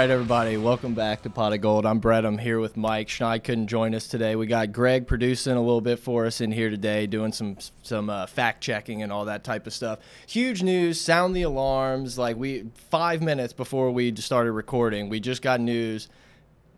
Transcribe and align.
Right, 0.00 0.08
everybody, 0.08 0.56
welcome 0.56 0.94
back 0.94 1.20
to 1.24 1.28
Pot 1.28 1.52
of 1.52 1.60
Gold. 1.60 1.84
I'm 1.84 1.98
Brett. 1.98 2.24
I'm 2.24 2.38
here 2.38 2.58
with 2.58 2.74
Mike. 2.74 3.08
Schneid 3.08 3.44
couldn't 3.44 3.66
join 3.66 3.94
us 3.94 4.08
today. 4.08 4.34
We 4.34 4.46
got 4.46 4.72
Greg 4.72 5.06
producing 5.06 5.52
a 5.52 5.60
little 5.60 5.82
bit 5.82 5.98
for 5.98 6.24
us 6.24 6.40
in 6.40 6.52
here 6.52 6.70
today, 6.70 7.06
doing 7.06 7.32
some 7.32 7.58
some 7.82 8.08
uh, 8.08 8.26
fact 8.26 8.62
checking 8.62 9.02
and 9.02 9.12
all 9.12 9.26
that 9.26 9.44
type 9.44 9.66
of 9.66 9.74
stuff. 9.74 9.98
Huge 10.26 10.62
news! 10.62 10.98
Sound 10.98 11.36
the 11.36 11.42
alarms! 11.42 12.16
Like 12.16 12.38
we 12.38 12.70
five 12.88 13.20
minutes 13.20 13.52
before 13.52 13.90
we 13.90 14.16
started 14.16 14.52
recording, 14.52 15.10
we 15.10 15.20
just 15.20 15.42
got 15.42 15.60
news. 15.60 16.08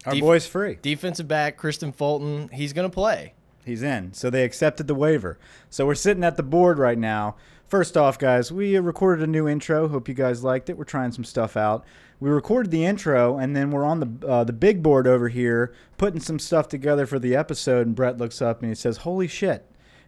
Our 0.04 0.14
Def- 0.14 0.20
boy's 0.20 0.46
free. 0.48 0.78
Defensive 0.82 1.28
back 1.28 1.56
Kristian 1.56 1.94
Fulton, 1.94 2.48
he's 2.48 2.72
gonna 2.72 2.90
play. 2.90 3.34
He's 3.64 3.82
in. 3.82 4.12
So 4.12 4.28
they 4.28 4.44
accepted 4.44 4.86
the 4.86 4.94
waiver. 4.94 5.38
So 5.70 5.86
we're 5.86 5.94
sitting 5.94 6.24
at 6.24 6.36
the 6.36 6.42
board 6.42 6.78
right 6.78 6.98
now. 6.98 7.36
First 7.66 7.96
off, 7.96 8.18
guys, 8.18 8.52
we 8.52 8.76
recorded 8.76 9.22
a 9.22 9.30
new 9.30 9.48
intro. 9.48 9.88
Hope 9.88 10.08
you 10.08 10.14
guys 10.14 10.44
liked 10.44 10.68
it. 10.68 10.76
We're 10.76 10.84
trying 10.84 11.12
some 11.12 11.24
stuff 11.24 11.56
out. 11.56 11.84
We 12.20 12.28
recorded 12.28 12.70
the 12.70 12.84
intro, 12.84 13.38
and 13.38 13.56
then 13.56 13.70
we're 13.70 13.84
on 13.84 14.00
the 14.00 14.28
uh, 14.28 14.44
the 14.44 14.52
big 14.52 14.82
board 14.82 15.06
over 15.06 15.28
here 15.28 15.72
putting 15.96 16.20
some 16.20 16.38
stuff 16.38 16.68
together 16.68 17.06
for 17.06 17.18
the 17.18 17.34
episode. 17.34 17.86
And 17.86 17.96
Brett 17.96 18.18
looks 18.18 18.42
up 18.42 18.60
and 18.60 18.70
he 18.70 18.74
says, 18.74 18.98
"Holy 18.98 19.26
shit!" 19.26 19.64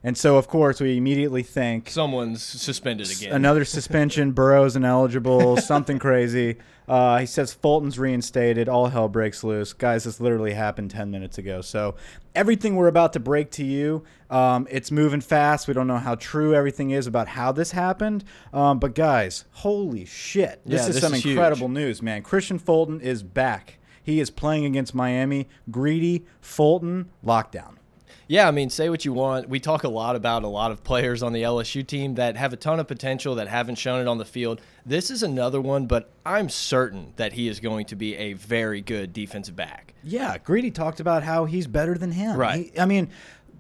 And 0.06 0.19
so, 0.19 0.36
of 0.36 0.48
course, 0.48 0.80
we 0.83 0.98
immediately 0.98 1.42
think 1.42 1.88
Someone's 1.88 2.42
suspended 2.42 3.10
again. 3.10 3.33
another 3.33 3.64
suspension. 3.77 4.33
Burrow's 4.33 4.77
ineligible. 4.77 5.56
something 5.56 5.98
crazy. 5.98 6.56
Uh, 6.86 7.20
he 7.20 7.24
says 7.27 7.55
Fulton's 7.55 7.98
reinstated. 7.98 8.69
All 8.69 8.88
hell 8.88 9.08
breaks 9.08 9.42
loose, 9.42 9.72
guys. 9.72 10.05
This 10.05 10.20
literally 10.20 10.52
happened 10.52 10.91
ten 10.91 11.10
minutes 11.10 11.38
ago. 11.38 11.62
So 11.62 11.94
everything 12.34 12.77
we're 12.77 12.88
about 12.88 13.14
to 13.14 13.20
break 13.20 13.50
to 13.52 13.64
you, 13.64 14.05
um, 14.28 14.69
it's 14.70 14.91
moving 14.91 15.22
fast. 15.22 15.66
We 15.66 15.72
don't 15.72 15.86
know 15.86 15.97
how 15.97 16.16
true 16.16 16.55
everything 16.55 16.91
is 16.91 17.06
about 17.06 17.27
how 17.28 17.52
this 17.52 17.70
happened. 17.70 18.25
Um, 18.52 18.78
but 18.78 18.94
guys, 18.94 19.47
holy 19.52 20.05
shit! 20.05 20.60
This 20.66 20.82
Yeah, 20.82 20.88
is 20.88 20.94
this 20.97 21.02
some 21.02 21.14
is 21.14 21.22
huge. 21.25 21.32
incredible 21.32 21.70
news, 21.70 22.02
man. 22.02 22.22
Kristian 22.22 22.60
Fulton 22.60 23.00
is 23.00 23.22
back. 23.22 23.78
He 24.02 24.20
is 24.20 24.28
playing 24.28 24.66
against 24.66 24.94
Miami. 24.94 25.48
Greedy 25.70 26.27
Fulton 26.42 27.08
lockdown. 27.25 27.77
Yeah, 28.27 28.48
I 28.48 28.50
mean, 28.50 28.70
say 28.70 28.89
what 28.89 29.05
you 29.05 29.12
want. 29.12 29.48
We 29.48 29.61
talk 29.61 29.84
a 29.84 29.89
lot 29.89 30.17
about 30.17 30.44
a 30.44 30.48
lot 30.48 30.70
of 30.70 30.83
players 30.83 31.22
on 31.22 31.32
the 31.32 31.43
LSU 31.43 31.87
team 31.87 32.15
that 32.15 32.37
have 32.37 32.53
a 32.53 32.56
ton 32.56 32.81
of 32.81 32.88
potential 32.88 33.34
that 33.34 33.49
haven't 33.49 33.76
shown 33.76 34.00
it 34.00 34.09
on 34.09 34.19
the 34.19 34.25
field. 34.25 34.60
This 34.87 35.10
is 35.10 35.22
another 35.22 35.60
one, 35.60 35.87
but 35.87 36.10
I'm 36.25 36.49
certain 36.49 37.12
that 37.16 37.34
he 37.34 37.49
is 37.49 37.60
going 37.60 37.87
to 37.87 37.97
be 37.97 38.16
a 38.16 38.32
very 38.32 38.81
good 38.81 39.12
defensive 39.12 39.56
back. 39.56 39.93
Yeah, 40.03 40.38
Greedy 40.38 40.71
talked 40.71 41.00
about 41.00 41.22
how 41.22 41.44
he's 41.44 41.66
better 41.66 41.97
than 41.97 42.12
him. 42.12 42.37
Right. 42.37 42.71
He- 42.72 42.81
I 42.81 42.84
mean, 42.87 43.10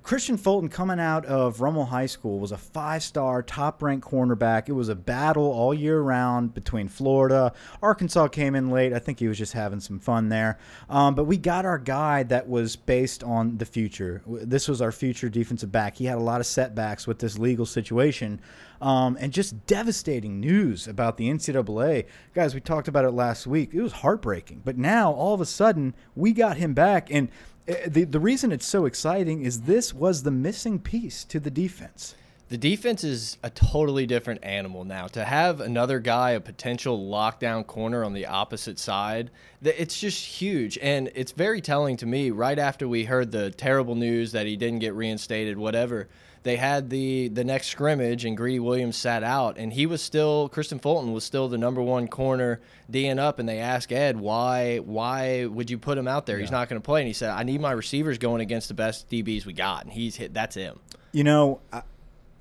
Kristian 0.04 0.38
Fulton 0.38 0.68
coming 0.68 1.00
out 1.00 1.24
of 1.24 1.62
Rummel 1.62 1.86
High 1.86 2.04
School 2.04 2.38
was 2.38 2.52
a 2.52 2.58
five-star, 2.58 3.42
top-ranked 3.42 4.06
cornerback. 4.06 4.68
It 4.68 4.72
was 4.72 4.90
a 4.90 4.94
battle 4.94 5.50
all 5.50 5.72
year 5.72 5.98
round 5.98 6.52
between 6.52 6.88
Florida. 6.88 7.54
Arkansas 7.80 8.28
came 8.28 8.54
in 8.54 8.70
late. 8.70 8.92
I 8.92 8.98
think 8.98 9.18
he 9.18 9.28
was 9.28 9.38
just 9.38 9.54
having 9.54 9.80
some 9.80 9.98
fun 9.98 10.28
there. 10.28 10.58
Um, 10.90 11.14
but 11.14 11.24
we 11.24 11.38
got 11.38 11.64
our 11.64 11.78
guy 11.78 12.22
that 12.24 12.46
was 12.46 12.76
based 12.76 13.24
on 13.24 13.56
the 13.56 13.64
future. 13.64 14.20
This 14.26 14.68
was 14.68 14.82
our 14.82 14.92
future 14.92 15.30
defensive 15.30 15.72
back. 15.72 15.96
He 15.96 16.04
had 16.04 16.18
a 16.18 16.20
lot 16.20 16.42
of 16.42 16.46
setbacks 16.46 17.06
with 17.06 17.18
this 17.18 17.38
legal 17.38 17.64
situation. 17.64 18.42
Um, 18.84 19.16
and 19.18 19.32
just 19.32 19.66
devastating 19.66 20.40
news 20.40 20.86
about 20.86 21.16
the 21.16 21.30
NCAA. 21.30 22.04
Guys, 22.34 22.54
we 22.54 22.60
talked 22.60 22.86
about 22.86 23.06
it 23.06 23.12
last 23.12 23.46
week. 23.46 23.70
It 23.72 23.80
was 23.80 23.92
heartbreaking. 23.92 24.60
But 24.62 24.76
now, 24.76 25.10
all 25.10 25.32
of 25.32 25.40
a 25.40 25.46
sudden, 25.46 25.94
we 26.14 26.32
got 26.34 26.58
him 26.58 26.74
back. 26.74 27.10
And 27.10 27.30
uh, 27.66 27.76
the, 27.86 28.04
the 28.04 28.20
reason 28.20 28.52
it's 28.52 28.66
so 28.66 28.84
exciting 28.84 29.42
is 29.42 29.62
this 29.62 29.94
was 29.94 30.22
the 30.22 30.30
missing 30.30 30.78
piece 30.78 31.24
to 31.24 31.40
the 31.40 31.50
defense. 31.50 32.14
The 32.50 32.58
defense 32.58 33.04
is 33.04 33.38
a 33.42 33.48
totally 33.48 34.04
different 34.04 34.44
animal 34.44 34.84
now. 34.84 35.06
To 35.06 35.24
have 35.24 35.62
another 35.62 35.98
guy, 35.98 36.32
a 36.32 36.40
potential 36.40 36.98
lockdown 37.08 37.66
corner 37.66 38.04
on 38.04 38.12
the 38.12 38.26
opposite 38.26 38.78
side, 38.78 39.30
it's 39.62 39.98
just 39.98 40.22
huge. 40.26 40.76
And 40.82 41.10
it's 41.14 41.32
very 41.32 41.62
telling 41.62 41.96
to 41.96 42.06
me 42.06 42.30
right 42.30 42.58
after 42.58 42.86
we 42.86 43.06
heard 43.06 43.32
the 43.32 43.50
terrible 43.50 43.94
news 43.94 44.32
that 44.32 44.44
he 44.44 44.56
didn't 44.56 44.80
get 44.80 44.92
reinstated, 44.92 45.56
whatever. 45.56 46.10
They 46.44 46.56
had 46.56 46.90
the 46.90 47.28
the 47.28 47.42
next 47.42 47.68
scrimmage 47.68 48.26
and 48.26 48.36
Greedy 48.36 48.60
Williams 48.60 48.96
sat 48.96 49.24
out 49.24 49.56
and 49.56 49.72
he 49.72 49.86
was 49.86 50.02
still 50.02 50.50
Kristian 50.50 50.80
Fulton 50.80 51.12
was 51.12 51.24
still 51.24 51.48
the 51.48 51.56
number 51.56 51.80
one 51.82 52.06
corner 52.06 52.60
D'ing 52.90 53.18
up 53.18 53.38
and 53.38 53.48
they 53.48 53.58
asked 53.58 53.90
Ed 53.90 54.20
why 54.20 54.76
why 54.76 55.46
would 55.46 55.70
you 55.70 55.78
put 55.78 55.96
him 55.96 56.06
out 56.06 56.26
there? 56.26 56.38
He's 56.38 56.50
not 56.50 56.68
going 56.68 56.80
to 56.80 56.84
play 56.84 57.00
and 57.00 57.08
he 57.08 57.14
said 57.14 57.30
I 57.30 57.44
need 57.44 57.62
my 57.62 57.72
receivers 57.72 58.18
going 58.18 58.42
against 58.42 58.68
the 58.68 58.74
best 58.74 59.08
DBs 59.08 59.46
we 59.46 59.54
got 59.54 59.84
and 59.84 59.92
he's 59.92 60.16
hit 60.16 60.34
that's 60.34 60.54
him. 60.54 60.80
You 61.12 61.24
know, 61.24 61.60
I, 61.72 61.82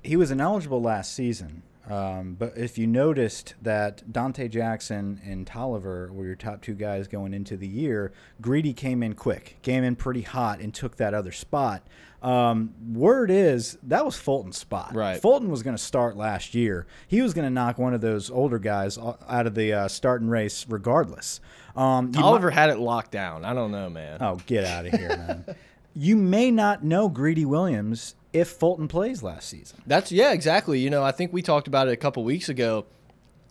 he 0.02 0.16
was 0.16 0.30
ineligible 0.30 0.82
last 0.82 1.14
season. 1.14 1.62
Um, 1.88 2.34
but 2.38 2.56
if 2.56 2.78
you 2.78 2.86
noticed 2.86 3.54
that 3.60 4.10
Donte 4.10 4.50
Jackson 4.50 5.20
and 5.24 5.46
Toliver 5.46 6.10
were 6.10 6.24
your 6.24 6.34
top 6.34 6.62
two 6.62 6.74
guys 6.74 7.08
going 7.08 7.34
into 7.34 7.56
the 7.56 7.66
year, 7.66 8.12
Greedy 8.40 8.72
came 8.72 9.02
in 9.02 9.14
quick, 9.14 9.58
came 9.62 9.84
in 9.84 9.94
pretty 9.94 10.22
hot, 10.22 10.60
and 10.60 10.72
took 10.72 10.96
that 10.96 11.12
other 11.12 11.32
spot. 11.32 11.86
Um, 12.24 12.72
word 12.94 13.30
is 13.30 13.76
that 13.82 14.02
was 14.02 14.16
Fulton's 14.16 14.56
spot. 14.56 14.94
Right. 14.94 15.20
Fulton 15.20 15.50
was 15.50 15.62
going 15.62 15.76
to 15.76 15.82
start 15.82 16.16
last 16.16 16.54
year. 16.54 16.86
He 17.06 17.20
was 17.20 17.34
going 17.34 17.44
to 17.44 17.50
knock 17.50 17.76
one 17.76 17.92
of 17.92 18.00
those 18.00 18.30
older 18.30 18.58
guys 18.58 18.96
out 18.96 19.46
of 19.46 19.54
the 19.54 19.74
uh, 19.74 19.88
starting 19.88 20.28
race 20.28 20.64
regardless. 20.66 21.40
Um, 21.76 22.12
Oliver 22.16 22.50
had 22.50 22.70
it 22.70 22.78
locked 22.78 23.10
down. 23.10 23.44
I 23.44 23.52
don't 23.52 23.70
know, 23.70 23.90
man. 23.90 24.22
Oh, 24.22 24.40
get 24.46 24.64
out 24.64 24.86
of 24.86 24.98
here, 24.98 25.08
man. 25.08 25.44
you 25.94 26.16
may 26.16 26.50
not 26.50 26.82
know 26.82 27.10
Greedy 27.10 27.44
Williams 27.44 28.14
if 28.32 28.48
Fulton 28.48 28.88
plays 28.88 29.22
last 29.22 29.46
season. 29.46 29.82
That's 29.86 30.10
yeah, 30.10 30.32
exactly. 30.32 30.78
You 30.80 30.88
know, 30.88 31.02
I 31.02 31.12
think 31.12 31.30
we 31.30 31.42
talked 31.42 31.68
about 31.68 31.88
it 31.88 31.92
a 31.92 31.96
couple 31.96 32.24
weeks 32.24 32.48
ago, 32.48 32.86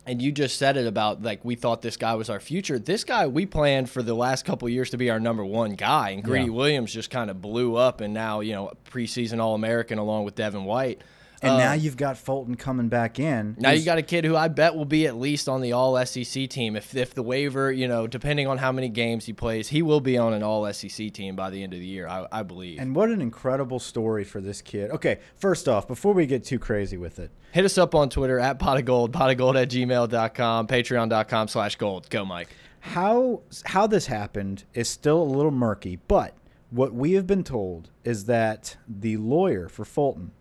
and 0.05 0.21
you 0.21 0.31
just 0.31 0.57
said 0.57 0.75
it 0.77 0.85
about 0.87 1.21
like 1.21 1.43
we 1.45 1.55
thought 1.55 1.81
this 1.81 1.97
guy 1.97 2.15
was 2.15 2.29
our 2.29 2.39
future. 2.39 2.77
This 2.79 3.03
guy 3.03 3.27
we 3.27 3.45
planned 3.45 3.89
for 3.89 4.03
the 4.03 4.13
last 4.13 4.45
couple 4.45 4.67
years 4.69 4.89
to 4.91 4.97
be 4.97 5.09
our 5.09 5.19
number 5.19 5.45
one 5.45 5.75
guy, 5.75 6.09
and 6.11 6.23
Greedy 6.23 6.45
Yeah. 6.45 6.51
Williams 6.51 6.93
just 6.93 7.09
kind 7.09 7.29
of 7.29 7.41
blew 7.41 7.75
up, 7.75 8.01
and 8.01 8.13
now 8.13 8.39
you 8.41 8.53
know 8.53 8.71
preseason 8.91 9.39
All 9.39 9.55
American 9.55 9.97
along 9.97 10.25
with 10.25 10.35
Devin 10.35 10.65
White. 10.65 11.01
And 11.43 11.51
Uh, 11.51 11.57
now 11.57 11.73
you've 11.73 11.97
got 11.97 12.17
Fulton 12.17 12.55
coming 12.55 12.87
back 12.87 13.19
in. 13.19 13.55
Now 13.59 13.71
you 13.71 13.83
got 13.85 13.97
a 13.97 14.01
kid 14.01 14.23
who 14.25 14.35
I 14.35 14.47
bet 14.47 14.75
will 14.75 14.85
be 14.85 15.05
at 15.05 15.17
least 15.17 15.47
on 15.49 15.61
the 15.61 15.73
All 15.73 16.03
SEC 16.05 16.47
team. 16.49 16.75
If 16.75 16.95
if 16.95 17.13
the 17.13 17.21
waiver, 17.21 17.71
you 17.71 17.87
know, 17.87 18.07
depending 18.07 18.47
on 18.47 18.57
how 18.57 18.71
many 18.71 18.87
games 18.89 19.25
he 19.25 19.33
plays, 19.33 19.67
he 19.67 19.81
will 19.81 19.99
be 19.99 20.17
on 20.17 20.33
an 20.33 20.41
All 20.41 20.71
SEC 20.73 21.11
team 21.11 21.35
by 21.35 21.49
the 21.49 21.61
end 21.61 21.73
of 21.73 21.79
the 21.79 21.85
year. 21.85 22.07
I, 22.07 22.25
I 22.31 22.43
believe. 22.43 22.79
And 22.79 22.95
what 22.95 23.09
an 23.09 23.21
incredible 23.21 23.79
story 23.79 24.23
for 24.23 24.39
this 24.41 24.61
kid. 24.61 24.89
Okay, 24.91 25.19
first 25.35 25.67
off, 25.67 25.87
before 25.87 26.13
we 26.13 26.25
get 26.25 26.43
too 26.43 26.59
crazy 26.59 26.97
with 26.97 27.19
it, 27.19 27.29
Hit 27.51 27.65
us 27.65 27.77
up 27.77 27.93
on 27.93 28.09
Twitter 28.09 28.39
at 28.39 28.57
pot 28.57 28.79
of 28.79 28.85
gold, 28.85 29.13
pot 29.13 29.29
of 29.29 29.37
gold 29.37 29.55
at 29.57 29.69
gmail.com, 29.69 30.65
patreon.com 30.67 31.47
slash 31.47 31.75
gold. 31.75 32.09
Go, 32.09 32.25
Mike. 32.25 32.49
how 32.79 33.41
how 33.65 33.85
this 33.87 34.07
happened 34.07 34.63
is 34.73 34.89
still 34.89 35.21
a 35.21 35.23
little 35.23 35.51
murky, 35.51 35.97
but 36.07 36.35
what 36.69 36.93
we 36.93 37.11
have 37.13 37.27
been 37.27 37.43
told 37.43 37.89
is 38.03 38.25
that 38.25 38.77
the 38.87 39.17
lawyer 39.17 39.69
for 39.69 39.85
Fulton 39.85 40.31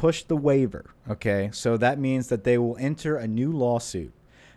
pushed 0.00 0.28
the 0.28 0.36
waiver. 0.36 0.86
Okay, 1.10 1.50
so 1.52 1.76
that 1.76 1.98
means 1.98 2.28
that 2.28 2.42
they 2.42 2.56
will 2.56 2.74
enter 2.80 3.16
a 3.16 3.28
new 3.28 3.52
lawsuit. 3.52 4.14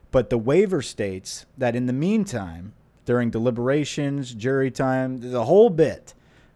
But 0.10 0.30
the 0.30 0.38
waiver 0.38 0.82
states 0.82 1.46
that 1.58 1.76
in 1.76 1.86
the 1.86 1.92
meantime, 1.92 2.72
during 3.04 3.30
deliberations, 3.30 4.34
jury 4.34 4.72
time, 4.72 5.20
the 5.20 5.44
whole 5.44 5.70
bit, 5.70 6.14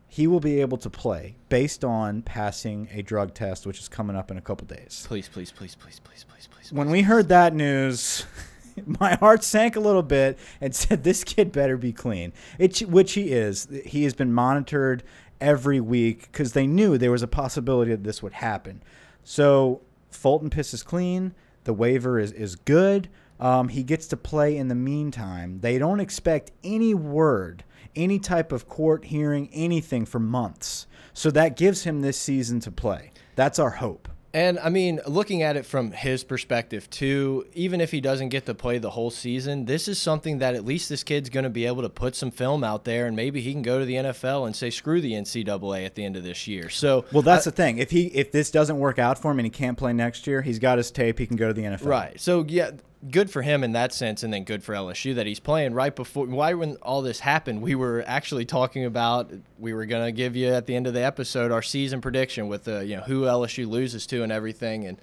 he 0.07 0.25
will 0.25 0.39
be 0.39 0.61
able 0.61 0.77
to 0.77 0.89
play 0.89 1.35
based 1.49 1.83
on 1.83 2.21
passing 2.21 2.87
a 2.93 3.01
drug 3.01 3.33
test, 3.33 3.67
which 3.67 3.79
is 3.79 3.89
coming 3.89 4.15
up 4.15 4.31
in 4.31 4.37
a 4.37 4.41
couple 4.41 4.65
days. 4.65 5.05
Please, 5.05 5.27
please, 5.27 5.51
please, 5.51 5.75
please, 5.75 5.99
please, 5.99 6.23
please, 6.23 6.47
please. 6.47 6.71
When 6.71 6.89
we 6.89 7.01
heard 7.01 7.27
that 7.27 7.53
news, 7.53 8.25
my 8.85 9.15
heart 9.15 9.43
sank 9.43 9.75
a 9.75 9.81
little 9.81 10.01
bit 10.01 10.39
and 10.61 10.73
said, 10.73 11.03
"This 11.03 11.25
kid 11.25 11.51
better 11.51 11.75
be 11.75 11.91
clean." 11.91 12.31
It, 12.57 12.79
which 12.83 13.13
he 13.13 13.33
is. 13.33 13.67
He 13.85 14.05
has 14.05 14.13
been 14.13 14.31
monitored 14.31 15.03
every 15.39 15.79
week 15.79 16.31
because 16.31 16.53
they 16.53 16.67
knew 16.67 16.97
there 16.97 17.11
was 17.11 17.23
a 17.23 17.27
possibility 17.27 17.91
that 17.91 18.03
this 18.03 18.21
would 18.23 18.33
happen. 18.33 18.83
So 19.23 19.81
Fulton 20.09 20.49
pisses 20.49 20.83
clean. 20.83 21.33
The 21.63 21.73
waiver 21.73 22.19
is 22.19 22.31
is 22.31 22.55
good. 22.55 23.09
Um, 23.39 23.69
he 23.69 23.83
gets 23.83 24.07
to 24.07 24.17
play 24.17 24.57
in 24.57 24.67
the 24.67 24.75
meantime. 24.75 25.59
They 25.59 25.77
don't 25.77 25.99
expect 25.99 26.51
any 26.63 26.93
word, 26.93 27.63
any 27.95 28.19
type 28.19 28.51
of 28.51 28.67
court 28.67 29.05
hearing, 29.05 29.49
anything 29.53 30.05
for 30.05 30.19
months. 30.19 30.87
So 31.13 31.29
that 31.31 31.55
gives 31.57 31.83
him 31.83 32.01
this 32.01 32.17
season 32.17 32.59
to 32.61 32.71
play. 32.71 33.11
That's 33.35 33.59
our 33.59 33.69
hope. 33.69 34.07
And 34.33 34.59
I 34.59 34.69
mean, 34.69 34.99
looking 35.07 35.41
at 35.41 35.55
it 35.55 35.65
from 35.65 35.91
his 35.91 36.23
perspective 36.23 36.89
too, 36.89 37.47
even 37.53 37.79
if 37.81 37.91
he 37.91 38.01
doesn't 38.01 38.29
get 38.29 38.45
to 38.45 38.53
play 38.53 38.77
the 38.77 38.89
whole 38.89 39.09
season, 39.09 39.65
this 39.65 39.87
is 39.87 39.99
something 39.99 40.39
that 40.39 40.53
at 40.53 40.65
least 40.65 40.89
this 40.89 41.03
kid's 41.03 41.29
going 41.29 41.45
to 41.45 41.49
be 41.49 41.65
able 41.65 41.81
to 41.81 41.89
put 41.89 42.15
some 42.15 42.29
film 42.29 42.63
out 42.63 42.83
there, 42.83 43.07
and 43.07 43.15
maybe 43.15 43.41
he 43.41 43.53
can 43.53 43.61
go 43.61 43.79
to 43.79 43.85
the 43.85 43.95
NFL 43.95 44.45
and 44.45 44.55
say 44.55 44.69
screw 44.69 45.01
the 45.01 45.13
NCAA 45.13 45.85
at 45.85 45.95
the 45.95 46.03
end 46.03 46.15
of 46.15 46.23
this 46.23 46.47
year. 46.47 46.69
So, 46.69 47.05
well, 47.11 47.23
that's 47.23 47.47
I, 47.47 47.51
the 47.51 47.55
thing. 47.55 47.77
If 47.77 47.89
he 47.89 48.07
if 48.07 48.31
this 48.31 48.51
doesn't 48.51 48.77
work 48.77 48.99
out 48.99 49.17
for 49.17 49.31
him 49.31 49.39
and 49.39 49.45
he 49.45 49.49
can't 49.49 49.77
play 49.77 49.93
next 49.93 50.27
year, 50.27 50.41
he's 50.41 50.59
got 50.59 50.77
his 50.77 50.91
tape. 50.91 51.19
He 51.19 51.25
can 51.25 51.37
go 51.37 51.47
to 51.47 51.53
the 51.53 51.63
NFL. 51.63 51.85
Right. 51.85 52.19
So 52.19 52.45
yeah, 52.47 52.71
good 53.09 53.29
for 53.29 53.41
him 53.41 53.63
in 53.63 53.73
that 53.73 53.93
sense, 53.93 54.23
and 54.23 54.33
then 54.33 54.43
good 54.43 54.63
for 54.63 54.73
LSU 54.73 55.15
that 55.15 55.27
he's 55.27 55.39
playing 55.39 55.73
right 55.73 55.95
before. 55.95 56.25
Why, 56.25 56.53
when 56.53 56.75
all 56.77 57.01
this 57.01 57.19
happened, 57.19 57.61
we 57.61 57.75
were 57.75 58.03
actually 58.07 58.45
talking 58.45 58.85
about 58.85 59.31
we 59.59 59.73
were 59.73 59.85
going 59.85 60.05
to 60.05 60.11
give 60.11 60.35
you 60.35 60.47
at 60.47 60.65
the 60.65 60.75
end 60.75 60.87
of 60.87 60.93
the 60.93 61.03
episode 61.03 61.51
our 61.51 61.61
season 61.61 62.01
prediction 62.01 62.47
with 62.47 62.63
the 62.63 62.85
you 62.85 62.95
know 62.95 63.03
who 63.03 63.23
LSU 63.23 63.67
loses 63.67 64.05
to 64.07 64.23
and 64.23 64.31
everything, 64.31 64.85
and 64.85 64.97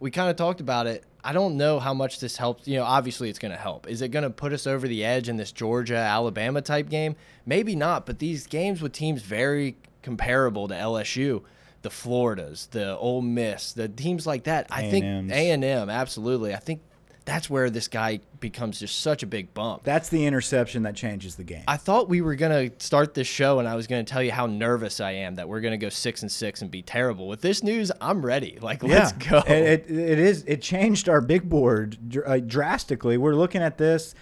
we 0.00 0.10
kind 0.10 0.30
of 0.30 0.36
talked 0.36 0.60
about 0.60 0.86
it. 0.86 1.04
I 1.22 1.32
don't 1.32 1.56
know 1.56 1.80
how 1.80 1.94
much 1.94 2.20
this 2.20 2.36
helps. 2.36 2.68
You 2.68 2.76
know, 2.76 2.84
obviously 2.84 3.30
it's 3.30 3.38
going 3.38 3.52
to 3.52 3.58
help. 3.58 3.88
Is 3.88 4.02
it 4.02 4.08
going 4.08 4.24
to 4.24 4.30
put 4.30 4.52
us 4.52 4.66
over 4.66 4.86
the 4.86 5.04
edge 5.04 5.28
in 5.28 5.36
this 5.36 5.52
Georgia 5.52 5.96
Alabama 5.96 6.60
type 6.60 6.90
game? 6.90 7.16
Maybe 7.46 7.74
not. 7.74 8.04
But 8.04 8.18
these 8.18 8.46
games 8.46 8.82
with 8.82 8.92
teams 8.92 9.22
very 9.22 9.76
comparable 10.02 10.68
to 10.68 10.74
LSU 10.74 11.42
the 11.84 11.90
Floridas, 11.90 12.66
the 12.72 12.96
Ole 12.96 13.20
Miss, 13.22 13.72
the 13.74 13.88
teams 13.88 14.26
like 14.26 14.44
that. 14.44 14.66
I 14.70 14.90
think 14.90 15.04
A 15.04 15.50
and 15.50 15.62
M, 15.62 15.90
absolutely. 15.90 16.54
I 16.54 16.58
think 16.58 16.80
that's 17.24 17.48
where 17.48 17.70
this 17.70 17.88
guy 17.88 18.20
becomes 18.38 18.80
just 18.80 19.00
such 19.00 19.22
a 19.22 19.26
big 19.26 19.54
bump. 19.54 19.82
That's 19.82 20.10
the 20.10 20.26
interception 20.26 20.82
that 20.82 20.94
changes 20.94 21.36
the 21.36 21.44
game. 21.44 21.64
I 21.66 21.78
thought 21.78 22.08
we 22.08 22.20
were 22.20 22.34
gonna 22.34 22.70
start 22.78 23.14
this 23.14 23.26
show 23.26 23.58
and 23.58 23.68
I 23.68 23.74
was 23.76 23.86
gonna 23.86 24.04
tell 24.04 24.22
you 24.22 24.30
how 24.32 24.46
nervous 24.46 25.00
I 25.00 25.12
am 25.12 25.36
that 25.36 25.48
we're 25.48 25.60
gonna 25.60 25.78
go 25.78 25.88
six 25.88 26.20
and 26.20 26.30
six 26.30 26.60
and 26.60 26.70
be 26.70 26.82
terrible. 26.82 27.26
With 27.26 27.40
this 27.40 27.62
news, 27.62 27.90
I'm 28.00 28.24
ready. 28.24 28.58
Like, 28.64 28.82
let's 28.82 29.12
yeah, 29.20 29.30
go. 29.30 29.38
It, 29.40 29.90
it, 29.90 29.90
it 29.90 30.18
is. 30.18 30.42
It 30.46 30.62
changed 30.62 31.10
our 31.10 31.20
big 31.20 31.50
board 31.50 31.98
uh, 32.24 32.38
drastically. 32.38 33.18
We're 33.18 33.34
looking 33.34 33.60
at 33.60 33.76
this. 33.76 34.14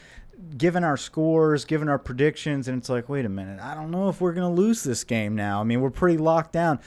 Given 0.57 0.83
our 0.83 0.97
scores, 0.97 1.65
given 1.65 1.89
our 1.89 1.99
predictions, 1.99 2.67
and 2.67 2.79
it's 2.79 2.89
like, 2.89 3.09
wait 3.09 3.25
a 3.25 3.29
minute, 3.29 3.61
I 3.61 3.77
don't 3.77 3.93
know 3.93 4.09
if 4.09 4.21
we're 4.21 4.33
going 4.33 4.53
to 4.53 4.61
lose 4.61 4.83
this 4.83 5.05
game 5.05 5.37
now. 5.37 5.61
I 5.61 5.65
mean, 5.65 5.81
we're 5.81 5.91
pretty 5.91 6.19
locked 6.19 6.53
down. 6.53 6.81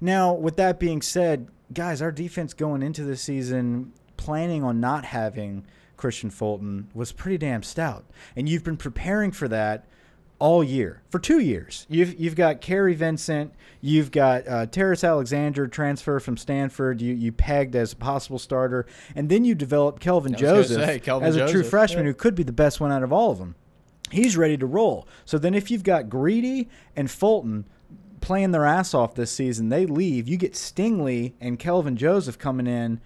Now, 0.00 0.32
with 0.32 0.56
that 0.56 0.78
being 0.78 1.02
said, 1.02 1.48
guys, 1.72 2.00
our 2.00 2.12
defense 2.12 2.54
going 2.54 2.82
into 2.82 3.02
the 3.02 3.16
season 3.16 3.92
planning 4.20 4.62
on 4.62 4.80
not 4.80 5.06
having 5.06 5.64
Kristian 5.96 6.30
Fulton 6.30 6.90
was 6.94 7.10
pretty 7.10 7.38
damn 7.38 7.62
stout. 7.62 8.04
And 8.36 8.48
you've 8.48 8.62
been 8.62 8.76
preparing 8.76 9.32
for 9.32 9.48
that 9.48 9.86
all 10.38 10.62
year 10.62 11.02
for 11.08 11.18
two 11.18 11.38
years. 11.38 11.86
You've 11.88 12.20
you've 12.20 12.36
got 12.36 12.60
Kary 12.60 12.94
Vincent, 12.94 13.54
you've 13.80 14.10
got 14.10 14.46
uh, 14.46 14.66
Terrence 14.66 15.04
Alexander 15.04 15.66
transfer 15.66 16.20
from 16.20 16.36
Stanford. 16.36 17.00
You 17.00 17.14
you 17.14 17.32
pegged 17.32 17.74
as 17.74 17.94
a 17.94 17.96
possible 17.96 18.38
starter, 18.38 18.86
and 19.14 19.30
then 19.30 19.44
you 19.44 19.54
developed 19.54 20.00
Kelvin 20.02 20.34
Joseph 20.34 20.84
say, 20.84 20.98
Kelvin 20.98 21.26
as 21.26 21.36
a 21.36 21.40
Joseph. 21.40 21.52
true 21.52 21.64
freshman 21.64 22.04
yeah. 22.04 22.10
who 22.10 22.14
could 22.14 22.34
be 22.34 22.42
the 22.42 22.52
best 22.52 22.78
one 22.78 22.92
out 22.92 23.02
of 23.02 23.12
all 23.12 23.30
of 23.30 23.38
them. 23.38 23.54
He's 24.10 24.36
ready 24.36 24.56
to 24.58 24.66
roll. 24.66 25.08
So 25.24 25.38
then, 25.38 25.54
if 25.54 25.70
you've 25.70 25.84
got 25.84 26.10
Greedy 26.10 26.68
and 26.94 27.10
Fulton 27.10 27.66
playing 28.20 28.50
their 28.50 28.66
ass 28.66 28.92
off 28.92 29.14
this 29.14 29.30
season, 29.30 29.70
they 29.70 29.86
leave. 29.86 30.28
You 30.28 30.36
get 30.36 30.52
Stingley 30.52 31.32
and 31.40 31.58
Kelvin 31.58 31.96
Joseph 31.96 32.38
coming 32.38 32.66
in 32.66 33.00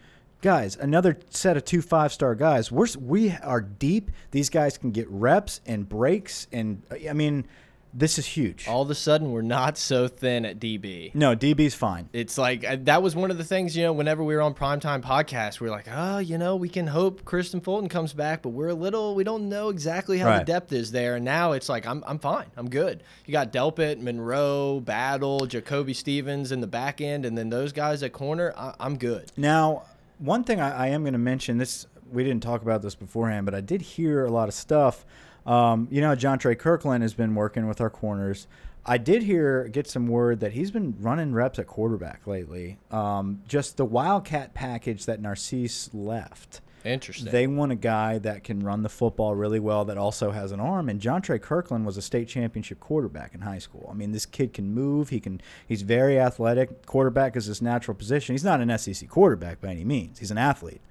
guys, 0.44 0.76
another 0.76 1.18
set 1.30 1.56
of 1.56 1.64
two 1.64 1.80
five 1.80 2.12
star 2.12 2.34
guys. 2.34 2.70
We're 2.70 2.86
we 3.00 3.30
are 3.30 3.62
deep. 3.62 4.10
These 4.30 4.50
guys 4.50 4.76
can 4.76 4.90
get 4.90 5.08
reps 5.08 5.62
and 5.66 5.88
breaks, 5.88 6.46
and 6.52 6.82
I 7.08 7.14
mean, 7.14 7.46
this 7.94 8.18
is 8.18 8.26
huge. 8.26 8.68
All 8.68 8.82
of 8.82 8.90
a 8.90 8.94
sudden, 8.94 9.30
we're 9.30 9.40
not 9.40 9.78
so 9.78 10.06
thin 10.06 10.44
at 10.44 10.60
DB. 10.60 11.14
No, 11.14 11.34
DB's 11.34 11.74
fine. 11.74 12.10
It's 12.12 12.36
like 12.36 12.62
uh, 12.62 12.76
that 12.82 13.02
was 13.02 13.16
one 13.16 13.30
of 13.30 13.38
the 13.38 13.44
things, 13.44 13.74
you 13.74 13.84
know, 13.84 13.94
whenever 13.94 14.22
we 14.22 14.34
were 14.34 14.42
on 14.42 14.52
primetime 14.52 15.00
podcast, 15.00 15.60
we 15.60 15.68
are 15.68 15.70
like, 15.70 15.86
oh, 15.90 16.18
you 16.18 16.36
know, 16.36 16.56
we 16.56 16.68
can 16.68 16.88
hope 16.88 17.24
Kristian 17.24 17.64
Fulton 17.64 17.88
comes 17.88 18.12
back, 18.12 18.42
but 18.42 18.50
we're 18.50 18.68
a 18.68 18.74
little, 18.74 19.14
we 19.14 19.24
don't 19.24 19.48
know 19.48 19.70
exactly 19.70 20.18
how 20.18 20.28
right. 20.28 20.38
the 20.40 20.44
depth 20.44 20.72
is 20.72 20.92
there. 20.92 21.16
And 21.16 21.24
now 21.24 21.52
it's 21.52 21.70
like, 21.70 21.86
I'm, 21.86 22.04
I'm 22.06 22.18
fine. 22.18 22.46
I'm 22.56 22.68
good. 22.68 23.02
You 23.24 23.32
got 23.32 23.50
Delpit, 23.50 24.02
Monroe, 24.02 24.80
Battle, 24.80 25.46
Jacoby 25.46 25.94
Stevens 25.94 26.52
in 26.52 26.60
the 26.60 26.66
back 26.66 27.00
end, 27.00 27.24
and 27.24 27.38
then 27.38 27.48
those 27.48 27.72
guys 27.72 28.02
at 28.02 28.12
corner, 28.12 28.52
I, 28.56 28.74
I'm 28.78 28.98
good. 28.98 29.32
Now, 29.38 29.84
one 30.18 30.44
thing 30.44 30.60
I, 30.60 30.86
I 30.86 30.86
am 30.88 31.02
going 31.02 31.12
to 31.12 31.18
mention 31.18 31.58
this. 31.58 31.86
We 32.10 32.24
didn't 32.24 32.42
talk 32.42 32.62
about 32.62 32.82
this 32.82 32.94
beforehand, 32.94 33.46
but 33.46 33.54
I 33.54 33.60
did 33.60 33.82
hear 33.82 34.24
a 34.24 34.30
lot 34.30 34.48
of 34.48 34.54
stuff. 34.54 35.04
Um, 35.46 35.88
you 35.90 36.00
know, 36.00 36.14
Jontre 36.14 36.56
Kirklin 36.56 37.02
has 37.02 37.14
been 37.14 37.34
working 37.34 37.66
with 37.66 37.80
our 37.80 37.90
corners. 37.90 38.46
I 38.86 38.98
did 38.98 39.22
hear 39.22 39.68
get 39.68 39.86
some 39.88 40.06
word 40.06 40.40
that 40.40 40.52
he's 40.52 40.70
been 40.70 40.94
running 41.00 41.32
reps 41.32 41.58
at 41.58 41.66
quarterback 41.66 42.26
lately. 42.26 42.78
Um, 42.90 43.42
just 43.48 43.76
the 43.76 43.84
Wildcat 43.84 44.52
package 44.54 45.06
that 45.06 45.20
Narcisse 45.20 45.90
left 45.94 46.60
Interesting. 46.84 47.32
They 47.32 47.46
want 47.46 47.72
a 47.72 47.76
guy 47.76 48.18
that 48.18 48.44
can 48.44 48.60
run 48.60 48.82
the 48.82 48.90
football 48.90 49.34
really 49.34 49.58
well 49.58 49.86
that 49.86 49.96
also 49.96 50.32
has 50.32 50.52
an 50.52 50.60
arm. 50.60 50.90
And 50.90 51.00
Jontre 51.00 51.40
Kirklin 51.40 51.84
was 51.84 51.96
a 51.96 52.02
state 52.02 52.28
championship 52.28 52.78
quarterback 52.78 53.34
in 53.34 53.40
high 53.40 53.58
school. 53.58 53.88
I 53.90 53.94
mean, 53.94 54.12
this 54.12 54.26
kid 54.26 54.52
can 54.52 54.74
move. 54.74 55.08
He 55.08 55.18
can. 55.18 55.40
He's 55.66 55.82
very 55.82 56.20
athletic. 56.20 56.84
Quarterback 56.84 57.36
is 57.36 57.46
his 57.46 57.62
natural 57.62 57.94
position. 57.94 58.34
He's 58.34 58.44
not 58.44 58.60
an 58.60 58.76
SEC 58.78 59.08
quarterback 59.08 59.62
by 59.62 59.68
any 59.68 59.84
means. 59.84 60.18
He's 60.18 60.30
an 60.30 60.38
athlete. 60.38 60.82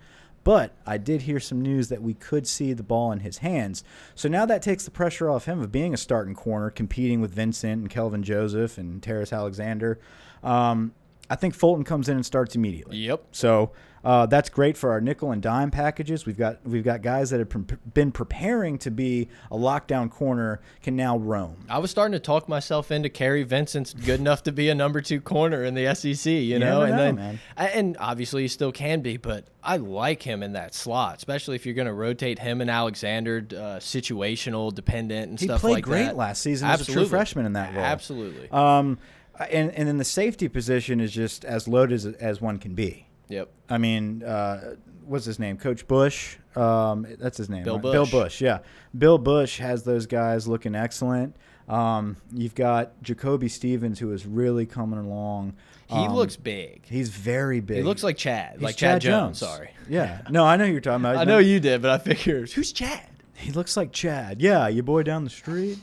But 0.43 0.73
I 0.85 0.97
did 0.97 1.21
hear 1.21 1.39
some 1.39 1.61
news 1.61 1.87
that 1.89 2.01
we 2.01 2.15
could 2.15 2.47
see 2.47 2.73
the 2.73 2.83
ball 2.83 3.11
in 3.11 3.19
his 3.19 3.37
hands. 3.37 3.83
So 4.13 4.27
now 4.27 4.45
that 4.45 4.61
takes 4.61 4.83
the 4.83 4.91
pressure 4.91 5.29
off 5.29 5.45
him 5.45 5.61
of 5.61 5.71
being 5.71 5.93
a 5.93 5.97
starting 5.97 6.35
corner, 6.35 6.69
competing 6.69 7.21
with 7.21 7.31
Vincent 7.31 7.81
and 7.81 7.89
Kelvin 7.89 8.23
Joseph 8.23 8.77
and 8.77 9.01
Terrence 9.01 9.31
Alexander. 9.31 9.99
Um, 10.43 10.93
I 11.33 11.35
think 11.35 11.55
Fulton 11.55 11.83
comes 11.83 12.09
in 12.09 12.15
and 12.15 12.23
starts 12.23 12.53
immediately. 12.53 12.97
Yep. 12.97 13.23
So 13.31 13.71
uh, 14.03 14.27
that's 14.27 14.49
great 14.49 14.77
for 14.77 14.91
our 14.91 15.01
nickel 15.01 15.31
and 15.31 15.41
dime 15.41 15.71
packages. 15.71 16.27
We've 16.27 16.37
got 16.37 16.63
we've 16.63 16.83
got 16.83 17.01
guys 17.01 17.31
that 17.31 17.39
have 17.39 17.49
pre 17.49 17.63
been 17.91 18.11
preparing 18.11 18.77
to 18.79 18.91
be 18.91 19.29
a 19.49 19.57
lockdown 19.57 20.11
corner 20.11 20.61
can 20.83 20.95
now 20.95 21.17
roam. 21.17 21.65
I 21.67 21.79
was 21.79 21.89
starting 21.89 22.11
to 22.11 22.19
talk 22.19 22.47
myself 22.47 22.91
into 22.91 23.09
Kary 23.09 23.41
Vincent's 23.41 23.95
good 23.95 24.19
enough 24.19 24.43
to 24.43 24.51
be 24.51 24.69
a 24.69 24.75
number 24.75 25.01
two 25.01 25.21
corner 25.21 25.63
in 25.63 25.73
the 25.73 25.95
SEC. 25.95 26.31
You 26.31 26.59
know, 26.59 26.83
and 26.83 26.91
know, 26.91 26.97
then 26.97 27.15
man. 27.15 27.39
and 27.57 27.97
obviously 27.99 28.43
he 28.43 28.47
still 28.47 28.71
can 28.71 29.01
be, 29.01 29.17
but 29.17 29.47
I 29.63 29.77
like 29.77 30.21
him 30.21 30.43
in 30.43 30.53
that 30.53 30.75
slot, 30.75 31.17
especially 31.17 31.55
if 31.55 31.65
you're 31.65 31.73
going 31.73 31.87
to 31.87 31.93
rotate 31.93 32.37
him 32.37 32.61
and 32.61 32.69
Alexander, 32.69 33.37
uh, 33.49 33.79
situational, 33.79 34.71
dependent, 34.71 35.29
and 35.31 35.39
he 35.39 35.47
stuff 35.47 35.63
like 35.63 35.71
that. 35.71 35.77
He 35.77 35.81
played 35.81 36.05
great 36.05 36.15
last 36.15 36.43
season 36.43 36.67
Absolutely. 36.67 36.91
as 36.91 37.07
a 37.07 37.09
true 37.09 37.09
freshman 37.09 37.47
in 37.47 37.53
that 37.53 37.73
role. 37.73 37.83
Absolutely. 37.83 38.51
Um, 38.51 38.99
and 39.39 39.71
and 39.71 39.87
then 39.87 39.97
the 39.97 40.05
safety 40.05 40.47
position 40.47 40.99
is 40.99 41.11
just 41.11 41.45
as 41.45 41.67
loaded 41.67 41.95
as, 41.95 42.05
as 42.05 42.41
one 42.41 42.57
can 42.57 42.75
be. 42.75 43.07
Yep. 43.29 43.49
I 43.69 43.77
mean, 43.77 44.23
uh, 44.23 44.75
what's 45.05 45.25
his 45.25 45.39
name? 45.39 45.57
Coach 45.57 45.87
Busch. 45.87 46.37
Um, 46.55 47.07
that's 47.19 47.37
his 47.37 47.49
name. 47.49 47.63
Bill 47.63 47.75
right? 47.75 47.81
Busch. 47.81 47.93
Bill 47.93 48.05
Busch. 48.05 48.41
Yeah. 48.41 48.59
Bill 48.95 49.17
Busch 49.17 49.57
has 49.57 49.83
those 49.83 50.05
guys 50.05 50.47
looking 50.47 50.75
excellent. 50.75 51.35
Um, 51.67 52.17
you've 52.33 52.55
got 52.55 53.01
Jacoby 53.01 53.47
Stevens, 53.47 53.99
who 53.99 54.11
is 54.11 54.25
really 54.25 54.65
coming 54.65 54.99
along. 54.99 55.53
He 55.87 55.95
um, 55.95 56.13
looks 56.13 56.35
big. 56.35 56.85
He's 56.85 57.09
very 57.09 57.59
big. 57.59 57.77
He 57.77 57.83
looks 57.83 58.03
like 58.03 58.17
Chad, 58.17 58.53
He's 58.53 58.61
like 58.61 58.75
Chad, 58.75 59.01
Chad 59.01 59.11
Jones. 59.11 59.39
Jones. 59.39 59.51
Sorry. 59.51 59.71
Yeah. 59.89 60.21
No, 60.29 60.45
I 60.45 60.57
know 60.57 60.65
you're 60.65 60.81
talking 60.81 61.01
about. 61.01 61.17
I 61.17 61.23
know 61.23 61.37
you 61.37 61.59
did, 61.59 61.81
but 61.81 61.91
I 61.91 61.97
figured 61.97 62.51
who's 62.51 62.71
Chad? 62.71 63.07
He 63.35 63.51
looks 63.51 63.75
like 63.77 63.91
Chad. 63.91 64.41
Yeah, 64.41 64.67
your 64.67 64.83
boy 64.83 65.03
down 65.03 65.23
the 65.23 65.29
street. 65.29 65.79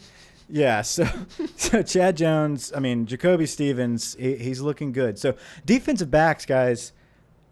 Yeah, 0.51 0.83
so 0.83 1.07
so 1.57 1.83
Chad 1.83 2.17
Jones, 2.17 2.73
I 2.75 2.81
mean 2.81 3.07
Jacoby 3.07 3.47
Stevens, 3.47 4.17
he, 4.19 4.37
he's 4.37 4.61
looking 4.61 4.93
good. 4.93 5.19
So 5.19 5.35
defensive 5.65 6.11
backs, 6.11 6.45
guys, 6.47 6.93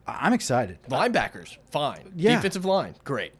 I'm 0.07 0.33
excited. 0.33 0.79
Linebackers, 0.89 1.57
fine. 1.71 2.13
Yeah. 2.17 2.37
Defensive 2.37 2.65
line, 2.65 2.95
great. 3.05 3.33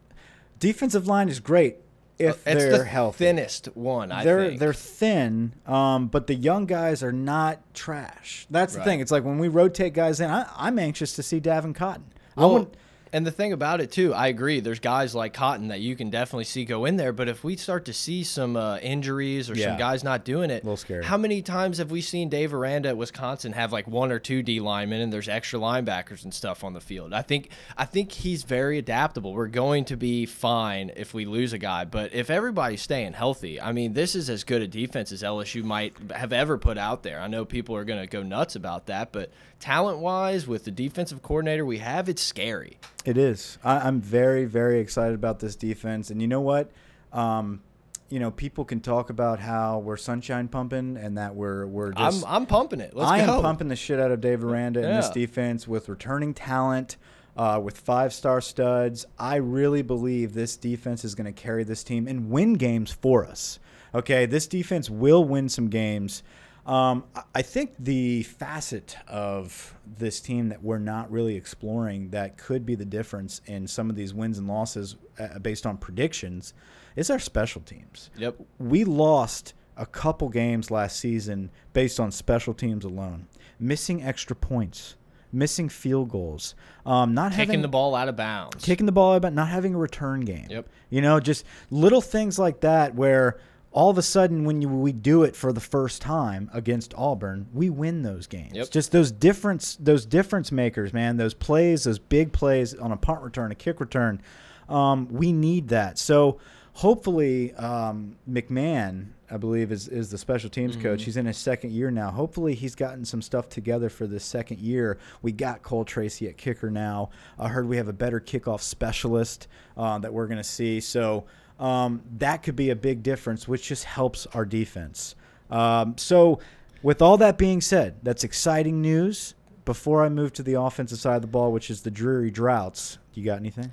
Defensive 0.59 1.07
line 1.07 1.29
is 1.29 1.39
great 1.39 1.77
if 2.17 2.45
it's 2.45 2.61
they're 2.63 2.77
the 2.79 2.83
healthy. 2.85 3.17
thinnest 3.25 3.67
one. 3.75 4.11
I 4.11 4.23
they're 4.25 4.47
think. 4.49 4.59
they're 4.59 4.73
thin, 4.73 5.53
um, 5.65 6.07
but 6.07 6.27
the 6.27 6.35
young 6.35 6.65
guys 6.65 7.01
are 7.01 7.13
not 7.13 7.61
trash. 7.73 8.45
That's 8.49 8.75
the 8.75 8.83
thing. 8.83 8.99
It's 8.99 9.11
like 9.11 9.23
when 9.23 9.39
we 9.39 9.47
rotate 9.47 9.93
guys 9.93 10.19
in, 10.19 10.29
I, 10.29 10.45
I'm 10.55 10.77
anxious 10.79 11.13
to 11.15 11.23
see 11.23 11.39
Davin 11.39 11.73
Cotton. 11.73 12.05
I 12.35 12.41
Well, 12.41 12.51
want 12.51 12.73
And 13.11 13.25
the 13.25 13.31
thing 13.31 13.53
about 13.53 13.81
it 13.81 13.91
too, 13.91 14.13
I 14.13 14.27
agree. 14.27 14.59
There's 14.59 14.79
guys 14.79 15.15
like 15.15 15.33
Cotton 15.33 15.69
that 15.69 15.79
you 15.79 15.95
can 15.95 16.09
definitely 16.09 16.43
see 16.43 16.63
go 16.65 16.85
in 16.85 16.95
there, 16.97 17.11
but 17.11 17.27
if 17.27 17.43
we 17.43 17.55
start 17.55 17.85
to 17.85 17.93
see 17.93 18.23
some 18.23 18.55
uh, 18.55 18.77
injuries 18.77 19.49
or 19.49 19.55
Yeah. 19.55 19.69
some 19.69 19.77
guys 19.77 20.03
not 20.03 20.23
doing 20.23 20.51
it, 20.51 20.61
A 20.63 20.65
little 20.65 20.77
scary. 20.77 21.03
how 21.03 21.17
many 21.17 21.41
times 21.41 21.79
have 21.79 21.89
we 21.89 22.01
seen 22.01 22.29
Dave 22.29 22.53
Aranda 22.53 22.89
at 22.89 22.97
Wisconsin 22.97 23.53
have 23.53 23.71
like 23.71 23.87
one 23.87 24.11
or 24.11 24.19
two 24.19 24.43
D 24.43 24.59
linemen 24.59 25.01
and 25.01 25.11
there's 25.11 25.27
extra 25.27 25.59
linebackers 25.59 26.23
and 26.23 26.33
stuff 26.33 26.63
on 26.63 26.73
the 26.73 26.79
field? 26.81 27.13
I 27.13 27.23
think 27.23 27.49
I 27.77 27.85
think 27.85 28.11
he's 28.11 28.43
very 28.43 28.77
adaptable. 28.77 29.33
We're 29.33 29.47
going 29.47 29.85
to 29.85 29.97
be 29.97 30.27
fine 30.27 30.91
if 30.95 31.13
we 31.13 31.25
lose 31.25 31.51
a 31.51 31.57
guy, 31.57 31.85
but 31.85 32.13
if 32.13 32.29
everybody's 32.29 32.81
staying 32.81 33.13
healthy, 33.13 33.59
I 33.59 33.71
mean, 33.71 33.93
this 33.93 34.13
is 34.15 34.29
as 34.29 34.43
good 34.43 34.61
a 34.61 34.67
defense 34.67 35.11
as 35.11 35.23
LSU 35.23 35.63
might 35.63 35.95
have 36.11 36.31
ever 36.31 36.57
put 36.59 36.77
out 36.77 37.01
there. 37.03 37.19
I 37.19 37.27
know 37.27 37.43
people 37.43 37.75
are 37.75 37.85
going 37.85 37.99
to 38.01 38.07
go 38.07 38.21
nuts 38.21 38.55
about 38.55 38.85
that, 38.85 39.11
but 39.11 39.31
talent-wise, 39.59 40.47
with 40.47 40.65
the 40.65 40.71
defensive 40.71 41.21
coordinator 41.21 41.65
we 41.65 41.79
have, 41.79 42.09
it's 42.09 42.21
scary. 42.21 42.77
It 43.05 43.17
is. 43.17 43.57
I, 43.63 43.79
I'm 43.79 44.01
very, 44.01 44.45
very 44.45 44.79
excited 44.79 45.15
about 45.15 45.39
this 45.39 45.55
defense. 45.55 46.09
And 46.09 46.21
you 46.21 46.27
know 46.27 46.41
what? 46.41 46.71
Um, 47.13 47.61
you 48.09 48.19
know, 48.19 48.31
people 48.31 48.65
can 48.65 48.79
talk 48.79 49.09
about 49.09 49.39
how 49.39 49.79
we're 49.79 49.97
sunshine 49.97 50.47
pumping 50.47 50.97
and 50.97 51.17
that 51.17 51.35
we're 51.35 51.67
we're 51.67 51.91
just. 51.91 52.25
I'm 52.25 52.41
I'm 52.41 52.45
pumping 52.45 52.81
it. 52.81 52.95
Let's 52.95 53.09
I 53.09 53.25
go. 53.25 53.37
am 53.37 53.41
pumping 53.43 53.67
the 53.67 53.75
shit 53.75 53.99
out 53.99 54.11
of 54.11 54.19
Dave 54.19 54.43
Aranda 54.43 54.79
in 54.79 54.95
this 54.95 55.09
defense 55.09 55.67
with 55.67 55.89
returning 55.89 56.33
talent, 56.33 56.97
uh, 57.37 57.61
with 57.63 57.77
five 57.77 58.11
star 58.11 58.41
studs. 58.41 59.05
I 59.19 59.35
really 59.35 59.83
believe 59.83 60.33
this 60.33 60.57
defense 60.57 61.05
is 61.05 61.13
going 61.13 61.31
to 61.31 61.39
carry 61.39 61.63
this 61.63 61.83
team 61.83 62.07
and 62.07 62.31
win 62.31 62.53
games 62.53 62.91
for 62.91 63.25
us. 63.25 63.59
Okay, 63.93 64.25
this 64.25 64.47
defense 64.47 64.89
will 64.89 65.23
win 65.23 65.49
some 65.49 65.67
games. 65.67 66.23
Um, 66.69 67.03
I- 67.33 67.41
think 67.41 67.73
the 67.79 68.23
facet 68.23 68.95
of 69.07 69.73
this 69.97 70.19
team 70.21 70.49
that 70.49 70.61
we're 70.63 70.77
not 70.77 71.11
really 71.11 71.35
exploring 71.35 72.11
that 72.11 72.37
could 72.37 72.63
be 72.65 72.75
the 72.75 72.85
difference 72.85 73.41
in 73.47 73.65
some 73.65 73.89
of 73.89 73.95
these 73.95 74.13
wins 74.13 74.37
and 74.37 74.47
losses 74.47 74.95
uh, 75.19 75.39
based 75.39 75.65
on 75.65 75.77
predictions 75.77 76.53
is 76.95 77.09
our 77.09 77.17
special 77.19 77.61
teams 77.61 78.11
Yep. 78.17 78.35
we 78.59 78.83
lost 78.83 79.53
a 79.77 79.85
couple 79.87 80.29
games 80.29 80.69
last 80.69 80.99
season 80.99 81.49
based 81.73 81.99
on 81.99 82.11
special 82.11 82.53
teams 82.53 82.85
alone, 82.85 83.27
missing 83.59 84.03
extra 84.03 84.35
points, 84.35 84.95
missing 85.31 85.69
field 85.69 86.09
goals, 86.09 86.53
um, 86.85 87.13
not 87.15 87.31
Kicking 87.31 87.45
having 87.47 87.61
the 87.63 87.67
ball 87.67 87.95
out 87.95 88.09
of 88.09 88.15
bounds. 88.15 88.63
kicking 88.63 88.85
the 88.85 88.91
ball 88.91 89.15
about 89.15 89.33
not 89.33 89.47
having 89.47 89.73
a 89.73 89.77
return 89.77 90.19
game. 90.21 90.47
Yep. 90.49 90.67
You 90.91 91.01
know, 91.01 91.19
just 91.19 91.45
little 91.71 92.01
things 92.01 92.37
like 92.37 92.59
that 92.61 92.93
where 92.93 93.39
all 93.71 93.89
of 93.89 93.97
a 93.97 94.01
sudden 94.01 94.45
when 94.45 94.61
you, 94.61 94.67
we 94.69 94.91
do 94.91 95.23
it 95.23 95.35
for 95.35 95.53
the 95.53 95.59
first 95.59 96.01
time 96.01 96.49
against 96.53 96.93
Auburn, 96.97 97.47
we 97.53 97.69
win 97.69 98.01
those 98.01 98.25
games. 98.27 98.53
Yep. 98.53 98.71
Just 98.71 98.91
those 98.91 99.11
difference 99.11 99.75
those 99.79 100.05
difference 100.05 100.51
makers, 100.51 100.91
man, 100.93 101.17
those 101.17 101.33
plays, 101.33 101.83
those 101.83 101.99
big 101.99 102.31
plays 102.33 102.73
on 102.73 102.91
a 102.91 102.97
punt 102.97 103.21
return, 103.21 103.51
a 103.51 103.55
kick 103.55 103.79
return. 103.79 104.21
Um, 104.67 105.07
we 105.09 105.31
need 105.31 105.67
that. 105.69 105.97
So 105.99 106.39
hopefully 106.73 107.53
um, 107.55 108.15
McMahon, 108.29 109.07
I 109.29 109.37
believe, 109.37 109.71
is, 109.71 109.87
is 109.87 110.09
the 110.09 110.17
special 110.17 110.49
teams 110.49 110.73
Mm-hmm. 110.73 110.83
coach. 110.83 111.03
He's 111.03 111.17
in 111.17 111.25
his 111.25 111.37
second 111.37 111.71
year 111.71 111.91
now. 111.91 112.09
Hopefully, 112.11 112.55
he's 112.55 112.73
gotten 112.75 113.03
some 113.05 113.21
stuff 113.21 113.49
together 113.49 113.89
for 113.89 114.07
this 114.07 114.23
second 114.23 114.59
year. 114.59 114.97
We 115.21 115.31
got 115.31 115.61
Cole 115.61 115.85
Tracy 115.85 116.27
at 116.27 116.37
kicker 116.37 116.71
now. 116.71 117.09
I 117.37 117.49
heard 117.49 117.67
we 117.67 117.77
have 117.77 117.87
a 117.87 117.93
better 117.93 118.19
kickoff 118.19 118.61
specialist 118.61 119.47
uh, 119.77 119.99
that 119.99 120.13
we're 120.13 120.27
going 120.27 120.37
to 120.37 120.43
see. 120.43 120.79
So 120.79 121.25
um, 121.59 122.01
that 122.17 122.43
could 122.43 122.55
be 122.55 122.69
a 122.69 122.75
big 122.75 123.03
difference, 123.03 123.47
which 123.47 123.67
just 123.67 123.83
helps 123.83 124.25
our 124.27 124.45
defense. 124.45 125.15
Um, 125.49 125.97
so, 125.97 126.39
with 126.81 127.01
all 127.01 127.17
that 127.17 127.37
being 127.37 127.59
said, 127.61 127.95
that's 128.03 128.23
exciting 128.23 128.81
news. 128.81 129.35
Before 129.65 130.03
I 130.03 130.09
move 130.09 130.33
to 130.33 130.43
the 130.43 130.59
offensive 130.59 130.97
side 130.97 131.17
of 131.17 131.21
the 131.21 131.27
ball, 131.27 131.51
which 131.51 131.69
is 131.69 131.81
the 131.81 131.91
dreary 131.91 132.31
droughts, 132.31 132.97
you 133.13 133.23
got 133.23 133.37
anything? 133.37 133.71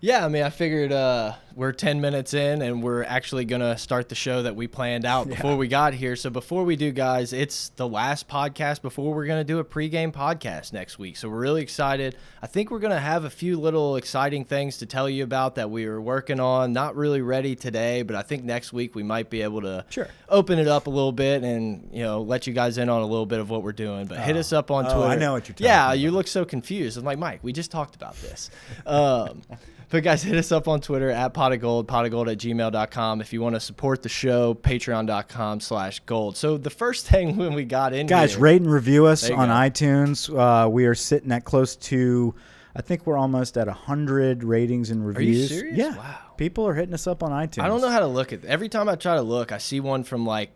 Yeah, 0.00 0.24
I 0.24 0.28
mean, 0.28 0.42
I 0.42 0.50
figured 0.50 0.92
uh, 0.92 1.34
we're 1.54 1.72
10 1.72 2.00
minutes 2.00 2.34
in 2.34 2.62
and 2.62 2.82
we're 2.82 3.02
actually 3.04 3.44
going 3.44 3.60
to 3.60 3.76
start 3.76 4.08
the 4.08 4.14
show 4.14 4.42
that 4.42 4.56
we 4.56 4.66
planned 4.66 5.04
out 5.04 5.28
before 5.28 5.56
we 5.56 5.68
got 5.68 5.94
here. 5.94 6.16
So, 6.16 6.30
before 6.30 6.64
we 6.64 6.76
do, 6.76 6.90
guys, 6.92 7.32
it's 7.32 7.68
the 7.70 7.86
last 7.88 8.28
podcast 8.28 8.82
before 8.82 9.12
we're 9.14 9.26
going 9.26 9.40
to 9.40 9.44
do 9.44 9.58
a 9.58 9.64
pregame 9.64 10.12
podcast 10.12 10.72
next 10.72 10.98
week. 10.98 11.16
So, 11.16 11.28
we're 11.28 11.38
really 11.40 11.62
excited. 11.62 12.16
I 12.42 12.46
think 12.46 12.70
we're 12.70 12.78
going 12.78 12.92
to 12.92 13.00
have 13.00 13.24
a 13.24 13.30
few 13.30 13.58
little 13.58 13.96
exciting 13.96 14.44
things 14.44 14.78
to 14.78 14.86
tell 14.86 15.08
you 15.08 15.24
about 15.24 15.54
that 15.56 15.70
we 15.70 15.86
were 15.86 16.00
working 16.00 16.40
on. 16.40 16.72
Not 16.72 16.96
really 16.96 17.20
ready 17.22 17.54
today, 17.56 18.02
but 18.02 18.16
I 18.16 18.22
think 18.22 18.44
next 18.44 18.72
week 18.72 18.94
we 18.94 19.02
might 19.02 19.30
be 19.30 19.42
able 19.42 19.60
to 19.62 19.84
Sure. 19.90 20.08
open 20.28 20.58
it 20.58 20.68
up 20.68 20.86
a 20.86 20.90
little 20.90 21.12
bit 21.12 21.42
and, 21.44 21.88
you 21.92 22.02
know, 22.02 22.22
let 22.22 22.46
you 22.46 22.52
guys 22.52 22.78
in 22.78 22.88
on 22.88 23.02
a 23.02 23.06
little 23.06 23.26
bit 23.26 23.40
of 23.40 23.50
what 23.50 23.62
we're 23.62 23.72
doing. 23.72 24.06
But 24.06 24.18
hit 24.20 24.36
us 24.36 24.52
up 24.52 24.70
on 24.70 24.86
Oh, 24.86 24.94
Twitter. 24.94 25.08
I 25.08 25.16
know 25.16 25.32
what 25.32 25.48
you're 25.48 25.54
talking 25.54 25.66
Yeah, 25.66 25.86
about. 25.86 25.98
you 25.98 26.10
look 26.10 26.26
so 26.26 26.44
confused. 26.44 26.96
I'm 26.98 27.04
like, 27.04 27.18
Mike, 27.18 27.40
we 27.42 27.52
just 27.52 27.70
talked 27.70 27.94
about 27.94 28.16
this. 28.16 28.50
Um, 28.86 29.42
but 29.90 30.02
guys, 30.02 30.22
hit 30.22 30.36
us 30.36 30.50
up 30.52 30.68
on 30.68 30.80
Twitter 30.80 31.10
at 31.10 31.34
pot 31.42 31.52
of 31.52 31.60
gold, 31.60 31.88
pot 31.88 32.04
of 32.04 32.12
gold 32.12 32.28
at 32.28 32.38
gmail.com. 32.38 33.20
If 33.20 33.32
you 33.32 33.42
want 33.42 33.56
to 33.56 33.60
support 33.60 34.04
the 34.04 34.08
show, 34.08 34.54
patreon.com 34.54 35.58
slash 35.58 35.98
gold. 36.06 36.36
So 36.36 36.56
the 36.56 36.70
first 36.70 37.08
thing 37.08 37.36
when 37.36 37.54
we 37.54 37.64
got 37.64 37.92
in 37.92 38.06
Guys, 38.06 38.34
here, 38.34 38.40
rate 38.40 38.62
and 38.62 38.70
review 38.70 39.06
us 39.06 39.28
on 39.28 39.48
go. 39.48 39.54
iTunes. 39.54 40.30
Uh, 40.32 40.68
we 40.68 40.86
are 40.86 40.94
sitting 40.94 41.32
at 41.32 41.44
close 41.44 41.74
to, 41.74 42.32
I 42.76 42.82
think 42.82 43.06
we're 43.06 43.18
almost 43.18 43.58
at 43.58 43.66
100 43.66 44.44
ratings 44.44 44.90
and 44.90 45.04
reviews. 45.04 45.50
Yeah. 45.72 45.96
Wow. 45.96 46.18
People 46.36 46.64
are 46.68 46.74
hitting 46.74 46.94
us 46.94 47.08
up 47.08 47.24
on 47.24 47.32
iTunes. 47.32 47.64
I 47.64 47.66
don't 47.66 47.80
know 47.80 47.90
how 47.90 48.00
to 48.00 48.06
look 48.06 48.32
at 48.32 48.44
Every 48.44 48.68
time 48.68 48.88
I 48.88 48.94
try 48.94 49.16
to 49.16 49.22
look, 49.22 49.50
I 49.50 49.58
see 49.58 49.80
one 49.80 50.04
from 50.04 50.24
like, 50.24 50.52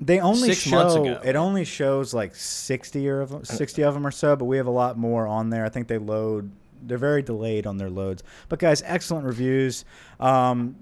They 0.00 0.20
only 0.20 0.54
six 0.54 0.60
show 0.60 1.04
it 1.24 1.34
only 1.34 1.64
shows 1.64 2.14
like 2.14 2.36
60 2.36 3.08
or 3.08 3.22
of 3.22 3.44
60 3.44 3.82
of 3.82 3.94
them 3.94 4.06
or 4.06 4.12
so, 4.12 4.36
but 4.36 4.44
we 4.44 4.58
have 4.58 4.68
a 4.68 4.70
lot 4.70 4.96
more 4.96 5.26
on 5.26 5.50
there. 5.50 5.64
I 5.64 5.68
think 5.68 5.88
they 5.88 5.98
load 5.98 6.52
they're 6.82 6.98
very 6.98 7.22
delayed 7.22 7.66
on 7.66 7.76
their 7.76 7.90
loads. 7.90 8.22
But 8.48 8.58
guys, 8.58 8.82
excellent 8.84 9.26
reviews. 9.26 9.84
Um, 10.20 10.76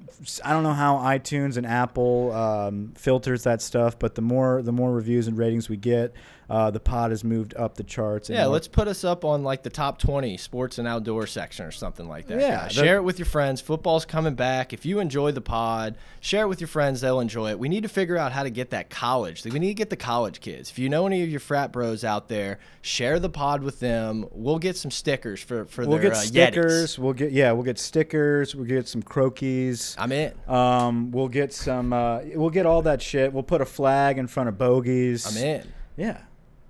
I 0.45 0.53
don't 0.53 0.63
know 0.63 0.73
how 0.73 0.97
iTunes 0.97 1.57
and 1.57 1.67
Apple 1.67 2.33
um, 2.33 2.93
filters 2.97 3.45
that 3.45 3.63
stuff, 3.63 3.99
but 3.99 4.15
the 4.15 4.23
more 4.23 4.63
the 4.63 4.73
more 4.73 4.93
reviews 4.93 5.29
and 5.29 5.37
ratings 5.37 5.69
we 5.69 5.77
get, 5.77 6.15
uh, 6.49 6.71
the 6.71 6.81
pod 6.81 7.11
has 7.11 7.25
moved 7.25 7.55
up 7.57 7.75
the 7.75 7.83
charts. 7.83 8.29
and 8.29 8.39
yeah, 8.39 8.47
let's 8.47 8.69
put 8.69 8.87
us 8.89 9.03
up 9.05 9.25
on 9.25 9.43
like 9.43 9.63
the 9.63 9.71
top 9.71 9.99
20 9.99 10.37
sports 10.37 10.79
and 10.79 10.87
outdoor 10.87 11.27
section 11.27 11.67
or 11.67 11.71
something 11.73 12.09
like 12.09 12.27
that. 12.29 12.39
Yeah, 12.41 12.69
share 12.69 12.97
it 12.97 13.03
with 13.03 13.19
your 13.19 13.27
friends. 13.27 13.61
Football's 13.61 14.05
coming 14.05 14.35
back. 14.35 14.73
If 14.73 14.87
you 14.87 15.01
enjoy 15.01 15.33
the 15.33 15.41
pod, 15.41 15.97
share 16.21 16.45
it 16.45 16.49
with 16.49 16.61
your 16.61 16.69
friends. 16.69 17.01
They'll 17.01 17.21
enjoy 17.21 17.51
it. 17.51 17.59
We 17.59 17.69
need 17.69 17.83
to 17.83 17.89
figure 17.89 18.17
out 18.17 18.33
how 18.33 18.43
to 18.45 18.51
get 18.51 18.71
that 18.71 18.91
college. 18.91 19.45
We 19.45 19.59
need 19.59 19.69
to 19.69 19.75
get 19.75 19.91
the 19.91 19.97
college 19.97 20.41
kids. 20.41 20.71
If 20.71 20.79
you 20.79 20.89
know 20.89 21.07
any 21.07 21.23
of 21.23 21.29
your 21.29 21.41
frat 21.41 21.73
bros 21.73 22.05
out 22.05 22.29
there, 22.29 22.59
share 22.81 23.19
the 23.19 23.29
pod 23.31 23.63
with 23.63 23.81
them. 23.81 24.27
We'll 24.31 24.59
get 24.61 24.77
some 24.77 24.91
stickers 24.91 25.41
for 25.43 25.65
for 25.65 25.83
We'll 25.87 25.99
their 25.99 26.11
get 26.11 26.13
uh, 26.13 26.21
stickers. 26.21 26.95
Yetis. 26.95 26.99
We'll 26.99 27.13
get 27.13 27.33
yeah. 27.33 27.53
We'll 27.53 27.65
get 27.65 27.79
stickers. 27.79 28.55
We'll 28.55 28.67
get 28.67 28.87
some 28.87 29.03
croquis. 29.03 29.97
I'm 29.99 30.13
in. 30.13 30.33
Um, 30.47 31.11
we'll 31.11 31.29
get 31.29 31.53
some. 31.53 31.93
Uh, 31.93 32.21
we'll 32.35 32.51
get 32.51 32.67
all 32.67 32.83
that 32.83 33.03
shit. 33.03 33.33
We'll 33.33 33.43
put 33.43 33.61
a 33.61 33.67
flag 33.67 34.19
in 34.19 34.27
front 34.27 34.49
of 34.49 34.57
bogies. 34.59 35.27
I'm 35.27 35.43
in. 35.43 35.73
Yeah, 35.97 36.19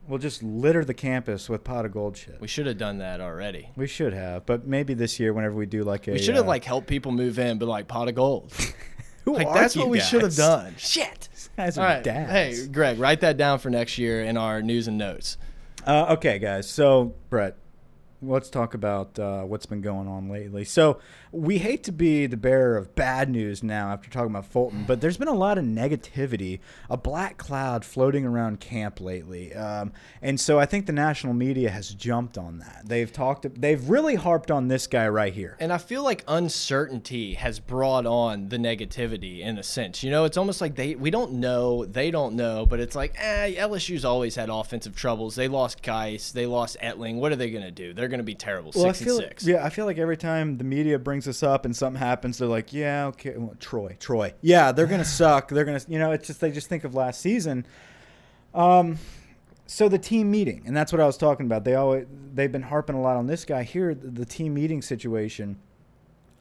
we'll 0.08 0.18
just 0.18 0.42
litter 0.42 0.84
the 0.84 0.94
campus 0.94 1.48
with 1.48 1.64
pot 1.64 1.84
of 1.84 1.92
gold 1.92 2.16
shit. 2.16 2.40
We 2.40 2.48
should 2.48 2.66
have 2.66 2.78
done 2.78 2.98
that 2.98 3.20
already. 3.20 3.70
We 3.76 3.86
should 3.86 4.12
have, 4.12 4.46
but 4.46 4.66
maybe 4.66 4.94
this 4.94 5.18
year, 5.20 5.32
whenever 5.32 5.54
we 5.54 5.66
do 5.66 5.84
like 5.84 6.08
a, 6.08 6.12
We 6.12 6.18
should 6.18 6.36
have 6.36 6.44
uh, 6.44 6.48
like 6.48 6.64
helped 6.64 6.86
people 6.86 7.12
move 7.12 7.38
in, 7.38 7.58
but 7.58 7.66
like 7.66 7.88
pot 7.88 8.08
of 8.08 8.14
gold. 8.14 8.52
who 9.25 9.34
like 9.34 9.46
are 9.46 9.54
that's 9.54 9.75
you 9.75 9.82
what 9.82 9.90
we 9.90 10.00
should 10.00 10.22
have 10.22 10.36
done. 10.36 10.75
Shit. 10.78 11.28
Guys 11.56 11.76
All 11.78 11.84
are 11.84 11.88
right. 11.88 12.04
dads. 12.04 12.30
Hey, 12.30 12.66
Greg, 12.68 12.98
write 12.98 13.20
that 13.20 13.36
down 13.36 13.58
for 13.58 13.70
next 13.70 13.98
year 13.98 14.22
in 14.22 14.36
our 14.36 14.62
news 14.62 14.88
and 14.88 14.96
notes. 14.98 15.36
Uh, 15.86 16.14
okay, 16.14 16.38
guys. 16.38 16.68
So, 16.68 17.14
Brett, 17.30 17.56
let's 18.23 18.50
talk 18.50 18.75
about 18.75 19.18
uh, 19.18 19.42
what's 19.42 19.66
been 19.66 19.80
going 19.80 20.08
on 20.08 20.28
lately. 20.28 20.64
So, 20.64 21.00
we 21.32 21.58
hate 21.58 21.85
to 21.85 21.92
be 21.92 22.26
the 22.26 22.37
bearer 22.37 22.76
of 22.76 22.94
bad 22.94 23.28
news 23.28 23.62
now 23.62 23.90
after 23.90 24.08
talking 24.08 24.30
about 24.30 24.46
Fulton, 24.46 24.85
but 24.87 25.00
there's 25.00 25.18
been 25.18 25.28
a 25.28 25.35
lot 25.35 25.58
of 25.58 25.64
negativity, 25.64 26.61
a 26.88 26.96
black 26.96 27.37
cloud 27.37 27.85
floating 27.85 28.25
around 28.25 28.61
camp 28.61 29.00
lately, 29.00 29.54
um, 29.54 29.92
and 30.23 30.40
so 30.40 30.58
I 30.58 30.66
think 30.66 30.87
the 30.87 30.92
national 30.92 31.35
media 31.35 31.70
has 31.70 31.90
jumped 31.90 32.38
on 32.38 32.58
that. 32.58 32.82
They've 32.85 33.12
talked, 33.12 33.61
they've 33.61 33.88
really 33.88 34.14
harped 34.14 34.50
on 34.50 34.68
this 34.68 34.87
guy 34.87 35.08
right 35.08 35.32
here. 35.32 35.56
And 35.61 35.73
I 35.73 35.78
feel 35.78 36.02
like 36.02 36.25
uncertainty 36.26 37.35
has 37.35 37.58
brought 37.61 38.06
on 38.06 38.49
the 38.49 38.56
negativity 38.56 39.40
in 39.40 39.58
a 39.58 39.62
sense. 39.62 40.02
You 40.02 40.11
know, 40.11 40.25
it's 40.25 40.37
almost 40.37 40.61
like 40.61 40.75
they 40.75 40.94
we 40.94 41.11
don't 41.11 41.35
know, 41.35 41.85
they 41.85 42.11
don't 42.11 42.35
know, 42.35 42.66
but 42.66 42.80
it's 42.80 42.96
like, 42.96 43.14
eh, 43.18 43.54
LSU's 43.54 44.04
always 44.04 44.37
had 44.37 44.49
offensive 44.49 44.96
troubles. 44.96 45.35
They 45.35 45.49
lost 45.49 45.82
Guice, 45.82 46.32
they 46.32 46.46
lost 46.46 46.76
Etling. 46.82 47.16
What 47.16 47.32
are 47.32 47.37
they 47.37 47.50
gonna 47.50 47.70
do? 47.70 47.92
They're 47.92 48.05
gonna 48.08 48.22
be 48.22 48.34
terrible. 48.34 48.72
Well, 48.75 48.86
six 48.92 49.02
I 49.02 49.04
feel 49.04 49.18
and 49.18 49.28
six. 49.28 49.46
yeah, 49.46 49.64
I 49.64 49.70
feel 49.70 49.86
like 49.86 49.98
every 49.98 50.16
time 50.16 50.58
the 50.58 50.64
media 50.64 50.98
brings 50.98 51.26
us 51.28 51.42
up 51.42 51.64
and 51.64 51.75
something 51.75 51.98
happens, 52.00 52.38
they're 52.38 52.48
like, 52.48 52.72
yeah, 52.72 53.06
okay, 53.06 53.34
well, 53.36 53.54
Troy, 53.60 53.96
Troy, 54.00 54.34
yeah, 54.40 54.72
they're 54.72 54.86
gonna 54.86 55.04
suck. 55.04 55.48
They're 55.48 55.64
gonna, 55.64 55.80
you 55.88 55.98
know, 55.98 56.12
it's 56.12 56.26
just 56.26 56.40
they 56.40 56.50
just 56.50 56.68
think 56.68 56.84
of 56.84 56.94
last 56.94 57.20
season. 57.20 57.66
Um, 58.54 58.98
so 59.66 59.88
the 59.88 59.98
team 59.98 60.30
meeting, 60.30 60.62
and 60.66 60.76
that's 60.76 60.92
what 60.92 61.00
I 61.00 61.06
was 61.06 61.16
talking 61.16 61.46
about. 61.46 61.64
They 61.64 61.75
always 61.75 62.06
they've 62.34 62.52
been 62.52 62.62
harping 62.62 62.96
a 62.96 63.00
lot 63.00 63.16
on 63.16 63.26
this 63.26 63.44
guy 63.44 63.62
here. 63.62 63.94
The, 63.94 64.08
the 64.08 64.25
team 64.26 64.54
meeting 64.54 64.82
situation. 64.82 65.58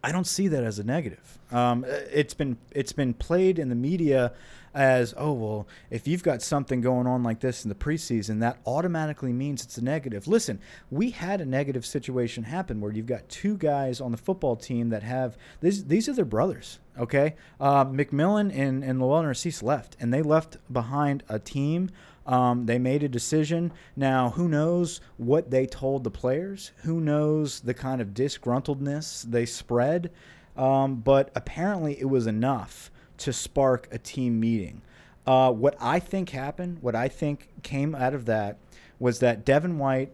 I 0.03 0.11
don't 0.11 0.27
see 0.27 0.47
that 0.49 0.63
as 0.63 0.77
a 0.77 0.83
negative. 0.83 1.39
Um, 1.51 1.83
it's 1.87 2.35
been 2.35 2.57
it's 2.71 2.93
been 2.93 3.15
played 3.15 3.57
in 3.57 3.69
the 3.69 3.75
media 3.75 4.33
as 4.75 5.13
oh 5.17 5.31
well 5.31 5.67
if 5.89 6.07
you've 6.07 6.21
got 6.21 6.41
something 6.41 6.81
going 6.81 7.07
on 7.07 7.23
like 7.23 7.39
this 7.39 7.63
in 7.63 7.69
the 7.69 7.75
preseason 7.75 8.41
that 8.41 8.59
automatically 8.65 9.31
means 9.31 9.63
it's 9.63 9.77
a 9.77 9.83
negative 9.83 10.27
listen 10.27 10.59
we 10.91 11.09
had 11.09 11.39
a 11.39 11.45
negative 11.45 11.85
situation 11.85 12.43
happen 12.43 12.81
where 12.81 12.91
you've 12.91 13.05
got 13.05 13.27
two 13.29 13.57
guys 13.57 14.01
on 14.01 14.11
the 14.11 14.17
football 14.17 14.55
team 14.55 14.89
that 14.89 15.01
have 15.01 15.37
these 15.61 15.85
these 15.85 16.09
are 16.09 16.13
their 16.13 16.25
brothers 16.25 16.79
okay 16.99 17.35
uh, 17.59 17.85
mcmillan 17.85 18.53
and, 18.53 18.83
and 18.83 18.99
Lowell 18.99 19.23
Narcisse 19.23 19.63
left 19.63 19.95
and 19.99 20.13
they 20.13 20.21
left 20.21 20.57
behind 20.71 21.23
a 21.29 21.39
team 21.39 21.89
um, 22.25 22.65
they 22.65 22.79
made 22.79 23.03
a 23.03 23.07
decision. 23.07 23.71
Now, 23.95 24.31
who 24.31 24.47
knows 24.47 24.99
what 25.17 25.51
they 25.51 25.67
told 25.67 26.03
the 26.03 26.11
players? 26.11 26.71
Who 26.77 26.99
knows 26.99 27.59
the 27.59 27.73
kind 27.73 28.01
of 28.01 28.09
disgruntledness 28.09 29.23
they 29.29 29.45
spread? 29.45 30.11
Um, 30.57 30.95
but 30.95 31.29
apparently, 31.35 31.99
it 31.99 32.09
was 32.09 32.25
enough 32.25 32.89
to 33.17 33.33
spark 33.33 33.87
a 33.91 33.97
team 33.97 34.39
meeting. 34.39 34.81
Uh, 35.25 35.51
what 35.51 35.75
I 35.79 35.99
think 35.99 36.29
happened, 36.29 36.79
what 36.81 36.95
I 36.95 37.07
think 37.07 37.49
came 37.63 37.95
out 37.95 38.13
of 38.13 38.25
that, 38.25 38.57
was 38.99 39.19
that 39.19 39.43
Devin 39.43 39.77
White, 39.79 40.11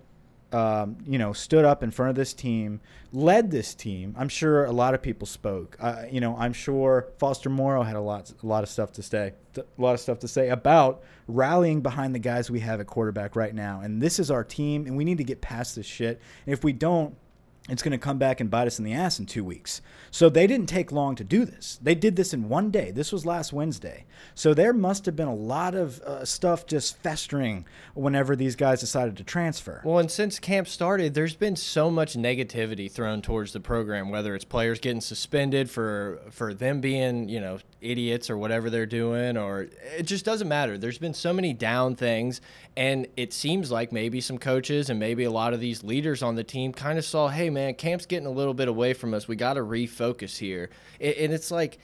um, 0.53 0.97
you 1.05 1.17
know, 1.17 1.33
stood 1.33 1.65
up 1.65 1.83
in 1.83 1.91
front 1.91 2.09
of 2.09 2.15
this 2.15 2.33
team, 2.33 2.81
led 3.13 3.51
this 3.51 3.73
team. 3.73 4.15
I'm 4.17 4.29
sure 4.29 4.65
a 4.65 4.71
lot 4.71 4.93
of 4.93 5.01
people 5.01 5.25
spoke. 5.25 5.77
Uh, 5.79 6.03
you 6.09 6.19
know, 6.19 6.35
I'm 6.37 6.53
sure 6.53 7.07
Foster 7.19 7.49
Moreau 7.49 7.83
had 7.83 7.95
a 7.95 8.01
lot, 8.01 8.31
a 8.41 8.45
lot 8.45 8.63
of 8.63 8.69
stuff 8.69 8.91
to 8.93 9.03
say, 9.03 9.33
a 9.57 9.63
lot 9.77 9.93
of 9.93 9.99
stuff 9.99 10.19
to 10.19 10.27
say 10.27 10.49
about 10.49 11.03
rallying 11.27 11.81
behind 11.81 12.15
the 12.15 12.19
guys 12.19 12.49
we 12.49 12.59
have 12.61 12.79
at 12.79 12.87
quarterback 12.87 13.35
right 13.35 13.53
now. 13.53 13.81
And 13.81 14.01
this 14.01 14.19
is 14.19 14.31
our 14.31 14.43
team, 14.43 14.87
and 14.87 14.97
we 14.97 15.05
need 15.05 15.17
to 15.19 15.23
get 15.23 15.41
past 15.41 15.75
this 15.75 15.85
shit. 15.85 16.21
And 16.45 16.53
if 16.53 16.63
we 16.63 16.73
don't, 16.73 17.15
it's 17.71 17.81
going 17.81 17.91
to 17.91 17.97
come 17.97 18.17
back 18.17 18.39
and 18.41 18.49
bite 18.49 18.67
us 18.67 18.79
in 18.79 18.85
the 18.85 18.93
ass 18.93 19.17
in 19.17 19.25
two 19.25 19.43
weeks. 19.43 19.81
So 20.11 20.27
they 20.27 20.45
didn't 20.45 20.67
take 20.67 20.91
long 20.91 21.15
to 21.15 21.23
do 21.23 21.45
this. 21.45 21.79
They 21.81 21.95
did 21.95 22.17
this 22.17 22.33
in 22.33 22.49
one 22.49 22.69
day. 22.69 22.91
This 22.91 23.13
was 23.13 23.25
last 23.25 23.53
Wednesday. 23.53 24.05
So 24.35 24.53
there 24.53 24.73
must 24.73 25.05
have 25.05 25.15
been 25.15 25.29
a 25.29 25.33
lot 25.35 25.73
of 25.73 26.01
uh, 26.01 26.25
stuff 26.25 26.65
just 26.65 26.97
festering 26.97 27.65
whenever 27.93 28.35
these 28.35 28.57
guys 28.57 28.81
decided 28.81 29.15
to 29.17 29.23
transfer. 29.23 29.81
Well, 29.85 29.99
and 29.99 30.11
since 30.11 30.37
camp 30.37 30.67
started, 30.67 31.13
there's 31.13 31.35
been 31.35 31.55
so 31.55 31.89
much 31.89 32.15
negativity 32.15 32.91
thrown 32.91 33.21
towards 33.21 33.53
the 33.53 33.61
program, 33.61 34.09
whether 34.09 34.35
it's 34.35 34.43
players 34.43 34.79
getting 34.79 35.01
suspended 35.01 35.69
for 35.69 36.19
for 36.29 36.53
them 36.53 36.81
being, 36.81 37.29
you 37.29 37.39
know, 37.39 37.59
idiots 37.79 38.29
or 38.29 38.37
whatever 38.37 38.69
they're 38.69 38.85
doing, 38.85 39.37
or 39.37 39.67
it 39.97 40.03
just 40.03 40.25
doesn't 40.25 40.47
matter. 40.47 40.77
There's 40.77 40.97
been 40.97 41.13
so 41.13 41.33
many 41.33 41.53
down 41.53 41.95
things, 41.95 42.41
and 42.75 43.07
it 43.15 43.33
seems 43.33 43.71
like 43.71 43.91
maybe 43.91 44.19
some 44.21 44.37
coaches 44.37 44.89
and 44.89 44.99
maybe 44.99 45.23
a 45.23 45.31
lot 45.31 45.53
of 45.53 45.59
these 45.59 45.83
leaders 45.83 46.21
on 46.21 46.35
the 46.35 46.43
team 46.43 46.73
kind 46.73 46.99
of 46.99 47.05
saw, 47.05 47.29
hey 47.29 47.49
man, 47.49 47.60
camp's 47.77 48.05
getting 48.05 48.27
a 48.27 48.31
little 48.31 48.53
bit 48.53 48.67
away 48.67 48.93
from 48.93 49.13
us. 49.13 49.27
We 49.27 49.35
got 49.35 49.53
to 49.53 49.61
refocus 49.61 50.37
here, 50.37 50.69
and 50.99 51.33
it's 51.33 51.51
like 51.51 51.79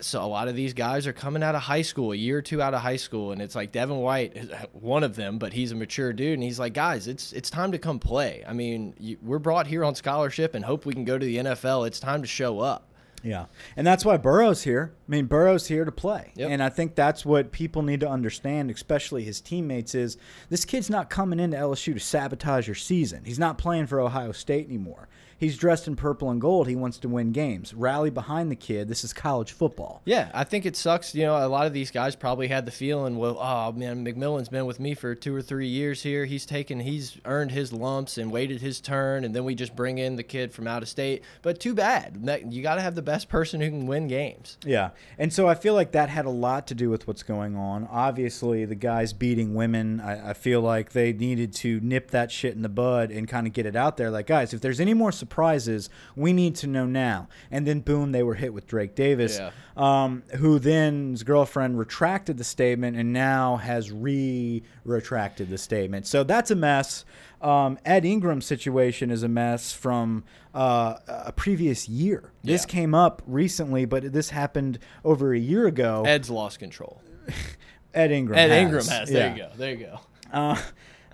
so 0.00 0.24
a 0.24 0.26
lot 0.26 0.48
of 0.48 0.56
these 0.56 0.74
guys 0.74 1.06
are 1.06 1.12
coming 1.12 1.42
out 1.42 1.54
of 1.54 1.62
high 1.62 1.82
school, 1.82 2.12
a 2.12 2.16
year 2.16 2.38
or 2.38 2.42
two 2.42 2.60
out 2.60 2.74
of 2.74 2.80
high 2.80 2.96
school, 2.96 3.32
and 3.32 3.40
it's 3.40 3.54
like 3.54 3.72
Devin 3.72 3.96
White, 3.96 4.36
is 4.36 4.50
one 4.72 5.04
of 5.04 5.16
them, 5.16 5.38
but 5.38 5.52
he's 5.52 5.72
a 5.72 5.74
mature 5.74 6.12
dude, 6.12 6.34
and 6.34 6.42
he's 6.42 6.58
like, 6.58 6.74
guys, 6.74 7.06
it's 7.06 7.32
it's 7.32 7.50
time 7.50 7.72
to 7.72 7.78
come 7.78 7.98
play. 7.98 8.44
I 8.46 8.52
mean, 8.52 8.94
you, 8.98 9.16
we're 9.22 9.38
brought 9.38 9.66
here 9.66 9.84
on 9.84 9.94
scholarship 9.94 10.54
and 10.54 10.64
hope 10.64 10.86
we 10.86 10.94
can 10.94 11.04
go 11.04 11.18
to 11.18 11.24
the 11.24 11.36
NFL. 11.36 11.86
It's 11.86 12.00
time 12.00 12.22
to 12.22 12.28
show 12.28 12.60
up. 12.60 12.90
Yeah, 13.24 13.46
and 13.76 13.86
that's 13.86 14.04
why 14.04 14.18
Burrow's 14.18 14.62
here. 14.62 14.92
I 15.08 15.10
mean, 15.10 15.26
Burrow's 15.26 15.66
here 15.66 15.84
to 15.84 15.92
play, 15.92 16.32
yep. 16.36 16.50
and 16.50 16.62
I 16.62 16.68
think 16.68 16.94
that's 16.94 17.24
what 17.24 17.52
people 17.52 17.82
need 17.82 18.00
to 18.00 18.08
understand, 18.08 18.70
especially 18.70 19.24
his 19.24 19.40
teammates. 19.40 19.94
Is 19.94 20.18
this 20.50 20.66
kid's 20.66 20.90
not 20.90 21.08
coming 21.08 21.40
into 21.40 21.56
LSU 21.56 21.94
to 21.94 22.00
sabotage 22.00 22.68
your 22.68 22.74
season? 22.74 23.24
He's 23.24 23.38
not 23.38 23.56
playing 23.56 23.86
for 23.86 23.98
Ohio 23.98 24.32
State 24.32 24.66
anymore. 24.66 25.08
He's 25.38 25.56
dressed 25.56 25.86
in 25.86 25.96
purple 25.96 26.30
and 26.30 26.40
gold. 26.40 26.68
He 26.68 26.76
wants 26.76 26.98
to 26.98 27.08
win 27.08 27.32
games. 27.32 27.74
Rally 27.74 28.10
behind 28.10 28.50
the 28.50 28.56
kid. 28.56 28.88
This 28.88 29.04
is 29.04 29.12
college 29.12 29.52
football. 29.52 30.02
Yeah, 30.04 30.30
I 30.34 30.44
think 30.44 30.66
it 30.66 30.76
sucks. 30.76 31.14
You 31.14 31.24
know, 31.24 31.46
a 31.46 31.48
lot 31.48 31.66
of 31.66 31.72
these 31.72 31.90
guys 31.90 32.16
probably 32.16 32.48
had 32.48 32.66
the 32.66 32.72
feeling, 32.72 33.16
well, 33.16 33.38
oh 33.40 33.72
man, 33.72 34.04
McMillan's 34.04 34.48
been 34.48 34.66
with 34.66 34.80
me 34.80 34.94
for 34.94 35.14
two 35.14 35.34
or 35.34 35.42
three 35.42 35.68
years 35.68 36.02
here. 36.02 36.24
He's 36.24 36.46
taken, 36.46 36.80
he's 36.80 37.18
earned 37.24 37.50
his 37.50 37.72
lumps 37.72 38.18
and 38.18 38.30
waited 38.30 38.60
his 38.60 38.80
turn, 38.80 39.24
and 39.24 39.34
then 39.34 39.44
we 39.44 39.54
just 39.54 39.76
bring 39.76 39.98
in 39.98 40.16
the 40.16 40.22
kid 40.22 40.52
from 40.52 40.66
out 40.66 40.82
of 40.82 40.88
state. 40.88 41.22
But 41.42 41.60
too 41.60 41.74
bad. 41.74 42.18
You 42.48 42.62
got 42.62 42.76
to 42.76 42.80
have 42.80 42.94
the 42.94 43.02
best 43.02 43.28
person 43.28 43.60
who 43.60 43.70
can 43.70 43.86
win 43.86 44.08
games. 44.08 44.58
Yeah, 44.64 44.90
and 45.18 45.32
so 45.32 45.48
I 45.48 45.54
feel 45.54 45.74
like 45.74 45.92
that 45.92 46.08
had 46.08 46.26
a 46.26 46.30
lot 46.30 46.66
to 46.68 46.74
do 46.74 46.90
with 46.90 47.06
what's 47.06 47.22
going 47.22 47.56
on. 47.56 47.88
Obviously, 47.90 48.64
the 48.64 48.74
guys 48.74 49.12
beating 49.12 49.54
women. 49.54 50.00
I, 50.00 50.30
I 50.30 50.32
feel 50.32 50.60
like 50.60 50.92
they 50.92 51.12
needed 51.12 51.52
to 51.54 51.80
nip 51.80 52.10
that 52.10 52.30
shit 52.30 52.54
in 52.54 52.62
the 52.62 52.68
bud 52.68 53.10
and 53.10 53.28
kind 53.28 53.46
of 53.46 53.52
get 53.52 53.66
it 53.66 53.76
out 53.76 53.96
there. 53.96 54.10
Like, 54.10 54.26
guys, 54.26 54.54
if 54.54 54.60
there's 54.60 54.80
any 54.80 54.94
more 54.94 55.12
surprises, 55.34 55.90
we 56.14 56.32
need 56.32 56.54
to 56.54 56.68
know 56.68 56.86
now. 56.86 57.26
And 57.50 57.66
then, 57.66 57.80
boom, 57.80 58.12
they 58.12 58.22
were 58.22 58.36
hit 58.36 58.54
with 58.54 58.68
Drake 58.68 58.94
Davis, 58.94 59.40
yeah. 59.40 59.50
um, 59.76 60.22
who 60.36 60.60
then 60.60 61.10
his 61.10 61.24
girlfriend 61.24 61.76
retracted 61.76 62.38
the 62.38 62.44
statement 62.44 62.96
and 62.96 63.12
now 63.12 63.56
has 63.56 63.90
re 63.90 64.62
retracted 64.84 65.50
the 65.50 65.58
statement. 65.58 66.06
So 66.06 66.22
that's 66.22 66.52
a 66.52 66.54
mess. 66.54 67.04
Um, 67.42 67.80
Ed 67.84 68.04
Ingram's 68.04 68.46
situation 68.46 69.10
is 69.10 69.24
a 69.24 69.28
mess 69.28 69.72
from 69.72 70.22
uh, 70.54 70.98
a 71.08 71.32
previous 71.32 71.88
year. 71.88 72.30
This 72.44 72.62
yeah. 72.62 72.66
came 72.72 72.94
up 72.94 73.20
recently, 73.26 73.86
but 73.86 74.12
this 74.12 74.30
happened 74.30 74.78
over 75.04 75.34
a 75.34 75.38
year 75.38 75.66
ago. 75.66 76.04
Ed's 76.06 76.30
lost 76.30 76.60
control. 76.60 77.02
Ed 77.94 78.12
Ingram. 78.12 78.38
Ed 78.38 78.50
has. 78.50 78.62
Ingram 78.62 78.86
has. 78.86 79.08
There 79.08 79.26
yeah. 79.26 79.34
you 79.34 79.42
go. 79.42 79.50
There 79.56 79.70
you 79.72 79.76
go. 79.78 80.00
Uh, 80.32 80.62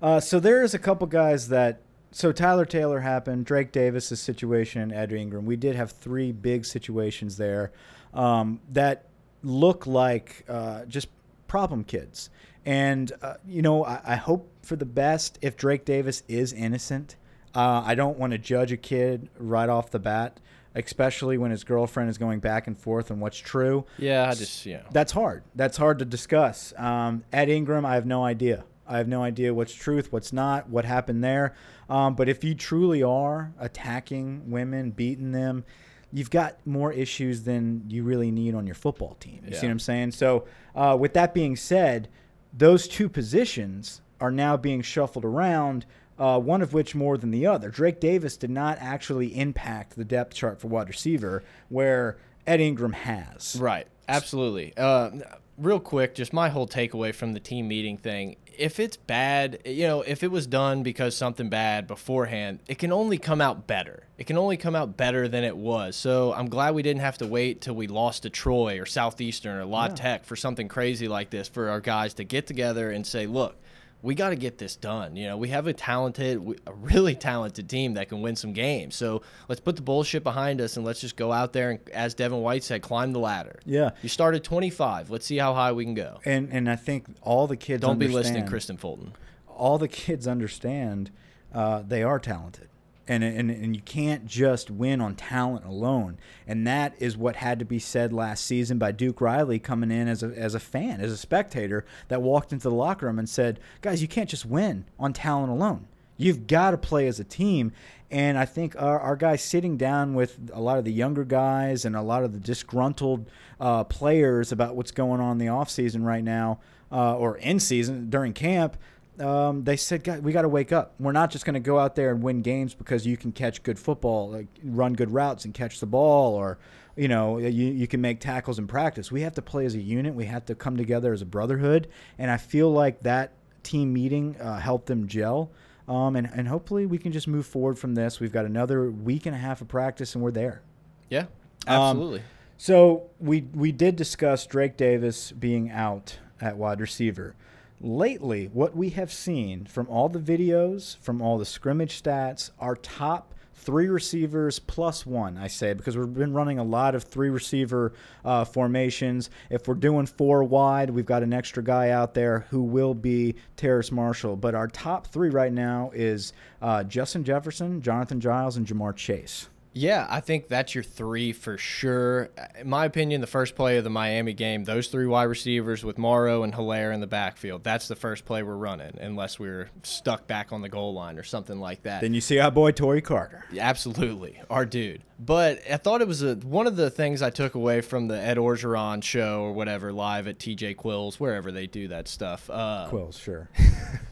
uh, 0.03 0.21
so 0.21 0.38
there's 0.38 0.75
a 0.75 0.79
couple 0.79 1.07
guys 1.07 1.49
that 1.49 1.81
so 2.12 2.33
Tyler 2.33 2.64
Taylor 2.64 3.01
happened, 3.01 3.46
Drake 3.46 3.73
Davis's 3.73 4.20
situation, 4.20 4.83
and 4.83 4.92
Ed 4.92 5.12
Ingram. 5.12 5.46
We 5.46 5.57
did 5.57 5.77
have 5.77 5.92
three 5.92 6.33
big 6.33 6.64
situations 6.64 7.37
there 7.37 7.73
um, 8.12 8.61
that 8.73 9.07
look 9.42 9.87
like 9.87 10.44
uh, 10.49 10.85
just 10.87 11.09
problem 11.46 11.85
kids. 11.85 12.31
And 12.66 13.12
uh, 13.23 13.35
you 13.46 13.62
know, 13.62 13.85
I, 13.85 14.01
I, 14.05 14.16
hope 14.16 14.51
for 14.62 14.77
the 14.77 14.85
best 14.85 15.38
if 15.40 15.57
Drake 15.57 15.85
Davis 15.85 16.23
is 16.29 16.53
innocent. 16.53 17.16
Uh, 17.55 17.83
I 17.85 17.94
don't 17.94 18.18
want 18.18 18.33
to 18.33 18.38
judge 18.38 18.70
a 18.70 18.77
kid 18.77 19.29
right 19.38 19.68
off 19.68 19.90
the 19.90 19.99
bat, 19.99 20.38
especially 20.75 21.38
when 21.38 21.51
his 21.51 21.64
girlfriend 21.64 22.11
is 22.11 22.18
going 22.18 22.40
back 22.40 22.66
and 22.66 22.79
forth 22.79 23.11
on 23.11 23.18
what's 23.18 23.38
true. 23.38 23.87
Yeah, 23.99 24.29
I 24.29 24.35
just 24.35 24.66
yeah. 24.66 24.83
That's 24.92 25.12
hard. 25.12 25.42
That's 25.55 25.77
hard 25.77 26.01
to 26.01 26.05
discuss. 26.05 26.75
Um, 26.77 27.25
Ed 27.33 27.49
Ingram, 27.49 27.87
I 27.87 27.94
have 27.94 28.07
no 28.07 28.25
idea. 28.25 28.64
I 28.90 28.98
have 28.98 29.07
no 29.07 29.22
idea 29.22 29.55
what's 29.55 29.72
truth, 29.72 30.12
what's 30.12 30.33
not, 30.33 30.68
what 30.68 30.85
happened 30.85 31.22
there. 31.22 31.55
Um, 31.88 32.16
but 32.16 32.29
if 32.29 32.42
you 32.42 32.57
truly 32.57 33.05
are 33.05 33.53
attacking 33.59 34.50
women, 34.50 34.90
beating 34.90 35.31
them, 35.31 35.64
you've 36.12 36.31
got 36.31 36.59
more 36.66 36.92
issues 36.92 37.44
than 37.44 37.85
you 37.88 38.03
really 38.03 38.33
need 38.33 38.55
on 38.55 38.66
your 38.66 38.74
football 38.74 39.14
team. 39.20 39.42
You 39.44 39.53
yeah. 39.53 39.61
see 39.61 39.66
what 39.68 39.72
I'm 39.72 39.79
saying? 39.79 40.11
So, 40.12 40.44
uh, 40.74 40.96
with 40.98 41.14
that 41.14 41.33
being 41.33 41.55
said, 41.55 42.09
those 42.53 42.88
two 42.88 43.09
positions 43.09 44.00
are 44.20 44.33
now 44.33 44.57
being 44.57 44.83
shuffled 44.83 45.24
around. 45.24 45.87
Uh, 46.18 46.38
one 46.38 46.61
of 46.61 46.74
which 46.74 46.94
more 46.94 47.16
than 47.16 47.31
the 47.31 47.46
other. 47.46 47.70
Drake 47.70 47.98
Davis 47.98 48.37
did 48.37 48.50
not 48.50 48.76
actually 48.79 49.35
impact 49.38 49.96
the 49.96 50.05
depth 50.05 50.35
chart 50.35 50.61
for 50.61 50.68
wide 50.68 50.87
receiver, 50.87 51.42
where 51.70 52.18
Ed 52.46 52.61
Ingram 52.61 52.92
has. 52.92 53.57
Right. 53.59 53.87
Absolutely. 54.07 54.74
Uh, 54.76 55.12
real 55.57 55.81
quick, 55.81 56.14
just 56.14 56.35
my 56.35 56.48
whole 56.48 56.66
takeaway 56.66 57.14
from 57.14 57.33
the 57.33 57.40
team 57.40 57.68
meeting 57.68 57.96
thing 57.96 58.37
if 58.61 58.79
it's 58.79 58.99
bad, 58.99 59.62
you 59.64 59.87
know, 59.87 60.03
if 60.03 60.23
it 60.23 60.31
was 60.31 60.46
done 60.46 60.83
because 60.83 61.16
something 61.16 61.49
bad 61.49 61.87
beforehand, 61.87 62.61
it 62.68 62.79
can 62.79 62.92
only 62.92 63.16
come 63.16 63.40
out 63.40 63.66
better. 63.66 64.05
It 64.18 64.27
can 64.27 64.37
only 64.37 64.59
come 64.59 64.77
out 64.77 64.99
better 64.99 65.29
than 65.29 65.44
it 65.44 65.57
was. 65.57 65.96
So 65.96 66.35
I'm 66.35 66.51
glad 66.51 66.75
we 66.75 66.83
didn't 66.83 67.01
have 67.01 67.16
to 67.18 67.27
wait 67.27 67.62
till 67.62 67.75
we 67.75 67.87
lost 67.87 68.25
to 68.25 68.31
Troy 68.31 68.79
or 68.79 68.85
Southeastern 68.85 69.57
or 69.57 69.64
La 69.64 69.87
yeah. 69.87 69.94
Tech 69.94 70.25
for 70.27 70.37
something 70.37 70.68
crazy 70.68 71.09
like 71.09 71.31
this 71.31 71.49
for 71.49 71.70
our 71.70 71.81
guys 71.81 72.14
to 72.14 72.25
get 72.25 72.46
together 72.46 72.90
and 72.90 73.07
say, 73.07 73.27
look, 73.27 73.57
we 74.03 74.15
got 74.15 74.31
to 74.31 74.37
get 74.37 74.59
this 74.59 74.77
done. 74.77 75.17
You 75.17 75.29
know, 75.29 75.37
we 75.37 75.49
have 75.49 75.67
a 75.67 75.73
talented, 75.73 76.61
a 76.67 76.73
really 76.73 77.15
talented 77.15 77.69
team 77.69 77.95
that 77.95 78.09
can 78.09 78.23
win 78.23 78.37
some 78.37 78.53
games. 78.53 78.97
So 78.97 79.23
let's 79.49 79.61
put 79.61 79.77
the 79.77 79.83
bullshit 79.83 80.25
behind 80.25 80.61
us 80.61 80.77
and 80.77 80.87
let's 80.87 81.01
just 81.01 81.17
go 81.17 81.33
out 81.33 81.53
there 81.53 81.71
and, 81.71 81.81
as 81.91 82.15
Devin 82.15 82.41
White 82.41 82.65
said, 82.65 82.83
climb 82.83 83.13
the 83.13 83.19
ladder. 83.19 83.61
Yeah. 83.67 83.91
You 84.03 84.09
started 84.09 84.43
25. 84.43 85.11
Let's 85.11 85.27
see 85.27 85.37
how 85.37 85.55
high 85.55 85.73
we 85.73 85.85
can 85.85 85.95
go. 85.95 86.21
And 86.25 86.51
and 86.51 86.71
I 86.71 86.77
think 86.77 87.07
all 87.21 87.47
the 87.47 87.57
kids 87.57 87.83
don't 87.83 87.99
be 87.99 88.09
listening, 88.09 88.47
Kristian 88.47 88.79
Fulton. 88.79 89.13
All 89.47 89.77
the 89.77 89.89
kids 89.89 90.27
understand 90.27 91.11
uh, 91.53 91.83
they 91.87 92.03
are 92.03 92.19
talented 92.19 92.69
and, 93.11 93.25
and 93.25 93.51
and 93.51 93.75
you 93.75 93.83
can't 93.83 94.25
just 94.25 94.70
win 94.70 95.01
on 95.01 95.16
talent 95.16 95.66
alone. 95.66 96.16
And 96.46 96.64
that 96.68 96.94
is 97.01 97.16
what 97.16 97.35
had 97.37 97.59
to 97.59 97.64
be 97.64 97.81
said 97.81 98.12
last 98.12 98.44
season 98.44 98.79
by 98.79 98.92
Duke 98.92 99.20
Riley 99.20 99.59
coming 99.59 99.90
in 99.90 100.07
as 100.07 100.23
a 100.23 100.29
as 100.29 100.55
a 100.55 100.61
fan, 100.61 101.01
as 101.01 101.11
a 101.11 101.16
spectator 101.16 101.85
that 102.07 102.23
walked 102.23 102.53
into 102.53 102.68
the 102.68 102.75
locker 102.75 103.07
room 103.07 103.18
and 103.18 103.29
said, 103.29 103.59
"Guys, 103.83 104.01
you 104.01 104.07
can't 104.07 104.31
just 104.31 104.46
win 104.46 104.85
on 104.96 105.12
talent 105.12 105.51
alone. 105.51 105.88
You've 106.16 106.46
got 106.46 106.70
to 106.70 106.79
play 106.79 107.09
as 107.09 107.18
a 107.18 107.25
team." 107.25 107.73
And 108.12 108.38
I 108.38 108.44
think 108.44 108.81
our, 108.81 109.01
our 109.01 109.16
guys 109.16 109.42
sitting 109.42 109.77
down 109.77 110.14
with 110.14 110.38
a 110.53 110.61
lot 110.61 110.79
of 110.79 110.85
the 110.85 110.92
younger 110.92 111.25
guys 111.25 111.85
and 111.85 111.96
a 111.96 112.03
lot 112.03 112.23
of 112.23 112.33
the 112.33 112.38
disgruntled 112.40 113.29
uh, 113.61 113.85
players 113.85 114.53
about 114.53 114.77
what's 114.77 114.90
going 114.92 115.20
on 115.20 115.33
in 115.33 115.38
the 115.38 115.46
offseason 115.46 116.05
right 116.05 116.23
now, 116.23 116.61
uh, 116.92 117.16
or 117.16 117.38
in 117.38 117.59
season 117.59 118.09
during 118.09 118.33
camp, 118.33 118.77
um, 119.20 119.64
they 119.64 119.76
said, 119.76 120.04
"God, 120.04 120.20
we 120.20 120.33
got 120.33 120.42
to 120.42 120.48
wake 120.48 120.72
up. 120.72 120.94
We're 120.98 121.12
not 121.12 121.30
just 121.30 121.44
going 121.44 121.54
to 121.54 121.61
go 121.61 121.78
out 121.78 121.94
there 121.94 122.11
and 122.11 122.22
win 122.22 122.42
games 122.42 122.74
because 122.74 123.06
you 123.06 123.16
can 123.16 123.33
catch 123.33 123.62
good 123.62 123.78
football, 123.78 124.30
like 124.30 124.46
run 124.64 124.94
good 124.94 125.11
routes 125.12 125.44
and 125.44 125.54
catch 125.54 125.80
the 125.80 125.87
ball, 125.87 126.35
or 126.35 126.59
you 126.96 127.09
know 127.09 127.38
you, 127.38 127.66
you 127.66 127.87
can 127.87 128.00
make 128.00 128.20
tackles 128.20 128.59
in 128.59 128.66
practice. 128.66 129.12
We 129.12 129.22
have 129.22 129.35
to 129.35 129.42
play 129.42 129.64
as 129.66 129.74
a 129.74 129.80
unit. 129.80 130.14
We 130.14 130.24
have 130.26 130.44
to 130.46 130.54
come 130.54 130.76
together 130.76 131.12
as 131.12 131.22
a 131.22 131.26
brotherhood. 131.26 131.88
And 132.18 132.30
I 132.30 132.37
feel 132.37 132.70
like 132.70 133.00
that 133.00 133.33
team 133.62 133.92
meeting 133.92 134.37
uh, 134.40 134.59
helped 134.59 134.87
them 134.87 135.06
gel. 135.06 135.50
Um, 135.88 136.14
and, 136.14 136.30
and 136.33 136.46
hopefully 136.46 136.87
we 136.87 136.98
can 136.98 137.11
just 137.11 137.26
move 137.26 137.46
forward 137.46 137.78
from 137.78 137.94
this. 137.94 138.20
We've 138.20 138.33
got 138.33 138.44
another 138.44 138.90
week 138.90 139.26
and 139.26 139.35
a 139.35 139.38
half 139.38 139.61
of 139.61 139.66
practice, 139.68 140.14
and 140.14 140.22
we're 140.22 140.30
there. 140.30 140.62
Yeah, 141.09 141.24
Um, 141.66 141.80
absolutely. 141.98 142.22
So 142.56 143.11
we 143.18 143.46
we 143.54 143.72
did 143.72 143.96
discuss 143.96 144.46
Drake 144.46 144.76
Davis 144.76 145.33
being 145.33 145.70
out 145.70 146.18
at 146.40 146.56
wide 146.56 146.80
receiver. 146.80 147.35
Lately, 147.83 148.51
what 148.53 148.77
we 148.77 148.90
have 148.90 149.11
seen 149.11 149.64
from 149.64 149.88
all 149.88 150.11
the 150.11 150.19
videos, 150.19 150.99
from 150.99 151.23
all 151.23 151.38
the 151.38 151.47
scrimmage 151.47 152.03
stats, 152.03 152.51
our 152.59 152.77
top 152.77 153.35
three 153.55 153.88
receivers 153.88 154.59
plus 154.59 155.07
one, 155.07 155.38
I 155.38 155.47
say, 155.47 155.73
because 155.73 155.97
we've 155.97 156.12
been 156.12 156.35
running 156.35 156.59
a 156.59 156.62
lot 156.62 156.95
of 156.95 157.05
three 157.05 157.31
receiver 157.31 157.95
uh, 158.23 158.45
formations. 158.45 159.31
If 159.49 159.66
we're 159.66 159.77
doing 159.77 160.05
four 160.05 160.45
wide, 160.45 160.90
we've 160.90 161.07
got 161.07 161.23
an 161.23 161.33
extra 161.33 161.62
guy 161.62 161.88
out 161.88 162.12
there 162.12 162.40
who 162.51 162.62
will 162.62 162.93
be 162.93 163.37
Terrace 163.57 163.90
Marshall. 163.90 164.37
But 164.37 164.55
our 164.55 164.69
top 164.69 165.07
three 165.07 165.31
right 165.31 165.53
now 165.53 165.90
is 165.95 166.35
uh, 166.61 166.85
Justin 166.85 167.25
Jefferson, 167.25 167.81
Jonathan 167.81 168.21
Giles, 168.21 168.59
and 168.59 168.66
Ja'Marr 168.66 168.95
Chase. 168.95 169.49
Yeah, 169.72 170.06
I 170.11 170.20
think 170.20 170.48
that's 170.48 170.74
your 170.74 170.83
three 170.83 171.33
for 171.33 171.56
sure. 171.56 172.30
In 172.59 172.68
my 172.68 172.85
opinion, 172.85 173.20
the 173.20 173.26
first 173.26 173.54
play 173.54 173.76
of 173.76 173.85
the 173.85 173.90
Miami 173.90 174.33
game, 174.33 174.64
those 174.64 174.88
three 174.88 175.06
wide 175.06 175.24
receivers 175.24 175.85
with 175.85 175.96
Moreau 175.96 176.42
and 176.42 176.52
Helaire 176.52 176.92
in 176.92 177.00
the 177.00 177.06
backfield, 177.06 177.62
that's 177.62 177.87
the 177.87 177.94
first 177.94 178.24
play 178.24 178.42
we're 178.42 178.56
running, 178.56 178.98
unless 179.00 179.38
we're 179.38 179.70
stuck 179.85 180.26
back 180.26 180.52
on 180.52 180.62
the 180.62 180.68
goal 180.68 180.92
line 180.92 181.18
or 181.18 181.22
something 181.22 181.61
like 181.61 181.85
that. 181.85 182.00
Then 182.00 182.14
you 182.14 182.20
see 182.20 182.40
our 182.40 182.50
boy 182.50 182.72
Tory 182.72 183.00
Carter. 183.00 183.44
Absolutely, 183.56 184.40
our 184.50 184.66
dude. 184.66 185.02
But 185.20 185.61
I 185.70 185.76
thought 185.76 186.00
it 186.00 186.09
was 186.09 186.22
a, 186.22 186.35
one 186.37 186.66
of 186.66 186.76
the 186.76 186.90
things 186.90 187.22
I 187.22 187.30
took 187.30 187.54
away 187.54 187.80
from 187.80 188.09
the 188.09 188.18
Ed 188.18 188.38
Orgeron 188.38 189.04
show 189.04 189.42
or 189.42 189.52
whatever 189.52 189.92
live 189.92 190.26
at 190.26 190.38
TJ 190.38 190.76
Quills, 190.76 191.20
wherever 191.20 191.52
they 191.52 191.66
do 191.66 191.88
that 191.88 192.09
stuff. 192.09 192.50
Uh, 192.50 192.88
Quills, 192.90 193.20
sure. 193.20 193.50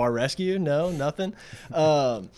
Bar 0.00 0.12
Rescue? 0.12 0.58
No, 0.58 0.90
nothing. 0.90 1.34
Um, 1.74 2.30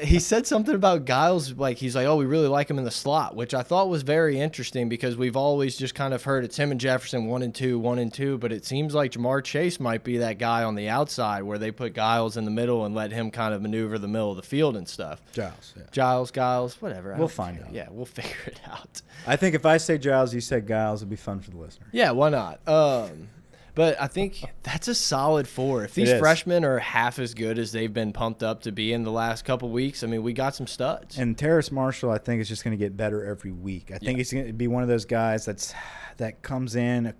he 0.00 0.20
said 0.20 0.46
something 0.46 0.76
about 0.76 1.04
Giles, 1.06 1.52
like 1.54 1.76
he's 1.76 1.96
like, 1.96 2.06
oh, 2.06 2.14
we 2.14 2.24
really 2.24 2.46
like 2.46 2.70
him 2.70 2.78
in 2.78 2.84
the 2.84 2.90
slot, 2.92 3.34
which 3.34 3.52
I 3.52 3.62
thought 3.64 3.88
was 3.88 4.02
very 4.02 4.38
interesting 4.38 4.88
because 4.88 5.16
we've 5.16 5.36
always 5.36 5.76
just 5.76 5.96
kind 5.96 6.14
of 6.14 6.22
heard 6.22 6.44
it's 6.44 6.56
him 6.56 6.70
and 6.70 6.80
Jefferson 6.80 7.26
one 7.26 7.42
and 7.42 7.52
two, 7.52 7.80
one 7.80 7.98
and 7.98 8.14
two, 8.14 8.38
but 8.38 8.52
it 8.52 8.64
seems 8.64 8.94
like 8.94 9.10
Ja'Marr 9.10 9.42
Chase 9.42 9.80
might 9.80 10.04
be 10.04 10.18
that 10.18 10.38
guy 10.38 10.62
on 10.62 10.76
the 10.76 10.88
outside 10.88 11.42
where 11.42 11.58
they 11.58 11.72
put 11.72 11.96
Giles 11.96 12.36
in 12.36 12.44
the 12.44 12.50
middle 12.52 12.84
and 12.84 12.94
let 12.94 13.10
him 13.10 13.32
kind 13.32 13.52
of 13.52 13.60
maneuver 13.60 13.98
the 13.98 14.06
middle 14.06 14.30
of 14.30 14.36
the 14.36 14.42
field 14.44 14.76
and 14.76 14.88
stuff. 14.88 15.20
Giles. 15.32 15.74
Yeah. 15.76 15.82
Giles, 15.90 16.30
Giles, 16.30 16.80
whatever. 16.80 17.16
We'll 17.18 17.26
find 17.26 17.56
care. 17.56 17.66
out. 17.66 17.72
Yeah, 17.72 17.88
we'll 17.90 18.06
figure 18.20 18.36
it 18.46 18.60
out. 18.70 19.02
I 19.26 19.34
think 19.34 19.56
if 19.56 19.66
I 19.66 19.78
say 19.78 19.98
Giles, 19.98 20.32
you 20.32 20.40
say 20.40 20.60
Giles, 20.60 21.00
it'd 21.02 21.10
be 21.10 21.16
fun 21.16 21.40
for 21.40 21.50
the 21.50 21.58
listener. 21.58 21.88
Yeah, 21.90 22.12
why 22.12 22.28
not? 22.30 22.60
Um, 22.68 23.28
but 23.74 24.00
I 24.00 24.06
think 24.06 24.44
that's 24.62 24.88
a 24.88 24.94
solid 24.94 25.48
four. 25.48 25.84
If 25.84 25.94
these 25.94 26.12
freshmen 26.18 26.64
are 26.64 26.78
half 26.78 27.18
as 27.18 27.34
good 27.34 27.58
as 27.58 27.72
they've 27.72 27.92
been 27.92 28.12
pumped 28.12 28.42
up 28.42 28.62
to 28.62 28.72
be 28.72 28.92
in 28.92 29.02
the 29.02 29.10
last 29.10 29.44
couple 29.44 29.68
weeks, 29.70 30.02
I 30.04 30.06
mean, 30.06 30.22
we 30.22 30.32
got 30.32 30.54
some 30.54 30.66
studs. 30.66 31.18
And 31.18 31.36
Terrace 31.36 31.70
Marshall, 31.72 32.10
I 32.10 32.18
think, 32.18 32.40
is 32.40 32.48
just 32.48 32.64
going 32.64 32.76
to 32.76 32.82
get 32.82 32.96
better 32.96 33.24
every 33.24 33.52
week. 33.52 33.90
I 33.90 33.98
think 33.98 34.12
Yeah. 34.12 34.16
he's 34.18 34.32
going 34.32 34.46
to 34.46 34.52
be 34.52 34.68
one 34.68 34.82
of 34.82 34.88
those 34.88 35.04
guys 35.04 35.44
that's 35.44 35.74
that 36.18 36.42
comes 36.42 36.76
in 36.76 37.06
a 37.06 37.14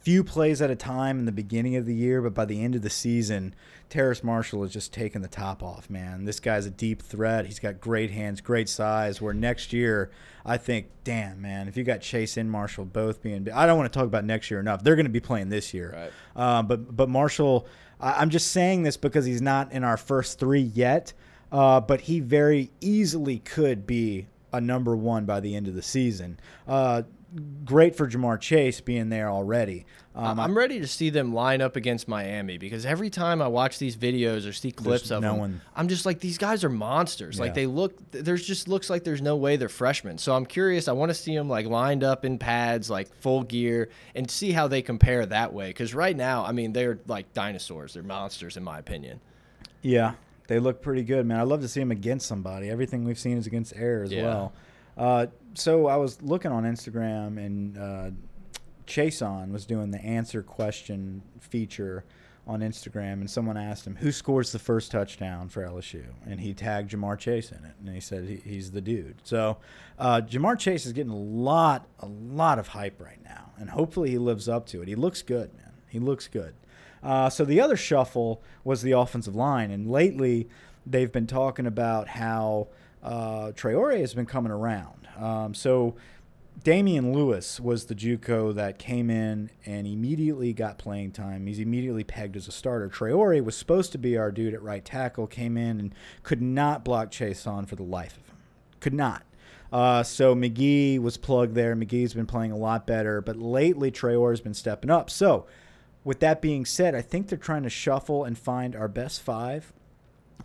few 0.00 0.24
plays 0.24 0.62
at 0.62 0.70
a 0.70 0.76
time 0.76 1.18
in 1.18 1.24
the 1.24 1.32
beginning 1.32 1.76
of 1.76 1.86
the 1.86 1.94
year, 1.94 2.22
but 2.22 2.34
by 2.34 2.44
the 2.44 2.62
end 2.62 2.74
of 2.74 2.82
the 2.82 2.90
season, 2.90 3.54
Terrace 3.88 4.22
Marshall 4.22 4.64
is 4.64 4.72
just 4.72 4.92
taking 4.92 5.22
the 5.22 5.28
top 5.28 5.62
off, 5.62 5.90
man. 5.90 6.24
This 6.24 6.40
guy's 6.40 6.66
a 6.66 6.70
deep 6.70 7.02
threat. 7.02 7.46
He's 7.46 7.58
got 7.58 7.80
great 7.80 8.10
hands, 8.10 8.40
great 8.40 8.68
size. 8.68 9.20
Where 9.20 9.34
next 9.34 9.72
year, 9.72 10.10
I 10.44 10.56
think, 10.56 10.86
damn, 11.04 11.40
man, 11.40 11.68
if 11.68 11.76
you 11.76 11.84
got 11.84 12.00
Chase 12.00 12.36
and 12.36 12.50
Marshall 12.50 12.84
both 12.84 13.22
being, 13.22 13.48
I 13.50 13.66
don't 13.66 13.78
want 13.78 13.92
to 13.92 13.98
talk 13.98 14.06
about 14.06 14.24
next 14.24 14.50
year 14.50 14.60
enough. 14.60 14.82
They're 14.82 14.96
going 14.96 15.06
to 15.06 15.10
be 15.10 15.20
playing 15.20 15.48
this 15.48 15.74
year. 15.74 15.94
Right. 15.94 16.12
Uh, 16.36 16.62
but 16.62 16.94
but 16.96 17.08
Marshall, 17.08 17.66
I, 18.00 18.12
I'm 18.14 18.30
just 18.30 18.52
saying 18.52 18.82
this 18.82 18.96
because 18.96 19.24
he's 19.24 19.42
not 19.42 19.72
in 19.72 19.84
our 19.84 19.96
first 19.96 20.38
three 20.38 20.60
yet. 20.60 21.12
Uh, 21.50 21.80
but 21.80 22.02
he 22.02 22.20
very 22.20 22.70
easily 22.80 23.38
could 23.38 23.86
be 23.86 24.26
a 24.52 24.60
number 24.60 24.94
one 24.96 25.24
by 25.24 25.40
the 25.40 25.56
end 25.56 25.66
of 25.66 25.74
the 25.74 25.82
season. 25.82 26.38
Uh, 26.66 27.02
great 27.64 27.94
for 27.94 28.08
Ja'Marr 28.08 28.40
Chase 28.40 28.80
being 28.80 29.08
there 29.10 29.28
already. 29.30 29.84
Um, 30.14 30.40
I'm 30.40 30.56
ready 30.58 30.80
to 30.80 30.86
see 30.88 31.10
them 31.10 31.32
line 31.32 31.60
up 31.60 31.76
against 31.76 32.08
Miami 32.08 32.58
because 32.58 32.84
every 32.84 33.08
time 33.08 33.40
I 33.40 33.46
watch 33.46 33.78
these 33.78 33.96
videos 33.96 34.48
or 34.48 34.52
see 34.52 34.72
clips 34.72 35.10
of 35.12 35.22
no 35.22 35.30
them, 35.32 35.38
one- 35.38 35.60
I'm 35.76 35.86
just 35.86 36.04
like, 36.06 36.18
these 36.18 36.38
guys 36.38 36.64
are 36.64 36.68
monsters. 36.68 37.38
Like 37.38 37.54
they 37.54 37.66
look, 37.66 37.94
there's 38.10 38.44
just 38.44 38.66
looks 38.66 38.90
like 38.90 39.04
there's 39.04 39.22
no 39.22 39.36
way 39.36 39.56
they're 39.56 39.68
freshmen. 39.68 40.18
So 40.18 40.34
I'm 40.34 40.44
curious. 40.44 40.88
I 40.88 40.92
want 40.92 41.10
to 41.10 41.14
see 41.14 41.36
them 41.36 41.48
like 41.48 41.66
lined 41.66 42.02
up 42.02 42.24
in 42.24 42.38
pads, 42.38 42.90
like 42.90 43.14
full 43.20 43.44
gear, 43.44 43.90
and 44.16 44.28
see 44.28 44.50
how 44.50 44.66
they 44.66 44.82
compare 44.82 45.24
that 45.26 45.52
way. 45.52 45.68
Because 45.68 45.94
right 45.94 46.16
now, 46.16 46.44
I 46.44 46.50
mean, 46.52 46.72
they're 46.72 46.98
like 47.06 47.32
dinosaurs. 47.32 47.94
They're 47.94 48.02
monsters, 48.02 48.56
in 48.56 48.64
my 48.64 48.78
opinion. 48.80 49.20
Yeah, 49.82 50.14
they 50.48 50.58
look 50.58 50.82
pretty 50.82 51.04
good, 51.04 51.26
man. 51.26 51.38
I'd 51.38 51.46
love 51.46 51.60
to 51.60 51.68
see 51.68 51.78
them 51.78 51.92
against 51.92 52.26
somebody. 52.26 52.70
Everything 52.70 53.04
we've 53.04 53.18
seen 53.20 53.38
is 53.38 53.46
against 53.46 53.76
air 53.76 54.02
as 54.02 54.10
Yeah. 54.10 54.24
well. 54.24 54.52
Uh, 54.98 55.26
so 55.54 55.86
I 55.86 55.96
was 55.96 56.20
looking 56.22 56.50
on 56.50 56.64
Instagram, 56.64 57.38
and 57.38 57.78
uh, 57.78 58.10
Chason 58.86 59.52
was 59.52 59.64
doing 59.64 59.90
the 59.90 60.00
answer 60.00 60.42
question 60.42 61.22
feature 61.40 62.04
on 62.46 62.60
Instagram, 62.60 63.14
and 63.14 63.30
someone 63.30 63.58
asked 63.58 63.86
him 63.86 63.96
who 63.96 64.10
scores 64.10 64.52
the 64.52 64.58
first 64.58 64.90
touchdown 64.90 65.48
for 65.50 65.62
LSU, 65.62 66.06
and 66.26 66.40
he 66.40 66.54
tagged 66.54 66.90
Ja'Marr 66.90 67.18
Chase 67.18 67.52
in 67.52 67.62
it, 67.64 67.74
and 67.78 67.94
he 67.94 68.00
said 68.00 68.24
he, 68.24 68.36
he's 68.36 68.70
the 68.70 68.80
dude. 68.80 69.16
So 69.22 69.58
uh, 69.98 70.22
Ja'Marr 70.22 70.58
Chase 70.58 70.86
is 70.86 70.94
getting 70.94 71.12
a 71.12 71.16
lot, 71.16 71.86
a 72.00 72.06
lot 72.06 72.58
of 72.58 72.68
hype 72.68 73.00
right 73.00 73.22
now, 73.22 73.52
and 73.58 73.68
hopefully 73.70 74.10
he 74.10 74.18
lives 74.18 74.48
up 74.48 74.66
to 74.68 74.80
it. 74.80 74.88
He 74.88 74.94
looks 74.94 75.20
good, 75.20 75.54
man. 75.54 75.74
He 75.88 75.98
looks 75.98 76.26
good. 76.26 76.54
Uh, 77.02 77.28
so 77.28 77.44
the 77.44 77.60
other 77.60 77.76
shuffle 77.76 78.42
was 78.64 78.80
the 78.80 78.92
offensive 78.92 79.36
line, 79.36 79.70
and 79.70 79.86
lately 79.86 80.48
they've 80.86 81.12
been 81.12 81.26
talking 81.26 81.66
about 81.66 82.08
how 82.08 82.68
uh, 83.02 83.52
Traore 83.54 84.00
has 84.00 84.14
been 84.14 84.26
coming 84.26 84.52
around. 84.52 85.08
Um, 85.16 85.54
so 85.54 85.96
Damien 86.64 87.12
Lewis 87.12 87.60
was 87.60 87.86
the 87.86 87.94
JUCO 87.94 88.54
that 88.54 88.78
came 88.78 89.10
in 89.10 89.50
and 89.64 89.86
immediately 89.86 90.52
got 90.52 90.78
playing 90.78 91.12
time. 91.12 91.46
He's 91.46 91.60
immediately 91.60 92.04
pegged 92.04 92.36
as 92.36 92.48
a 92.48 92.52
starter. 92.52 92.88
Traore 92.88 93.42
was 93.44 93.56
supposed 93.56 93.92
to 93.92 93.98
be 93.98 94.16
our 94.16 94.32
dude 94.32 94.54
at 94.54 94.62
right 94.62 94.84
tackle, 94.84 95.26
came 95.26 95.56
in 95.56 95.78
and 95.78 95.94
could 96.22 96.42
not 96.42 96.84
block 96.84 97.10
Chase 97.10 97.46
on 97.46 97.66
for 97.66 97.76
the 97.76 97.82
life 97.82 98.16
of 98.16 98.26
him. 98.26 98.36
Could 98.80 98.94
not. 98.94 99.22
Uh, 99.72 100.02
so 100.02 100.34
McGee 100.34 100.98
was 100.98 101.16
plugged 101.16 101.54
there. 101.54 101.76
McGee's 101.76 102.14
been 102.14 102.26
playing 102.26 102.52
a 102.52 102.56
lot 102.56 102.86
better, 102.86 103.20
but 103.20 103.36
lately 103.36 103.90
Traore 103.90 104.30
has 104.30 104.40
been 104.40 104.54
stepping 104.54 104.90
up. 104.90 105.10
So, 105.10 105.46
with 106.04 106.20
that 106.20 106.40
being 106.40 106.64
said, 106.64 106.94
I 106.94 107.02
think 107.02 107.28
they're 107.28 107.36
trying 107.36 107.64
to 107.64 107.70
shuffle 107.70 108.24
and 108.24 108.38
find 108.38 108.74
our 108.74 108.88
best 108.88 109.20
five. 109.20 109.72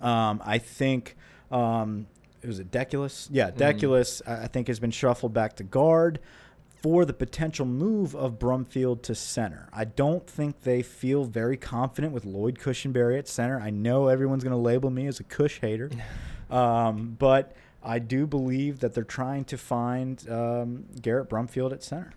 Um, 0.02 0.42
I 0.44 0.58
think 0.58 1.16
um, 1.52 2.08
was 2.48 2.60
a 2.60 2.64
Deculus. 2.64 3.28
Yeah, 3.32 3.52
Deculus. 3.52 4.22
I 4.28 4.44
I 4.44 4.48
think 4.48 4.68
has 4.68 4.80
been 4.80 4.92
shuffled 4.92 5.34
back 5.34 5.56
to 5.58 5.64
guard 5.64 6.20
for 6.82 7.06
the 7.06 7.14
potential 7.14 7.66
move 7.66 8.14
of 8.14 8.38
Brumfield 8.38 9.02
to 9.04 9.16
center. 9.16 9.70
I 9.72 9.86
don't 9.86 10.28
think 10.28 10.64
they 10.64 10.82
feel 10.82 11.24
very 11.24 11.56
confident 11.56 12.12
with 12.14 12.26
Lloyd 12.26 12.60
Cushenberry 12.60 13.18
at 13.18 13.28
center. 13.30 13.58
I 13.60 13.70
know 13.70 14.08
everyone's 14.10 14.44
going 14.44 14.52
to 14.52 14.58
label 14.62 14.90
me 14.90 15.08
as 15.08 15.20
a 15.22 15.24
Cush 15.24 15.60
hater, 15.62 15.90
um, 16.52 17.16
but 17.18 17.56
I 17.82 18.00
do 18.00 18.28
believe 18.28 18.80
that 18.80 18.94
they're 18.94 19.04
trying 19.06 19.46
to 19.46 19.58
find 19.58 20.30
um, 20.30 20.86
Garrett 21.02 21.30
Brumfield 21.30 21.72
at 21.72 21.84
center. 21.84 22.12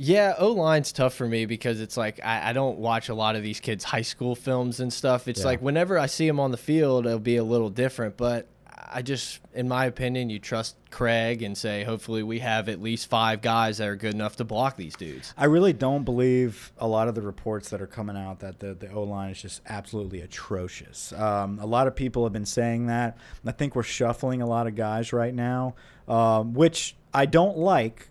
Yeah, 0.00 0.34
O 0.38 0.52
line's 0.52 0.92
tough 0.92 1.14
for 1.14 1.26
me 1.26 1.44
because 1.44 1.80
it's 1.80 1.96
like 1.96 2.20
I, 2.24 2.50
I 2.50 2.52
don't 2.52 2.78
watch 2.78 3.08
a 3.08 3.14
lot 3.14 3.34
of 3.34 3.42
these 3.42 3.58
kids' 3.58 3.82
high 3.82 4.02
school 4.02 4.36
films 4.36 4.78
and 4.78 4.92
stuff. 4.92 5.26
It's 5.26 5.40
Yeah. 5.40 5.46
like 5.46 5.60
whenever 5.62 5.98
I 5.98 6.06
see 6.06 6.26
them 6.26 6.38
on 6.38 6.52
the 6.52 6.56
field, 6.56 7.04
it'll 7.06 7.18
be 7.18 7.36
a 7.36 7.42
little 7.44 7.68
different. 7.70 8.16
But 8.16 8.46
I 8.80 9.02
just, 9.02 9.40
in 9.54 9.68
my 9.68 9.86
opinion, 9.86 10.30
you 10.30 10.38
trust 10.38 10.76
Cregg 10.90 11.44
and 11.44 11.56
say, 11.58 11.84
hopefully, 11.84 12.22
we 12.22 12.38
have 12.38 12.68
at 12.68 12.80
least 12.80 13.08
five 13.08 13.42
guys 13.42 13.78
that 13.78 13.88
are 13.88 13.96
good 13.96 14.14
enough 14.14 14.36
to 14.36 14.44
block 14.44 14.76
these 14.76 14.94
dudes. 14.94 15.34
I 15.36 15.46
really 15.46 15.72
don't 15.72 16.04
believe 16.04 16.72
a 16.78 16.86
lot 16.86 17.08
of 17.08 17.14
the 17.14 17.22
reports 17.22 17.70
that 17.70 17.82
are 17.82 17.86
coming 17.86 18.16
out 18.16 18.40
that 18.40 18.60
the, 18.60 18.74
the 18.74 18.90
O 18.92 19.02
line 19.02 19.30
is 19.30 19.42
just 19.42 19.62
absolutely 19.66 20.20
atrocious. 20.20 21.12
Um, 21.12 21.58
a 21.60 21.66
lot 21.66 21.86
of 21.86 21.96
people 21.96 22.24
have 22.24 22.32
been 22.32 22.46
saying 22.46 22.86
that. 22.86 23.18
I 23.44 23.52
think 23.52 23.74
we're 23.74 23.82
shuffling 23.82 24.42
a 24.42 24.46
lot 24.46 24.66
of 24.66 24.76
guys 24.76 25.12
right 25.12 25.34
now, 25.34 25.74
um, 26.06 26.54
which 26.54 26.94
I 27.12 27.26
don't 27.26 27.58
like. 27.58 28.08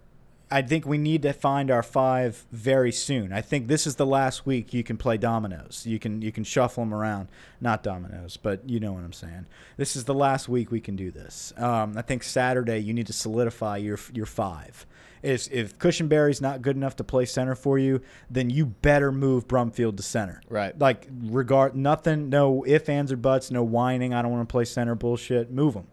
I 0.49 0.61
think 0.61 0.85
we 0.85 0.97
need 0.97 1.23
to 1.23 1.33
find 1.33 1.69
our 1.69 1.83
five 1.83 2.45
very 2.51 2.91
soon. 2.91 3.33
I 3.33 3.41
think 3.41 3.67
this 3.67 3.85
is 3.85 3.95
the 3.95 4.05
last 4.05 4.45
week 4.45 4.73
you 4.73 4.83
can 4.83 4.95
play 4.97 5.17
dominoes. 5.17 5.83
You 5.85 5.99
can 5.99 6.21
you 6.21 6.31
can 6.31 6.45
shuffle 6.45 6.83
them 6.83 6.93
around, 6.93 7.27
not 7.59 7.83
dominoes, 7.83 8.37
but 8.37 8.67
you 8.69 8.79
know 8.79 8.93
what 8.93 9.03
I'm 9.03 9.13
saying. 9.13 9.45
This 9.75 9.95
is 9.97 10.05
the 10.05 10.13
last 10.13 10.47
week 10.47 10.71
we 10.71 10.79
can 10.79 10.95
do 10.95 11.11
this. 11.11 11.53
Um, 11.57 11.97
I 11.97 12.01
think 12.01 12.23
Saturday 12.23 12.79
you 12.79 12.93
need 12.93 13.07
to 13.07 13.13
solidify 13.13 13.77
your 13.77 13.99
your 14.13 14.25
five. 14.25 14.85
Is 15.23 15.49
if 15.51 15.77
Cushenberry's 15.79 16.39
not 16.39 16.61
good 16.61 16.75
enough 16.75 16.95
to 16.97 17.03
play 17.03 17.25
center 17.25 17.55
for 17.55 17.77
you, 17.77 18.01
then 18.29 18.49
you 18.49 18.67
better 18.67 19.11
move 19.11 19.47
Brumfield 19.47 19.97
to 19.97 20.03
center. 20.03 20.41
Right. 20.47 20.77
Like 20.77 21.07
regard 21.23 21.75
nothing, 21.75 22.29
no 22.29 22.63
if, 22.63 22.87
ands, 22.87 23.11
or 23.11 23.17
buts, 23.17 23.51
no 23.51 23.63
whining. 23.63 24.13
I 24.13 24.21
don't 24.21 24.31
want 24.31 24.47
to 24.47 24.51
play 24.51 24.63
center 24.63 24.95
bullshit. 24.95 25.51
Move 25.51 25.73
them. 25.73 25.87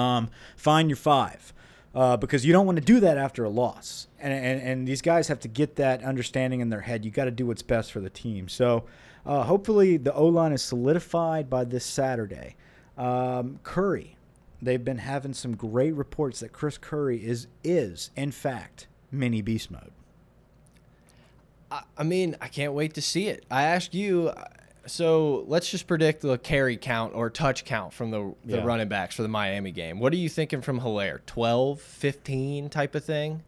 Um, 0.00 0.30
find 0.56 0.88
your 0.90 0.98
five. 0.98 1.52
Uh, 1.92 2.16
because 2.16 2.46
you 2.46 2.52
don't 2.52 2.66
want 2.66 2.78
to 2.78 2.84
do 2.84 3.00
that 3.00 3.18
after 3.18 3.42
a 3.42 3.48
loss. 3.48 4.06
And, 4.20 4.32
and, 4.32 4.62
and 4.62 4.86
these 4.86 5.02
guys 5.02 5.26
have 5.26 5.40
to 5.40 5.48
get 5.48 5.74
that 5.76 6.04
understanding 6.04 6.60
in 6.60 6.70
their 6.70 6.82
head. 6.82 7.04
You 7.04 7.10
got 7.10 7.24
to 7.24 7.32
do 7.32 7.46
what's 7.46 7.62
best 7.62 7.90
for 7.90 7.98
the 7.98 8.10
team. 8.10 8.48
So 8.48 8.84
uh, 9.26 9.42
hopefully 9.42 9.96
the 9.96 10.14
O 10.14 10.26
line 10.26 10.52
is 10.52 10.62
solidified 10.62 11.50
by 11.50 11.64
this 11.64 11.84
Saturday. 11.84 12.54
Um, 12.96 13.58
Curry, 13.64 14.16
they've 14.62 14.84
been 14.84 14.98
having 14.98 15.34
some 15.34 15.56
great 15.56 15.94
reports 15.94 16.40
that 16.40 16.52
Chris 16.52 16.78
Curry 16.78 17.24
is 17.24 17.48
is 17.64 18.10
in 18.14 18.30
fact 18.30 18.86
mini 19.10 19.42
beast 19.42 19.70
mode. 19.70 19.90
I, 21.96 22.02
mean, 22.02 22.36
I 22.40 22.48
can't 22.48 22.72
wait 22.72 22.94
to 22.94 23.02
see 23.02 23.28
it. 23.28 23.46
I 23.50 23.62
asked 23.62 23.94
you. 23.94 24.32
So 24.86 25.44
let's 25.46 25.70
just 25.70 25.86
predict 25.86 26.22
the 26.22 26.38
carry 26.38 26.76
count 26.76 27.14
or 27.14 27.30
touch 27.30 27.64
count 27.64 27.92
from 27.92 28.10
the, 28.10 28.34
the 28.44 28.56
Yeah. 28.58 28.64
running 28.64 28.88
backs 28.88 29.14
for 29.16 29.22
the 29.22 29.28
Miami 29.28 29.70
game. 29.72 30.00
What 30.00 30.12
are 30.12 30.16
you 30.16 30.28
thinking 30.28 30.62
from 30.62 30.80
Helaire? 30.80 31.20
12, 31.26 31.80
15 31.80 32.70
type 32.70 32.94
of 32.94 33.04
thing? 33.04 33.42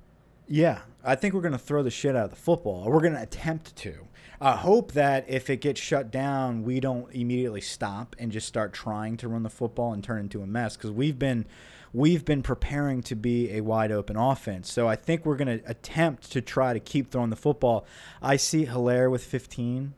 Yeah, 0.49 0.81
I 1.03 1.15
think 1.15 1.33
we're 1.35 1.41
going 1.41 1.53
to 1.53 1.59
throw 1.59 1.83
the 1.83 1.91
shit 1.91 2.15
out 2.15 2.25
of 2.25 2.31
the 2.31 2.37
football. 2.37 2.85
We're 2.87 3.01
going 3.01 3.15
to 3.15 3.23
attempt 3.23 3.75
to. 3.77 4.07
I 4.41 4.57
hope 4.57 4.93
that 4.93 5.25
if 5.29 5.49
it 5.49 5.61
gets 5.61 5.81
shut 5.81 6.11
down, 6.11 6.65
we 6.65 6.81
don't 6.81 7.11
immediately 7.15 7.61
stop 7.61 8.17
and 8.19 8.33
just 8.33 8.49
start 8.49 8.73
trying 8.73 9.17
to 9.19 9.29
run 9.29 9.45
the 9.45 9.49
football 9.51 9.93
and 9.93 10.03
turn 10.03 10.19
into 10.21 10.43
a 10.43 10.47
mess 10.47 10.77
because 10.77 10.91
we've 10.91 11.19
been 11.19 11.47
we've 11.95 12.25
been 12.25 12.43
preparing 12.43 13.03
to 13.03 13.15
be 13.15 13.53
a 13.53 13.61
wide 13.61 13.93
open 13.93 14.17
offense. 14.17 14.71
So 14.73 14.89
I 14.89 14.97
think 14.97 15.25
we're 15.25 15.37
going 15.37 15.61
to 15.61 15.71
attempt 15.71 16.33
to 16.33 16.41
try 16.41 16.73
to 16.73 16.81
keep 16.81 17.11
throwing 17.13 17.31
the 17.31 17.37
football. 17.37 17.87
I 18.21 18.37
see 18.37 18.67
Helaire 18.67 19.11
with 19.11 19.23
15. 19.25 19.95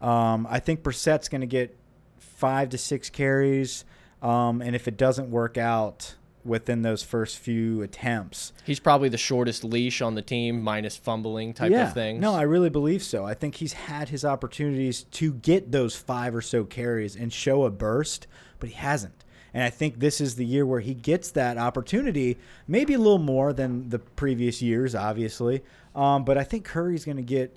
Um, 0.00 0.46
I 0.48 0.60
think 0.60 0.82
Brossette's 0.82 1.28
going 1.28 1.40
to 1.40 1.46
get 1.46 1.76
five 2.18 2.70
to 2.70 2.78
six 2.78 3.10
carries, 3.10 3.84
um, 4.22 4.62
and 4.62 4.76
if 4.76 4.86
it 4.88 4.96
doesn't 4.96 5.30
work 5.30 5.58
out 5.58 6.14
within 6.44 6.82
those 6.82 7.02
first 7.02 7.38
few 7.38 7.82
attempts, 7.82 8.52
He's 8.64 8.80
probably 8.80 9.08
the 9.08 9.18
shortest 9.18 9.64
leash 9.64 10.00
on 10.00 10.14
the 10.14 10.22
team, 10.22 10.62
minus 10.62 10.96
fumbling 10.96 11.52
type 11.52 11.72
yeah. 11.72 11.88
of 11.88 11.94
things. 11.94 12.20
No, 12.20 12.34
I 12.34 12.42
really 12.42 12.70
believe 12.70 13.02
so. 13.02 13.24
I 13.24 13.34
think 13.34 13.56
he's 13.56 13.72
had 13.72 14.08
his 14.08 14.24
opportunities 14.24 15.04
to 15.04 15.32
get 15.34 15.72
those 15.72 15.96
five 15.96 16.34
or 16.34 16.40
so 16.40 16.64
carries 16.64 17.16
and 17.16 17.32
show 17.32 17.64
a 17.64 17.70
burst, 17.70 18.26
but 18.60 18.68
he 18.68 18.74
hasn't. 18.76 19.24
And 19.54 19.62
I 19.64 19.70
think 19.70 19.98
this 19.98 20.20
is 20.20 20.36
the 20.36 20.44
year 20.44 20.66
where 20.66 20.80
he 20.80 20.94
gets 20.94 21.30
that 21.32 21.58
opportunity, 21.58 22.38
maybe 22.66 22.94
a 22.94 22.98
little 22.98 23.18
more 23.18 23.52
than 23.52 23.88
the 23.88 23.98
previous 23.98 24.60
years, 24.60 24.94
obviously. 24.94 25.62
Um, 25.94 26.24
but 26.24 26.38
I 26.38 26.44
think 26.44 26.64
Curry's 26.64 27.04
going 27.04 27.16
to 27.16 27.22
get 27.22 27.56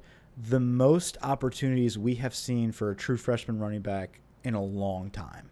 the 0.50 0.60
most 0.60 1.18
opportunities 1.22 1.98
we 1.98 2.16
have 2.16 2.34
seen 2.34 2.72
for 2.72 2.92
a 2.92 2.96
true 2.96 3.18
freshman 3.18 3.60
running 3.60 3.82
back 3.82 4.20
in 4.44 4.54
a 4.54 4.64
long 4.64 5.10
time. 5.12 5.50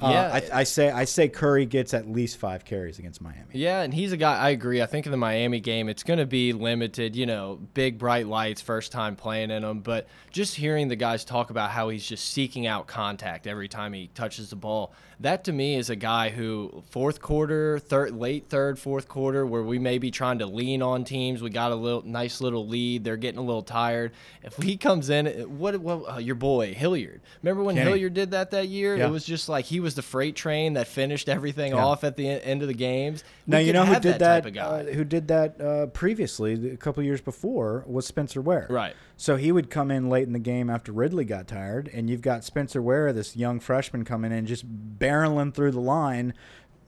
Uh, 0.00 0.10
Yeah. 0.10 0.40
I, 0.54 0.60
I 0.60 0.64
say 0.64 0.90
I 0.90 1.04
say 1.04 1.28
Curry 1.28 1.66
gets 1.66 1.92
at 1.94 2.08
least 2.10 2.38
five 2.38 2.64
carries 2.64 2.98
against 2.98 3.20
Miami. 3.20 3.50
Yeah, 3.52 3.82
and 3.82 3.92
he's 3.92 4.10
a 4.12 4.16
guy. 4.16 4.36
I 4.38 4.50
agree. 4.50 4.80
I 4.82 4.86
think 4.86 5.06
in 5.06 5.12
the 5.12 5.18
Miami 5.18 5.60
game, 5.60 5.88
it's 5.88 6.02
going 6.02 6.18
to 6.18 6.26
be 6.26 6.52
limited. 6.52 7.14
You 7.14 7.26
know, 7.26 7.60
big 7.74 7.98
bright 7.98 8.26
lights, 8.26 8.60
first 8.60 8.90
time 8.90 9.16
playing 9.16 9.50
in 9.50 9.62
them. 9.62 9.80
But 9.80 10.08
just 10.30 10.54
hearing 10.54 10.88
the 10.88 10.96
guys 10.96 11.24
talk 11.24 11.50
about 11.50 11.70
how 11.70 11.88
he's 11.90 12.06
just 12.06 12.30
seeking 12.30 12.66
out 12.66 12.86
contact 12.86 13.46
every 13.46 13.68
time 13.68 13.92
he 13.92 14.08
touches 14.08 14.50
the 14.50 14.56
ball, 14.56 14.92
that 15.22 15.44
to 15.44 15.52
me 15.52 15.76
is 15.76 15.90
a 15.90 15.96
guy 15.96 16.28
who 16.30 16.82
fourth 16.90 17.20
quarter, 17.20 17.78
third, 17.78 18.14
late 18.16 18.48
third, 18.48 18.78
fourth 18.78 19.08
quarter, 19.08 19.46
where 19.46 19.62
we 19.62 19.78
may 19.78 19.98
be 19.98 20.10
trying 20.10 20.38
to 20.40 20.46
lean 20.46 20.82
on 20.82 21.04
teams. 21.04 21.42
We 21.42 21.50
got 21.50 21.72
a 21.72 21.74
little 21.74 22.02
nice 22.04 22.40
little 22.40 22.66
lead. 22.66 23.04
They're 23.04 23.16
getting 23.16 23.38
a 23.38 23.42
little 23.42 23.62
tired. 23.62 24.12
If 24.42 24.56
he 24.56 24.76
comes 24.76 25.10
in, 25.10 25.26
what? 25.58 25.78
what 25.80 26.14
uh, 26.14 26.18
your 26.18 26.34
boy 26.34 26.74
Hilliard? 26.74 27.20
Remember 27.42 27.62
when 27.62 27.76
Kenny. 27.76 27.88
Hilliard 27.90 28.14
did 28.14 28.32
that 28.32 28.50
that 28.52 28.68
year? 28.68 28.96
Yeah. 28.96 29.06
It 29.06 29.10
was 29.10 29.24
just 29.24 29.48
like 29.48 29.64
he 29.64 29.80
was 29.80 29.94
the 29.94 30.02
freight 30.02 30.36
train 30.36 30.74
that 30.74 30.86
finished 30.88 31.28
everything 31.28 31.72
Yeah. 31.72 31.84
off 31.84 32.04
at 32.04 32.16
the 32.16 32.28
end 32.28 32.62
of 32.62 32.68
the 32.68 32.74
games. 32.74 33.24
Now 33.46 33.58
you 33.58 33.72
know 33.72 33.84
who 33.84 33.98
did 34.00 34.18
that. 34.18 34.52
guy. 34.52 34.60
uh, 34.60 34.84
who 34.84 35.04
did 35.04 35.28
that 35.28 35.60
uh, 35.60 35.86
previously, 35.86 36.70
a 36.70 36.76
couple 36.76 37.02
years 37.02 37.20
before, 37.20 37.84
was 37.86 38.06
Spencer 38.06 38.40
Ware. 38.40 38.66
Right. 38.68 38.94
So 39.16 39.36
he 39.36 39.52
would 39.52 39.70
come 39.70 39.90
in 39.92 40.08
late 40.08 40.26
in 40.26 40.32
the 40.32 40.38
game 40.40 40.68
after 40.68 40.90
Ridley 40.90 41.24
got 41.24 41.46
tired, 41.46 41.88
and 41.92 42.10
you've 42.10 42.22
got 42.22 42.42
Spencer 42.44 42.82
Ware, 42.82 43.12
this 43.12 43.36
young 43.36 43.60
freshman, 43.60 44.04
coming 44.04 44.32
in 44.32 44.46
just 44.46 44.64
barreling 45.12 45.54
through 45.54 45.72
the 45.72 45.80
line, 45.80 46.34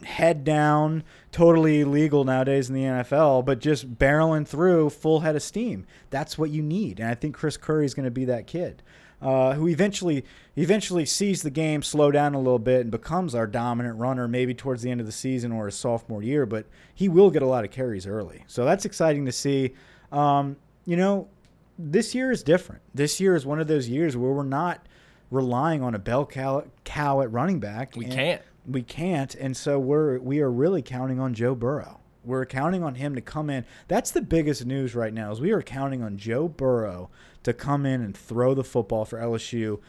head 0.03 0.45
down, 0.45 1.03
totally 1.33 1.81
illegal 1.81 2.25
nowadays 2.25 2.69
in 2.69 2.75
the 2.75 2.83
NFL, 2.83 3.45
but 3.45 3.59
just 3.59 3.99
barreling 3.99 4.47
through 4.47 4.91
full 4.91 5.21
head 5.21 5.37
of 5.37 5.43
steam. 5.43 5.87
That's 6.11 6.39
what 6.39 6.51
you 6.51 6.63
need, 6.63 7.01
and 7.01 7.09
I 7.09 7.15
think 7.15 7.35
Chris 7.35 7.57
Curry 7.57 7.85
is 7.85 7.95
going 7.95 8.05
to 8.05 8.11
be 8.11 8.25
that 8.27 8.47
kid. 8.47 8.83
Uh, 9.23 9.55
who 9.55 9.69
eventually 9.69 10.23
eventually 10.57 11.07
sees 11.07 11.41
the 11.41 11.51
game 11.51 11.83
slow 11.83 12.11
down 12.11 12.35
a 12.35 12.39
little 12.39 12.59
bit 12.59 12.83
and 12.83 12.91
becomes 12.91 13.35
our 13.35 13.47
dominant 13.47 13.99
runner 13.99 14.29
maybe 14.29 14.53
towards 14.53 14.83
the 14.83 14.91
end 14.91 15.01
of 15.01 15.07
the 15.07 15.13
season 15.13 15.51
or 15.51 15.65
his 15.65 15.75
sophomore 15.75 16.23
year, 16.23 16.45
but 16.45 16.67
he 16.95 17.09
will 17.09 17.31
get 17.31 17.41
a 17.41 17.47
lot 17.47 17.65
of 17.65 17.71
carries 17.71 18.07
early. 18.07 18.45
So 18.49 18.67
that's 18.67 18.85
exciting 18.85 19.25
to 19.25 19.33
see. 19.33 19.73
Um, 20.13 20.57
you 20.85 20.99
know, 20.99 21.29
this 21.79 22.15
year 22.15 22.33
is 22.33 22.43
different. 22.43 22.83
This 22.93 23.19
year 23.19 23.35
is 23.35 23.47
one 23.47 23.61
of 23.61 23.67
those 23.67 23.89
years 23.89 24.15
where 24.15 24.33
we're 24.33 24.43
not 24.43 24.87
relying 25.31 25.83
on 25.83 25.95
a 25.95 25.99
bell 25.99 26.27
cow, 26.27 26.65
cow 26.85 27.21
at 27.21 27.33
running 27.33 27.61
back. 27.61 27.97
We 27.97 28.07
can't. 28.07 28.43
We 28.67 28.83
can't, 28.83 29.35
and 29.35 29.57
so 29.57 29.79
we're 29.79 30.19
we 30.19 30.41
are 30.41 30.51
really 30.51 30.81
counting 30.81 31.21
on 31.21 31.35
Joe 31.35 31.55
Burrow. 31.55 32.01
We're 32.25 32.47
counting 32.47 32.83
on 32.83 32.95
him 32.95 33.15
to 33.15 33.21
come 33.21 33.51
in. 33.51 33.67
That's 33.89 34.11
the 34.11 34.23
biggest 34.23 34.65
news 34.65 34.95
right 34.95 35.13
now. 35.13 35.31
Is 35.33 35.41
we 35.41 35.53
are 35.53 35.61
counting 35.61 36.03
on 36.03 36.17
Joe 36.17 36.49
Burrow 36.49 37.11
to 37.43 37.53
come 37.53 37.85
in 37.85 38.01
and 38.01 38.17
throw 38.17 38.55
the 38.55 38.65
football 38.65 39.05
for 39.05 39.19
LSU 39.19 39.81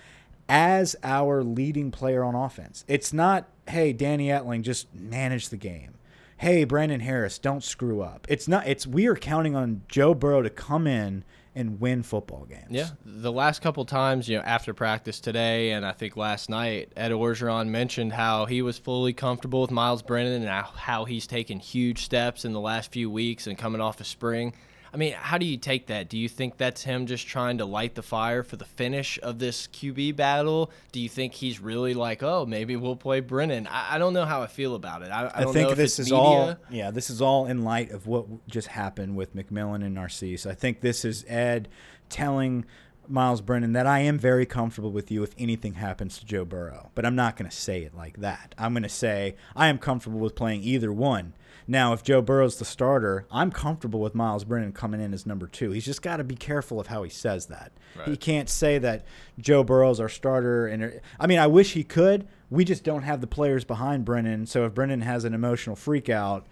as 0.48 0.96
our 1.04 1.44
leading 1.44 1.92
player 1.92 2.24
on 2.24 2.36
offense. 2.36 2.86
It's 2.88 3.14
not, 3.14 3.48
hey, 3.68 3.94
Danny 3.94 4.28
Etling, 4.28 4.62
just 4.62 4.94
manage 4.94 5.50
the 5.50 5.58
game. 5.58 5.94
Hey, 6.38 6.66
Brandon 6.66 7.00
Harris, 7.00 7.40
don't 7.40 7.64
screw 7.64 8.02
up. 8.02 8.28
It's 8.30 8.48
not. 8.48 8.68
It's 8.68 8.86
we 8.86 9.08
are 9.08 9.16
counting 9.16 9.56
on 9.56 9.84
Joe 9.88 10.14
Burrow 10.14 10.42
to 10.42 10.50
come 10.50 10.86
in 10.86 11.24
and 11.56 11.80
win 11.80 12.04
football 12.04 12.46
games. 12.46 12.68
Yeah, 12.70 12.90
the 13.06 13.32
last 13.32 13.62
couple 13.62 13.86
times, 13.86 14.28
you 14.28 14.38
know, 14.38 14.44
after 14.44 14.74
practice 14.74 15.20
today, 15.20 15.72
and 15.72 15.86
I 15.86 15.94
think 15.94 16.18
last 16.18 16.50
night, 16.50 16.92
Ed 16.96 17.12
Orgeron 17.12 17.70
mentioned 17.70 18.14
how 18.14 18.46
he 18.46 18.62
was 18.62 18.78
fully 18.78 19.14
comfortable 19.14 19.62
with 19.62 19.72
Myles 19.72 20.02
Brennan 20.02 20.42
and 20.46 20.50
how- 20.76 21.06
he's 21.06 21.26
taken 21.28 21.60
huge 21.60 22.04
steps 22.04 22.46
in 22.46 22.54
the 22.54 22.60
last 22.60 22.92
few 22.92 23.10
weeks 23.10 23.48
and 23.48 23.58
coming 23.58 23.80
off 23.82 24.00
of 24.00 24.08
spring. 24.08 24.54
I 24.96 24.98
mean, 24.98 25.12
how 25.12 25.38
do 25.38 25.46
you 25.46 25.58
take 25.58 25.88
that? 25.88 26.08
Do 26.08 26.18
you 26.18 26.30
think 26.30 26.56
that's 26.56 26.82
him 26.82 27.06
just 27.06 27.28
trying 27.28 27.58
to 27.58 27.66
light 27.66 27.96
the 27.96 28.02
fire 28.02 28.44
for 28.44 28.56
the 28.56 28.64
finish 28.64 29.20
of 29.22 29.40
this 29.40 29.68
QB 29.68 30.16
battle? 30.16 30.72
Do 30.94 31.02
you 31.02 31.10
think 31.10 31.34
he's 31.34 31.60
really 31.60 31.94
like, 31.94 32.24
oh, 32.24 32.46
maybe 32.46 32.78
we'll 32.78 32.96
play 32.96 33.20
Brennan? 33.20 33.68
I, 33.68 33.96
I 33.96 33.98
don't 33.98 34.14
know 34.14 34.24
how 34.24 34.42
I 34.42 34.48
feel 34.48 34.74
about 34.74 35.02
it. 35.02 35.10
I, 35.10 35.26
I, 35.26 35.42
I, 35.42 35.44
think 35.52 35.56
know 35.56 35.72
if 35.72 35.76
this 35.76 36.00
is 36.00 36.06
media. 36.06 36.18
all 36.18 36.56
yeah, 36.70 36.92
this 36.92 37.10
is 37.10 37.22
all 37.22 37.46
in 37.46 37.66
light 37.66 37.92
of 37.92 38.08
what 38.08 38.48
just 38.48 38.70
happened 38.70 39.18
with 39.18 39.36
McMillan 39.36 39.84
and 39.84 39.94
Narcisse. 39.94 40.46
I 40.46 40.54
think 40.54 40.80
this 40.80 41.04
is 41.04 41.26
Ed 41.28 41.68
telling 42.08 42.64
Myles 43.10 43.42
Brennan 43.42 43.74
that 43.74 43.86
I 43.86 44.00
am 44.00 44.18
very 44.18 44.46
comfortable 44.46 44.92
with 44.92 45.12
you 45.12 45.24
if 45.24 45.36
anything 45.38 45.74
happens 45.74 46.20
to 46.20 46.26
Joe 46.26 46.46
Burrow. 46.46 46.92
But 46.96 47.06
I'm 47.06 47.18
not 47.18 47.36
going 47.36 47.50
to 47.50 47.56
say 47.56 47.84
it 47.84 47.94
like 47.94 48.22
that. 48.22 48.56
I'm 48.58 48.72
going 48.72 48.84
to 48.84 48.90
say 48.90 49.36
I 49.58 49.68
am 49.68 49.78
comfortable 49.78 50.20
with 50.20 50.36
playing 50.36 50.64
either 50.64 50.94
one. 50.94 51.34
Now, 51.68 51.94
if 51.94 52.04
Joe 52.04 52.22
Burrow's 52.22 52.58
the 52.58 52.66
starter, 52.66 53.26
I'm 53.32 53.52
comfortable 53.52 54.00
with 54.00 54.14
Myles 54.14 54.44
Brennan 54.44 54.72
coming 54.72 55.02
in 55.02 55.14
as 55.14 55.26
number 55.26 55.48
two. 55.48 55.72
He's 55.72 55.86
just 55.86 56.02
got 56.04 56.18
to 56.18 56.24
be 56.24 56.36
careful 56.36 56.80
of 56.80 56.88
how 56.88 57.02
he 57.04 57.10
says 57.10 57.48
that. 57.48 57.72
He 58.06 58.18
can't 58.18 58.50
say 58.50 58.78
that 58.78 59.06
Joe 59.40 59.64
Burrow's 59.64 60.00
our 60.00 60.10
starter. 60.10 60.68
And 60.68 60.84
uh, 60.84 60.90
I 61.20 61.26
mean, 61.28 61.40
I 61.40 61.48
wish 61.48 61.74
he 61.74 61.84
could. 61.84 62.28
We 62.52 62.66
just 62.66 62.84
don't 62.84 63.02
have 63.02 63.20
the 63.20 63.28
players 63.28 63.64
behind 63.64 64.06
Brennan. 64.06 64.46
So 64.46 64.66
if 64.66 64.76
Brennan 64.76 65.02
has 65.02 65.24
an 65.26 65.34
emotional 65.34 65.76
freak 65.76 66.10
out, 66.10 66.46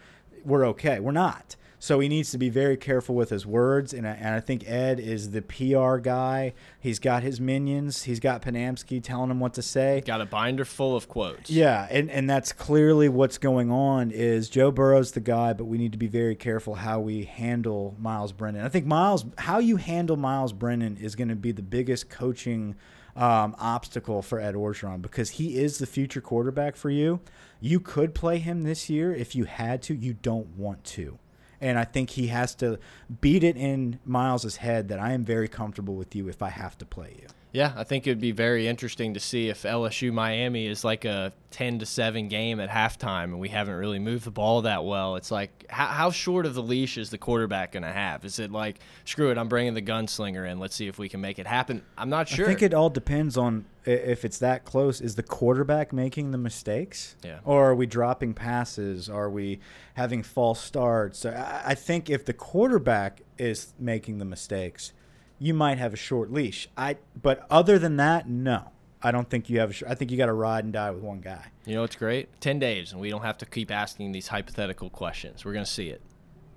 we're 0.44 0.66
okay. 0.68 1.00
We're 1.00 1.12
not. 1.12 1.56
So 1.84 2.00
he 2.00 2.08
needs 2.08 2.32
to 2.32 2.38
be 2.38 2.48
very 2.48 2.78
careful 2.78 3.14
with 3.14 3.30
his 3.30 3.46
words. 3.46 3.94
And 3.94 4.08
I, 4.08 4.12
and 4.12 4.34
I 4.34 4.40
think 4.40 4.64
Ed 4.66 5.02
is 5.02 5.32
the 5.32 5.42
PR 5.42 5.98
guy. 5.98 6.54
He's 6.80 6.98
got 6.98 7.24
his 7.24 7.42
minions. 7.42 8.04
He's 8.04 8.22
got 8.22 8.42
Panamsky 8.42 9.04
telling 9.04 9.30
him 9.30 9.42
what 9.42 9.54
to 9.56 9.62
say. 9.62 10.02
Got 10.06 10.22
a 10.22 10.26
binder 10.26 10.64
full 10.64 10.96
of 10.96 11.10
quotes. 11.10 11.50
Yeah, 11.50 11.86
and, 11.92 12.10
and 12.10 12.30
that's 12.30 12.54
clearly 12.54 13.10
what's 13.10 13.38
going 13.38 13.70
on 13.70 14.12
is 14.12 14.48
Joe 14.48 14.72
Burrow's 14.72 15.12
the 15.12 15.20
guy, 15.20 15.52
but 15.52 15.66
we 15.66 15.78
need 15.78 15.92
to 15.92 15.98
be 15.98 16.08
very 16.08 16.38
careful 16.38 16.76
how 16.76 17.02
we 17.02 17.26
handle 17.26 17.98
Myles 18.00 18.32
Brennan. 18.32 18.64
I 18.64 18.70
think 18.70 18.86
Myles 18.86 19.26
how 19.38 19.60
you 19.60 19.76
handle 19.76 20.16
Myles 20.16 20.54
Brennan 20.54 20.96
is 20.96 21.16
going 21.16 21.28
to 21.28 21.36
be 21.36 21.52
the 21.52 21.62
biggest 21.62 22.10
coaching 22.10 22.76
um, 23.18 23.58
obstacle 23.60 24.22
for 24.22 24.40
Ed 24.40 24.56
Orgeron 24.56 25.02
because 25.02 25.32
he 25.32 25.58
is 25.58 25.80
the 25.80 25.86
future 25.86 26.22
quarterback 26.22 26.78
for 26.78 26.90
you. 26.90 27.20
You 27.60 27.82
could 27.82 28.16
play 28.16 28.40
him 28.40 28.62
this 28.62 28.90
year 28.90 29.14
if 29.14 29.36
you 29.36 29.44
had 29.44 29.82
to. 29.84 29.94
You 29.94 30.14
don't 30.14 30.48
want 30.56 30.86
to. 30.86 31.20
And 31.64 31.80
I 31.80 31.86
think 31.86 32.10
he 32.10 32.28
has 32.28 32.54
to 32.56 32.78
beat 33.22 33.42
it 33.42 33.56
in 33.56 33.98
Myles's 34.06 34.58
head 34.58 34.90
that 34.90 35.00
I 35.00 35.14
am 35.14 35.24
very 35.24 35.48
comfortable 35.48 35.96
with 35.96 36.14
you 36.14 36.28
if 36.28 36.42
I 36.44 36.50
have 36.50 36.78
to 36.80 36.86
play 36.86 37.16
you. 37.22 37.28
Yeah, 37.54 37.72
I 37.78 37.84
think 37.84 38.08
it 38.08 38.10
would 38.10 38.20
be 38.20 38.32
very 38.32 38.68
interesting 38.68 39.14
to 39.14 39.20
see 39.20 39.48
if 39.48 39.62
LSU 39.62 40.12
Miami 40.12 40.66
is 40.66 40.84
like 40.84 41.06
a 41.06 41.32
10 41.52 41.80
to 41.80 41.86
7 41.86 42.28
game 42.28 42.60
at 42.60 42.68
halftime 42.68 43.26
and 43.26 43.40
we 43.40 43.50
haven't 43.50 43.76
really 43.76 44.00
moved 44.00 44.26
the 44.26 44.32
ball 44.32 44.64
that 44.64 44.84
well. 44.84 45.18
It's 45.18 45.30
like, 45.30 45.68
how, 45.70 45.86
how 45.86 46.10
short 46.10 46.48
of 46.48 46.56
the 46.56 46.64
leash 46.64 46.98
is 46.98 47.12
the 47.12 47.20
quarterback 47.20 47.74
going 47.74 47.84
to 47.84 47.92
have? 47.92 48.26
Is 48.26 48.40
it 48.40 48.52
like, 48.52 48.80
screw 49.06 49.30
it, 49.30 49.38
I'm 49.38 49.50
bringing 49.50 49.76
the 49.76 49.84
gunslinger 49.84 50.50
in, 50.50 50.58
let's 50.58 50.76
see 50.76 50.88
if 50.88 50.98
we 50.98 51.08
can 51.08 51.22
make 51.22 51.38
it 51.38 51.46
happen? 51.46 51.84
I'm 51.96 52.10
not 52.10 52.28
sure. 52.28 52.46
I 52.46 52.48
think 52.48 52.64
it 52.64 52.74
all 52.74 52.90
depends 52.90 53.38
on 53.38 53.66
if 53.86 54.26
it's 54.26 54.40
that 54.40 54.66
close. 54.66 55.00
Is 55.00 55.14
the 55.14 55.22
quarterback 55.22 55.94
making 55.94 56.32
the 56.32 56.40
mistakes? 56.40 57.16
Yeah. 57.24 57.38
Or 57.46 57.70
are 57.70 57.76
we 57.76 57.86
dropping 57.86 58.34
passes? 58.34 59.12
Are 59.12 59.30
we 59.30 59.60
having 59.94 60.24
false 60.24 60.60
starts? 60.60 61.24
I 61.24 61.76
think 61.76 62.10
if 62.10 62.26
the 62.26 62.34
quarterback 62.34 63.22
is 63.38 63.74
making 63.78 64.18
the 64.18 64.26
mistakes, 64.26 64.92
you 65.40 65.54
might 65.54 65.78
have 65.78 65.94
a 65.94 65.98
short 65.98 66.32
leash. 66.32 66.68
I 66.78 66.98
but 67.22 67.46
other 67.50 67.80
than 67.80 67.98
that, 67.98 68.28
no. 68.28 68.70
I 69.06 69.12
don't 69.12 69.30
think 69.30 69.50
you 69.50 69.60
have. 69.60 69.82
A 69.82 69.92
I 69.92 69.96
think 69.96 70.12
you 70.12 70.18
got 70.18 70.28
to 70.28 70.34
ride 70.34 70.64
and 70.64 70.72
die 70.72 70.90
with 70.92 71.04
one 71.04 71.20
guy. 71.20 71.52
You 71.66 71.76
know, 71.76 71.84
it's 71.84 71.98
great. 71.98 72.40
Ten 72.40 72.58
days, 72.58 72.94
and 72.94 73.02
we 73.02 73.10
don't 73.10 73.24
have 73.24 73.38
to 73.40 73.46
keep 73.46 73.70
asking 73.70 74.14
these 74.14 74.30
hypothetical 74.30 74.90
questions. 74.90 75.44
We're 75.44 75.54
gonna 75.54 75.66
see 75.66 75.90
it. 75.90 76.02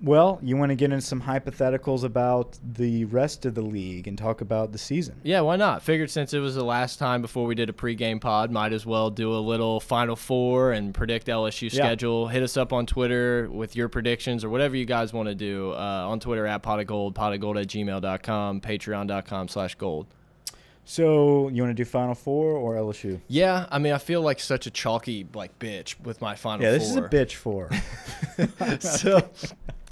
Well, 0.02 0.38
you 0.42 0.58
want 0.58 0.70
to 0.70 0.74
get 0.76 0.92
into 0.92 1.00
some 1.04 1.22
hypotheticals 1.22 2.04
about 2.04 2.58
the 2.62 3.06
rest 3.06 3.46
of 3.46 3.54
the 3.54 3.62
league 3.62 4.06
and 4.06 4.18
talk 4.18 4.42
about 4.42 4.72
the 4.72 4.78
season? 4.78 5.16
Yeah, 5.22 5.40
why 5.40 5.56
not? 5.56 5.82
Figured 5.82 6.10
since 6.10 6.34
it 6.34 6.38
was 6.40 6.54
the 6.54 6.64
last 6.64 6.98
time 6.98 7.22
before 7.22 7.46
we 7.46 7.54
did 7.54 7.70
a 7.70 7.72
pregame 7.72 8.20
pod, 8.20 8.50
might 8.50 8.74
as 8.74 8.84
well 8.84 9.08
do 9.08 9.32
a 9.34 9.40
little 9.40 9.80
Final 9.80 10.14
Four 10.14 10.72
and 10.72 10.92
predict 10.92 11.28
LSU 11.28 11.70
Yeah. 11.72 11.84
schedule. 11.84 12.28
Hit 12.28 12.42
us 12.42 12.58
up 12.58 12.74
on 12.74 12.84
Twitter 12.84 13.48
with 13.50 13.74
your 13.74 13.88
predictions 13.88 14.44
or 14.44 14.50
whatever 14.50 14.76
you 14.76 14.84
guys 14.84 15.14
want 15.14 15.28
to 15.30 15.34
do. 15.34 15.70
Uh, 15.72 16.04
on 16.08 16.20
Twitter 16.20 16.46
at 16.46 16.62
pot 16.62 16.78
of 16.78 16.86
gold, 16.86 17.14
pot 17.14 17.32
of 17.32 17.40
gold 17.40 17.56
at 17.56 17.66
gmail.com, 17.66 18.60
patreon.com 18.60 19.48
slash 19.48 19.76
gold. 19.76 20.06
So 20.84 21.48
you 21.48 21.62
want 21.62 21.70
to 21.76 21.82
do 21.82 21.84
Final 21.84 22.14
Four 22.14 22.52
or 22.52 22.74
LSU? 22.74 23.20
Yeah, 23.28 23.66
I 23.72 23.78
mean, 23.78 23.92
I 23.92 23.98
feel 23.98 24.20
like 24.20 24.38
such 24.40 24.66
a 24.66 24.70
chalky 24.70 25.26
like 25.34 25.58
bitch 25.58 25.98
with 26.04 26.20
my 26.20 26.36
Final 26.36 26.64
Yeah, 26.64 26.72
Four. 26.72 26.78
this 26.78 26.90
is 26.90 26.96
a 26.96 27.02
bitch 27.02 27.34
four. 27.34 27.70
so 28.80 29.28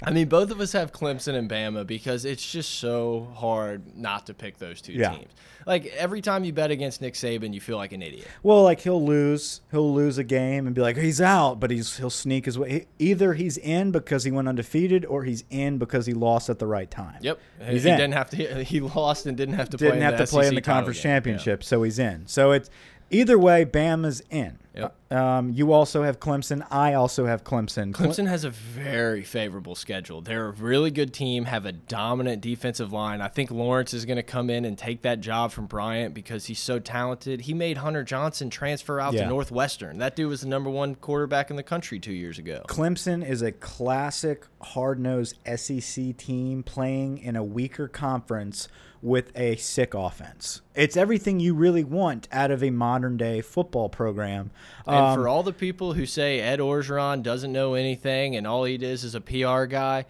I 0.03 0.11
mean, 0.11 0.27
both 0.27 0.51
of 0.51 0.59
us 0.59 0.73
have 0.73 0.91
Clemson 0.91 1.35
and 1.35 1.49
Bama 1.49 1.87
because 1.87 2.25
it's 2.25 2.51
just 2.51 2.79
so 2.79 3.31
hard 3.35 3.95
not 3.95 4.25
to 4.27 4.33
pick 4.33 4.57
those 4.57 4.81
two 4.81 4.91
Yeah. 4.93 5.11
teams. 5.15 5.31
Like 5.65 5.85
every 5.97 6.21
time 6.21 6.43
you 6.43 6.51
bet 6.53 6.69
against 6.69 7.01
Nick 7.01 7.13
Saban, 7.15 7.53
you 7.53 7.61
feel 7.61 7.77
like 7.77 7.91
an 7.93 8.01
idiot. 8.03 8.27
Well, 8.43 8.61
like 8.61 8.81
he'll 8.81 9.03
lose, 9.03 9.61
he'll 9.71 9.93
lose 9.93 10.17
a 10.17 10.23
game 10.23 10.67
and 10.67 10.75
be 10.75 10.81
like 10.81 10.97
he's 10.97 11.21
out, 11.21 11.59
but 11.59 11.71
he's 11.71 11.97
he'll 11.97 12.09
sneak 12.11 12.45
his 12.45 12.59
way. 12.59 12.85
he- 12.99 13.11
Either 13.11 13.33
he's 13.33 13.57
in 13.57 13.91
because 13.91 14.25
he 14.25 14.31
went 14.31 14.47
undefeated, 14.47 15.05
or 15.05 15.23
he's 15.23 15.43
in 15.49 15.77
because 15.79 16.05
he 16.05 16.13
lost 16.13 16.49
at 16.49 16.59
the 16.59 16.67
right 16.67 16.91
time. 16.91 17.17
Yep, 17.21 17.39
He's 17.69 17.83
he 17.83 17.89
in. 17.89 17.97
didn't 17.97 18.13
have 18.13 18.29
to. 18.31 18.63
He 18.65 18.79
lost 18.81 19.25
and 19.25 19.35
didn't 19.37 19.55
have 19.55 19.69
to 19.71 19.77
play. 19.77 19.87
Didn't 19.87 19.97
in 19.99 20.03
have 20.03 20.17
the 20.19 20.25
to 20.25 20.31
play 20.31 20.47
in 20.47 20.55
the 20.55 20.61
conference 20.61 20.97
game. 21.01 21.09
Yeah. 21.09 21.15
championship, 21.15 21.63
so 21.63 21.81
he's 21.83 21.97
in. 21.99 22.27
So 22.27 22.51
it's 22.51 22.69
either 23.09 23.39
way, 23.39 23.65
Bama's 23.65 24.21
in. 24.29 24.59
Yep. 24.75 25.13
Um, 25.13 25.49
you 25.51 25.71
also 25.71 26.03
have 26.03 26.19
Clemson. 26.19 26.65
I 26.69 26.93
also 26.95 27.25
have 27.25 27.43
Clemson. 27.43 27.93
Cle- 27.93 28.07
Clemson 28.07 28.27
has 28.27 28.43
a 28.43 28.49
very 28.49 29.23
favorable 29.23 29.75
schedule. 29.75 30.21
They're 30.21 30.47
a 30.47 30.51
really 30.51 30.91
good 30.91 31.13
team, 31.13 31.45
have 31.45 31.65
a 31.65 31.71
dominant 31.71 32.41
defensive 32.41 32.91
line. 32.91 33.21
I 33.21 33.27
think 33.29 33.51
Lawrence 33.51 33.93
is 33.93 34.05
going 34.05 34.17
to 34.17 34.23
come 34.23 34.49
in 34.49 34.65
and 34.65 34.77
take 34.77 35.03
that 35.03 35.21
job 35.21 35.51
from 35.51 35.65
Bryant 35.67 36.13
because 36.13 36.45
he's 36.45 36.59
so 36.59 36.79
talented. 36.79 37.41
He 37.41 37.53
made 37.53 37.77
Hunter 37.77 38.03
Johnson 38.03 38.49
transfer 38.49 38.99
out 38.99 39.13
Yeah. 39.13 39.23
to 39.23 39.29
Northwestern. 39.29 39.99
That 39.99 40.15
dude 40.15 40.29
was 40.29 40.41
the 40.41 40.47
number 40.47 40.69
one 40.69 40.95
quarterback 40.95 41.49
in 41.49 41.55
the 41.55 41.63
country 41.63 41.99
two 41.99 42.13
years 42.13 42.37
ago. 42.37 42.63
Clemson 42.67 43.25
is 43.27 43.41
a 43.41 43.51
classic 43.51 44.45
hard 44.61 44.99
nosed 44.99 45.37
SEC 45.55 46.17
team 46.17 46.63
playing 46.63 47.19
in 47.19 47.35
a 47.35 47.43
weaker 47.43 47.87
conference 47.87 48.67
with 49.05 49.31
a 49.37 49.55
sick 49.57 49.93
offense. 49.93 50.61
It's 50.73 50.97
everything 50.97 51.39
you 51.39 51.53
really 51.53 51.83
want 51.83 52.27
out 52.31 52.49
of 52.49 52.63
a 52.63 52.71
modern 52.71 53.17
day 53.17 53.39
football 53.41 53.87
program. 53.87 54.49
And 54.87 54.95
Um, 54.95 55.15
for 55.15 55.27
all 55.27 55.43
the 55.43 55.53
people 55.53 55.93
who 55.93 56.05
say 56.07 56.39
Ed 56.39 56.59
Orgeron 56.59 57.21
doesn't 57.21 57.51
know 57.53 57.75
anything 57.75 58.35
and 58.35 58.47
all 58.47 58.63
he 58.63 58.73
is 58.75 59.03
is 59.03 59.13
a 59.13 59.21
PR 59.21 59.65
guy, 59.65 60.05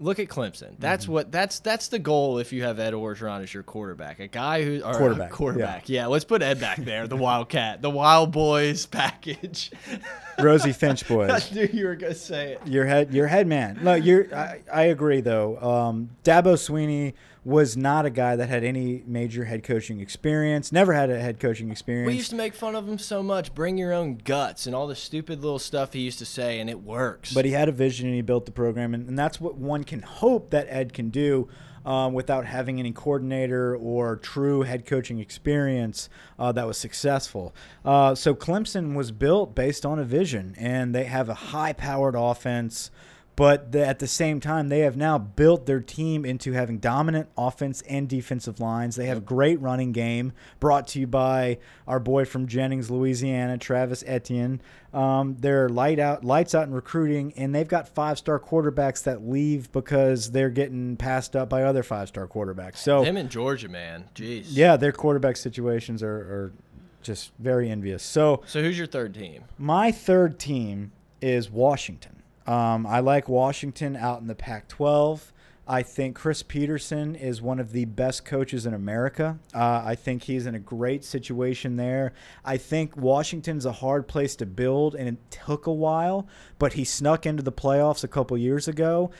look 0.00 0.18
at 0.18 0.26
Clemson. 0.26 0.72
That's 0.80 1.04
Mm-hmm. 1.04 1.12
what 1.12 1.30
that's 1.32 1.60
that's 1.60 1.86
the 1.86 2.00
goal 2.00 2.38
if 2.38 2.52
you 2.52 2.64
have 2.64 2.80
Ed 2.80 2.94
Orgeron 2.94 3.44
as 3.44 3.54
your 3.54 3.62
quarterback, 3.62 4.18
a 4.18 4.26
guy 4.26 4.64
who 4.64 4.82
or 4.82 4.92
Quarterback, 4.94 5.30
quarterback. 5.30 5.88
Yeah. 5.88 6.06
let's 6.08 6.24
put 6.24 6.42
Ed 6.42 6.58
back 6.60 6.78
there, 6.78 7.06
the 7.06 7.16
Wildcat, 7.16 7.80
the 7.80 7.90
Wild 7.90 8.32
Boys 8.32 8.86
package. 8.86 9.70
Rosie 10.40 10.72
Finch 10.72 11.06
boys. 11.06 11.30
I 11.30 11.54
knew 11.54 11.68
you 11.72 11.86
were 11.86 11.94
gonna 11.94 12.14
say 12.16 12.54
it. 12.54 12.66
Your 12.66 12.86
head, 12.86 13.14
your 13.14 13.28
head 13.28 13.46
man. 13.46 13.78
No, 13.82 13.94
you're. 13.94 14.34
I, 14.34 14.62
I 14.72 14.82
agree 14.84 15.20
though. 15.20 15.58
Um, 15.58 16.10
Dabo 16.24 16.54
Swinney 16.54 17.12
was 17.44 17.76
not 17.76 18.06
a 18.06 18.10
guy 18.10 18.36
that 18.36 18.48
had 18.48 18.62
any 18.62 19.02
major 19.06 19.44
head 19.44 19.64
coaching 19.64 20.00
experience. 20.00 20.70
Never 20.70 20.92
had 20.92 21.10
a 21.10 21.18
head 21.18 21.40
coaching 21.40 21.70
experience. 21.70 22.06
We 22.06 22.14
used 22.14 22.30
to 22.30 22.36
make 22.36 22.54
fun 22.54 22.76
of 22.76 22.88
him 22.88 22.98
so 22.98 23.22
much. 23.22 23.52
Bring 23.54 23.76
your 23.78 23.92
own 23.92 24.16
guts 24.16 24.66
and 24.66 24.76
all 24.76 24.86
the 24.86 24.94
stupid 24.94 25.42
little 25.42 25.58
stuff 25.58 25.92
he 25.92 26.00
used 26.00 26.20
to 26.20 26.24
say, 26.24 26.60
and 26.60 26.70
it 26.70 26.82
works. 26.82 27.32
but 27.34 27.44
he 27.44 27.50
had 27.50 27.68
a 27.68 27.72
vision 27.72 28.06
and 28.06 28.14
he 28.14 28.22
built 28.22 28.46
the 28.46 28.52
program, 28.52 28.94
and, 28.94 29.08
and 29.08 29.18
that's 29.18 29.40
what 29.40 29.56
one 29.56 29.82
can 29.82 30.02
hope 30.02 30.50
that 30.50 30.66
Ed 30.68 30.92
can 30.92 31.10
do. 31.10 31.48
Um, 31.84 32.12
without 32.12 32.46
having 32.46 32.78
any 32.78 32.92
coordinator 32.92 33.74
or 33.74 34.14
true 34.14 34.62
head 34.62 34.86
coaching 34.86 35.18
experience 35.18 36.08
uh, 36.38 36.52
that 36.52 36.64
was 36.64 36.78
successful. 36.78 37.52
Uh, 37.84 38.14
so 38.14 38.36
Clemson 38.36 38.94
was 38.94 39.10
built 39.10 39.56
based 39.56 39.84
on 39.84 39.98
a 39.98 40.04
vision, 40.04 40.54
and 40.56 40.94
they 40.94 41.06
have 41.06 41.28
a 41.28 41.34
high 41.34 41.72
powered 41.72 42.14
offense. 42.16 42.92
But 43.34 43.72
the, 43.72 43.86
at 43.86 43.98
the 43.98 44.06
same 44.06 44.40
time, 44.40 44.68
they 44.68 44.80
have 44.80 44.96
now 44.96 45.16
built 45.16 45.64
their 45.64 45.80
team 45.80 46.26
into 46.26 46.52
having 46.52 46.78
dominant 46.78 47.28
offense 47.36 47.82
and 47.88 48.06
defensive 48.06 48.60
lines. 48.60 48.96
They 48.96 49.06
have 49.06 49.18
a 49.18 49.22
great 49.22 49.58
running 49.60 49.92
game 49.92 50.32
brought 50.60 50.86
to 50.88 51.00
you 51.00 51.06
by 51.06 51.58
our 51.88 51.98
boy 51.98 52.26
from 52.26 52.46
Jennings, 52.46 52.90
Louisiana, 52.90 53.56
Travis 53.56 54.04
Etienne. 54.06 54.60
Um, 54.92 55.36
they're 55.40 55.70
light 55.70 55.98
out, 55.98 56.24
lights 56.26 56.54
out 56.54 56.66
in 56.66 56.74
recruiting, 56.74 57.32
and 57.36 57.54
they've 57.54 57.66
got 57.66 57.88
five 57.88 58.18
star 58.18 58.38
quarterbacks 58.38 59.02
that 59.04 59.26
leave 59.26 59.72
because 59.72 60.32
they're 60.32 60.50
getting 60.50 60.98
passed 60.98 61.34
up 61.34 61.48
by 61.48 61.62
other 61.62 61.82
five 61.82 62.08
star 62.08 62.28
quarterbacks. 62.28 62.76
So 62.76 63.02
him 63.02 63.16
in 63.16 63.30
Georgia, 63.30 63.68
man. 63.70 64.04
Jeez. 64.14 64.44
yeah, 64.50 64.76
their 64.76 64.92
quarterback 64.92 65.38
situations 65.38 66.02
are, 66.02 66.14
are 66.14 66.52
just 67.00 67.32
very 67.38 67.70
envious. 67.70 68.02
So 68.02 68.42
So 68.46 68.62
who's 68.62 68.76
your 68.76 68.86
third 68.86 69.14
team? 69.14 69.44
my 69.56 69.90
third 69.90 70.38
team 70.38 70.92
is 71.22 71.50
Washington. 71.50 72.21
Um, 72.46 72.86
I 72.86 73.00
like 73.00 73.28
Washington 73.28 73.96
out 73.96 74.20
in 74.20 74.26
the 74.26 74.34
Pac 74.34 74.68
12. 74.68 75.32
I 75.66 75.82
think 75.82 76.16
Chris 76.16 76.42
Petersen 76.42 77.14
is 77.14 77.40
one 77.40 77.60
of 77.60 77.70
the 77.70 77.84
best 77.84 78.24
coaches 78.24 78.66
in 78.66 78.74
America. 78.74 79.38
Uh, 79.54 79.82
I 79.84 79.94
think 79.94 80.24
he's 80.24 80.44
in 80.46 80.56
a 80.56 80.58
great 80.58 81.04
situation 81.04 81.76
there. 81.76 82.12
I 82.44 82.56
think 82.56 82.96
Washington's 82.96 83.64
a 83.64 83.72
hard 83.72 84.08
place 84.08 84.34
to 84.36 84.46
build, 84.46 84.96
and 84.96 85.08
it 85.08 85.30
took 85.30 85.66
a 85.66 85.72
while, 85.72 86.26
but 86.58 86.72
he 86.72 86.84
snuck 86.84 87.26
into 87.26 87.44
the 87.44 87.52
playoffs 87.52 88.02
a 88.02 88.08
couple 88.08 88.36
years 88.36 88.66
ago. 88.66 89.12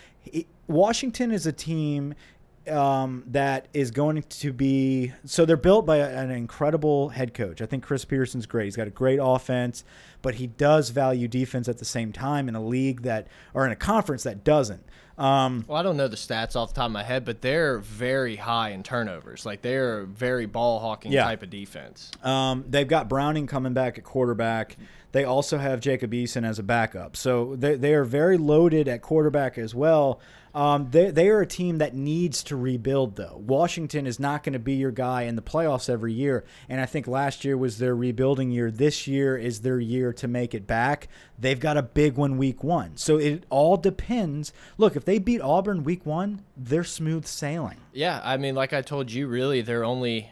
Washington 0.66 1.30
is 1.30 1.46
a 1.46 1.52
team 1.52 2.14
um, 2.68 3.24
that 3.28 3.68
is 3.72 3.90
going 3.90 4.22
to 4.22 4.52
be 4.52 5.12
so 5.24 5.44
they're 5.44 5.56
built 5.56 5.84
by 5.86 5.98
an 5.98 6.30
incredible 6.30 7.08
head 7.10 7.34
coach. 7.34 7.60
I 7.60 7.66
think 7.66 7.82
Chris 7.82 8.04
Petersen's 8.04 8.46
great. 8.46 8.64
He's 8.66 8.76
got 8.76 8.86
a 8.86 8.90
great 8.90 9.18
offense, 9.22 9.84
but 10.22 10.36
he 10.36 10.46
does 10.46 10.90
value 10.90 11.28
defense 11.28 11.68
at 11.68 11.78
the 11.78 11.84
same 11.84 12.12
time 12.12 12.48
in 12.48 12.54
a 12.54 12.64
league 12.64 13.02
that 13.02 13.26
or 13.54 13.66
in 13.66 13.72
a 13.72 13.76
conference 13.76 14.22
that 14.24 14.44
doesn't. 14.44 14.84
Um, 15.18 15.64
Well, 15.68 15.76
I 15.78 15.82
don't 15.82 15.96
know 15.98 16.08
the 16.08 16.16
stats 16.16 16.56
off 16.56 16.70
the 16.70 16.76
top 16.76 16.86
of 16.86 16.92
my 16.92 17.02
head, 17.02 17.24
but 17.24 17.42
they're 17.42 17.78
very 17.78 18.36
high 18.36 18.70
in 18.70 18.82
turnovers. 18.82 19.44
Like 19.44 19.60
they're 19.62 20.04
very 20.04 20.46
ball 20.46 20.80
hawking 20.80 21.12
Yeah. 21.12 21.24
type 21.24 21.42
of 21.42 21.50
defense. 21.50 22.10
Um, 22.22 22.64
they've 22.68 22.88
got 22.88 23.08
Browning 23.08 23.46
coming 23.46 23.74
back 23.74 23.98
at 23.98 24.04
quarterback. 24.04 24.76
They 25.12 25.24
also 25.24 25.58
have 25.58 25.80
Jacob 25.80 26.12
Eason 26.12 26.44
as 26.46 26.58
a 26.58 26.62
backup. 26.62 27.16
So 27.16 27.54
they, 27.56 27.76
they 27.76 27.94
are 27.94 28.04
very 28.04 28.38
loaded 28.38 28.88
at 28.88 29.02
quarterback 29.02 29.58
as 29.58 29.74
well. 29.74 30.20
Um, 30.54 30.90
they, 30.90 31.10
they 31.10 31.28
are 31.30 31.40
a 31.40 31.46
team 31.46 31.78
that 31.78 31.94
needs 31.94 32.42
to 32.44 32.56
rebuild, 32.56 33.16
though. 33.16 33.42
Washington 33.46 34.06
is 34.06 34.20
not 34.20 34.42
going 34.42 34.52
to 34.52 34.58
be 34.58 34.74
your 34.74 34.90
guy 34.90 35.22
in 35.22 35.36
the 35.36 35.42
playoffs 35.42 35.88
every 35.88 36.12
year. 36.12 36.44
And 36.68 36.80
I 36.80 36.86
think 36.86 37.06
last 37.06 37.44
year 37.44 37.56
was 37.56 37.78
their 37.78 37.96
rebuilding 37.96 38.50
year. 38.50 38.70
This 38.70 39.06
year 39.06 39.36
is 39.36 39.60
their 39.60 39.80
year 39.80 40.12
to 40.14 40.28
make 40.28 40.54
it 40.54 40.66
back. 40.66 41.08
They've 41.38 41.58
got 41.58 41.78
a 41.78 41.82
big 41.82 42.16
one 42.16 42.36
week 42.36 42.62
one. 42.62 42.96
So 42.96 43.16
it 43.16 43.44
all 43.48 43.78
depends. 43.78 44.52
Look, 44.76 44.94
if 44.94 45.06
they 45.06 45.18
beat 45.18 45.40
Auburn 45.40 45.84
week 45.84 46.04
one, 46.04 46.42
they're 46.54 46.84
smooth 46.84 47.24
sailing. 47.24 47.78
Yeah, 47.94 48.20
I 48.22 48.36
mean, 48.36 48.54
like 48.54 48.74
I 48.74 48.82
told 48.82 49.10
you, 49.10 49.28
really, 49.28 49.62
they're 49.62 49.84
only 49.84 50.30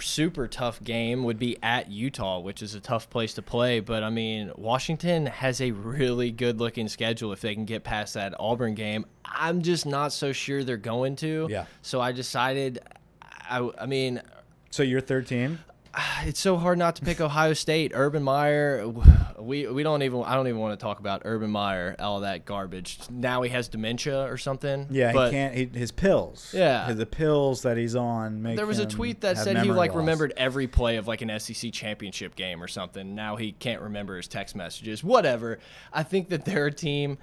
super 0.00 0.46
tough 0.46 0.82
game 0.82 1.24
would 1.24 1.38
be 1.38 1.56
at 1.62 1.90
Utah, 1.90 2.40
which 2.40 2.62
is 2.62 2.74
a 2.74 2.80
tough 2.80 3.10
place 3.10 3.34
to 3.34 3.42
play. 3.42 3.80
But 3.80 4.02
I 4.02 4.10
mean, 4.10 4.50
Washington 4.56 5.26
has 5.26 5.60
a 5.60 5.70
really 5.70 6.30
good 6.30 6.58
looking 6.58 6.88
schedule 6.88 7.32
if 7.32 7.40
they 7.40 7.54
can 7.54 7.64
get 7.64 7.84
past 7.84 8.14
that 8.14 8.34
Auburn 8.38 8.74
game. 8.74 9.06
I'm 9.24 9.62
just 9.62 9.86
not 9.86 10.12
so 10.12 10.32
sure 10.32 10.64
they're 10.64 10.76
going 10.76 11.16
to. 11.16 11.46
Yeah. 11.50 11.66
So 11.82 12.00
I 12.00 12.12
decided, 12.12 12.80
I, 13.22 13.70
I 13.78 13.86
mean, 13.86 14.22
So 14.70 14.82
your 14.82 15.00
third 15.00 15.26
team? 15.26 15.58
it's 16.24 16.40
so 16.40 16.56
hard 16.56 16.78
not 16.78 16.96
to 16.96 17.02
pick 17.02 17.20
Ohio 17.20 17.52
State. 17.52 17.92
Urban 17.94 18.22
Meyer, 18.22 18.88
we 19.38 19.66
we 19.66 19.82
don't 19.82 20.02
even 20.02 20.22
I 20.22 20.34
don't 20.34 20.46
even 20.48 20.60
want 20.60 20.78
to 20.78 20.82
talk 20.82 21.00
about 21.00 21.22
Urban 21.24 21.50
Meyer, 21.50 21.96
all 21.98 22.20
that 22.20 22.44
garbage. 22.44 22.98
Now 23.10 23.42
he 23.42 23.50
has 23.50 23.68
dementia 23.68 24.30
or 24.30 24.36
something. 24.36 24.86
Yeah, 24.90 25.12
but 25.12 25.26
he 25.26 25.30
can't. 25.32 25.54
He, 25.54 25.64
his 25.66 25.90
pills. 25.92 26.52
Yeah. 26.56 26.92
the 26.92 27.06
pills 27.06 27.62
that 27.62 27.76
he's 27.76 27.96
on. 27.96 28.42
Make 28.42 28.56
There 28.56 28.66
was 28.66 28.78
a 28.78 28.86
tweet 28.86 29.20
that 29.22 29.38
said 29.38 29.58
he 29.58 29.70
like 29.70 29.90
loss. 29.90 29.98
remembered 29.98 30.32
every 30.36 30.66
play 30.66 30.96
of 30.96 31.08
like 31.08 31.22
an 31.22 31.38
SEC 31.38 31.72
championship 31.72 32.36
game 32.36 32.62
or 32.62 32.68
something. 32.68 33.14
Now 33.14 33.36
he 33.36 33.52
can't 33.52 33.82
remember 33.82 34.16
his 34.16 34.28
text 34.28 34.54
messages. 34.54 35.02
Whatever. 35.02 35.58
I 35.92 36.02
think 36.02 36.28
that 36.28 36.44
they're 36.44 36.66
a 36.66 36.72
team. 36.72 37.18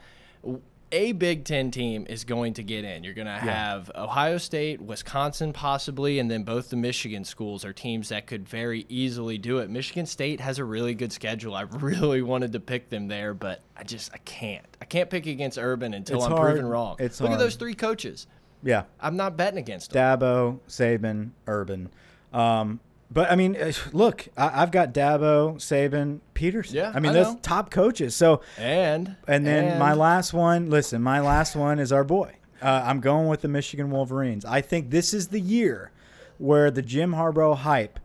A 0.92 1.12
Big 1.12 1.44
Ten 1.44 1.70
team 1.70 2.06
is 2.10 2.24
going 2.24 2.54
to 2.54 2.64
get 2.64 2.86
in. 2.86 3.04
You're 3.04 3.14
going 3.14 3.28
to 3.28 3.34
have 3.34 3.92
Ohio 3.94 4.38
State, 4.38 4.82
Wisconsin, 4.82 5.52
possibly, 5.52 6.20
and 6.20 6.32
then 6.32 6.44
both 6.44 6.70
the 6.70 6.78
Michigan 6.78 7.26
schools 7.26 7.66
are 7.66 7.74
teams 7.74 8.08
that 8.10 8.26
could 8.26 8.48
very 8.48 8.86
easily 8.88 9.38
do 9.38 9.58
it. 9.58 9.70
Michigan 9.70 10.06
State 10.06 10.40
has 10.40 10.60
a 10.60 10.64
really 10.64 10.94
good 10.94 11.12
schedule. 11.12 11.56
I 11.56 11.62
really 11.70 12.22
wanted 12.22 12.54
to 12.54 12.62
pick 12.62 12.90
them 12.90 13.08
there, 13.10 13.34
but 13.34 13.62
I 13.76 13.84
just 13.84 14.14
I 14.14 14.18
can't. 14.20 14.66
I 14.82 14.86
can't 14.86 15.10
pick 15.10 15.26
against 15.26 15.58
Urban 15.58 15.94
until 15.94 16.18
It's 16.18 16.26
I'm 16.26 16.32
hard. 16.32 16.52
proven 16.54 16.66
wrong. 16.66 16.96
It's 17.00 17.20
Look 17.20 17.32
at 17.32 17.40
those 17.40 17.56
three 17.56 17.76
coaches. 17.76 18.28
Yeah, 18.64 18.84
I'm 19.02 19.18
not 19.18 19.36
betting 19.36 19.60
against 19.60 19.92
them. 19.92 20.20
Dabo, 20.20 20.60
Saban, 20.70 21.32
Urban. 21.48 21.90
Um, 22.34 22.80
but 23.10 23.32
I 23.32 23.36
mean, 23.36 23.56
uh, 23.56 23.72
look, 23.94 24.28
I, 24.36 24.62
I've 24.62 24.72
got 24.72 24.94
Dabo, 24.94 25.56
Saban, 25.56 26.20
Petersen. 26.34 26.76
Yeah, 26.76 26.92
I 26.94 27.00
mean, 27.00 27.12
I 27.12 27.14
those 27.14 27.34
know. 27.34 27.40
top 27.42 27.72
coaches. 27.72 28.16
So, 28.16 28.42
And 28.58 29.16
and 29.28 29.46
then 29.46 29.80
my 29.80 29.94
last 29.94 30.34
one. 30.34 30.70
Listen, 30.70 31.02
my 31.02 31.20
last 31.20 31.56
one 31.56 31.80
is 31.80 31.92
our 31.92 32.04
boy. 32.04 32.34
Uh, 32.62 32.84
I'm 32.86 33.00
going 33.00 33.28
with 33.28 33.42
the 33.42 33.48
Michigan 33.48 33.92
Wolverines. 33.92 34.44
I 34.44 34.62
think 34.62 34.90
this 34.90 35.14
is 35.14 35.28
the 35.28 35.40
year 35.40 35.92
where 36.38 36.72
the 36.72 36.82
Jim 36.82 37.14
Harbaugh 37.14 37.58
hype 37.58 38.00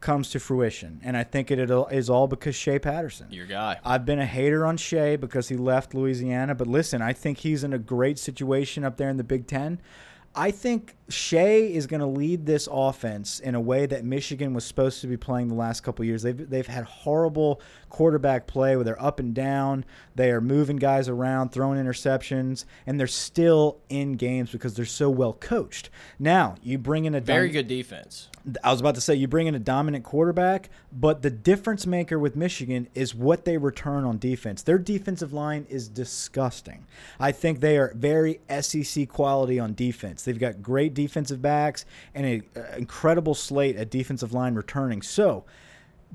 comes 0.00 0.30
to 0.30 0.38
fruition, 0.38 1.00
and 1.02 1.16
I 1.16 1.24
think 1.24 1.50
it 1.50 1.58
is 1.58 2.08
all 2.08 2.28
because 2.28 2.54
Shea 2.54 2.78
Patterson. 2.78 3.26
your 3.30 3.46
guy. 3.46 3.78
I've 3.84 4.04
been 4.04 4.20
a 4.20 4.26
hater 4.26 4.64
on 4.64 4.76
Shea 4.76 5.16
because 5.16 5.48
he 5.48 5.56
left 5.56 5.92
Louisiana, 5.92 6.54
but 6.54 6.68
listen, 6.68 7.02
I 7.02 7.12
think 7.12 7.38
he's 7.38 7.64
in 7.64 7.72
a 7.72 7.78
great 7.78 8.18
situation 8.18 8.84
up 8.84 8.96
there 8.96 9.10
in 9.10 9.16
the 9.16 9.24
Big 9.24 9.46
Ten. 9.48 9.80
I 10.34 10.50
think 10.50 10.94
Shea 11.08 11.72
is 11.72 11.86
going 11.86 12.00
to 12.00 12.06
lead 12.06 12.46
this 12.46 12.68
offense 12.70 13.40
in 13.40 13.54
a 13.54 13.60
way 13.60 13.86
that 13.86 14.04
Michigan 14.04 14.54
was 14.54 14.64
supposed 14.64 15.00
to 15.00 15.06
be 15.06 15.16
playing 15.16 15.48
the 15.48 15.54
last 15.54 15.80
couple 15.80 16.04
years. 16.04 16.22
They've 16.22 16.48
they've 16.48 16.66
had 16.66 16.84
horrible 16.84 17.60
quarterback 17.88 18.46
play 18.46 18.76
where 18.76 18.84
they're 18.84 19.02
up 19.02 19.20
and 19.20 19.34
down, 19.34 19.84
they 20.14 20.30
are 20.30 20.40
moving 20.40 20.76
guys 20.76 21.08
around, 21.08 21.50
throwing 21.50 21.82
interceptions, 21.82 22.64
and 22.86 22.98
they're 22.98 23.06
still 23.06 23.78
in 23.88 24.14
games 24.14 24.50
because 24.50 24.74
they're 24.74 24.84
so 24.84 25.10
well 25.10 25.32
coached. 25.32 25.90
Now 26.18 26.56
you 26.62 26.78
bring 26.78 27.04
in 27.04 27.14
a 27.14 27.20
Very 27.20 27.48
good 27.50 27.68
defense. 27.68 28.28
I 28.62 28.70
was 28.70 28.80
about 28.80 28.94
to 28.94 29.00
say 29.00 29.14
you 29.14 29.28
bring 29.28 29.46
in 29.46 29.54
a 29.54 29.58
dominant 29.58 30.04
quarterback, 30.04 30.70
but 30.92 31.22
the 31.22 31.30
difference 31.30 31.86
maker 31.86 32.18
with 32.18 32.36
Michigan 32.36 32.88
is 32.94 33.14
what 33.14 33.44
they 33.44 33.58
return 33.58 34.04
on 34.04 34.18
defense. 34.18 34.62
Their 34.62 34.78
defensive 34.78 35.32
line 35.32 35.66
is 35.68 35.88
disgusting. 35.88 36.86
I 37.20 37.32
think 37.32 37.60
they 37.60 37.76
are 37.76 37.92
very 37.94 38.40
SEC 38.60 39.08
quality 39.08 39.58
on 39.58 39.74
defense. 39.74 40.22
They've 40.22 40.38
got 40.38 40.62
great 40.62 40.94
defensive 40.94 41.42
backs 41.42 41.84
and 42.14 42.26
an 42.26 42.42
uh, 42.56 42.76
incredible 42.76 43.34
slate 43.34 43.76
at 43.76 43.90
defensive 43.90 44.32
line 44.32 44.54
returning. 44.54 45.02
So, 45.02 45.44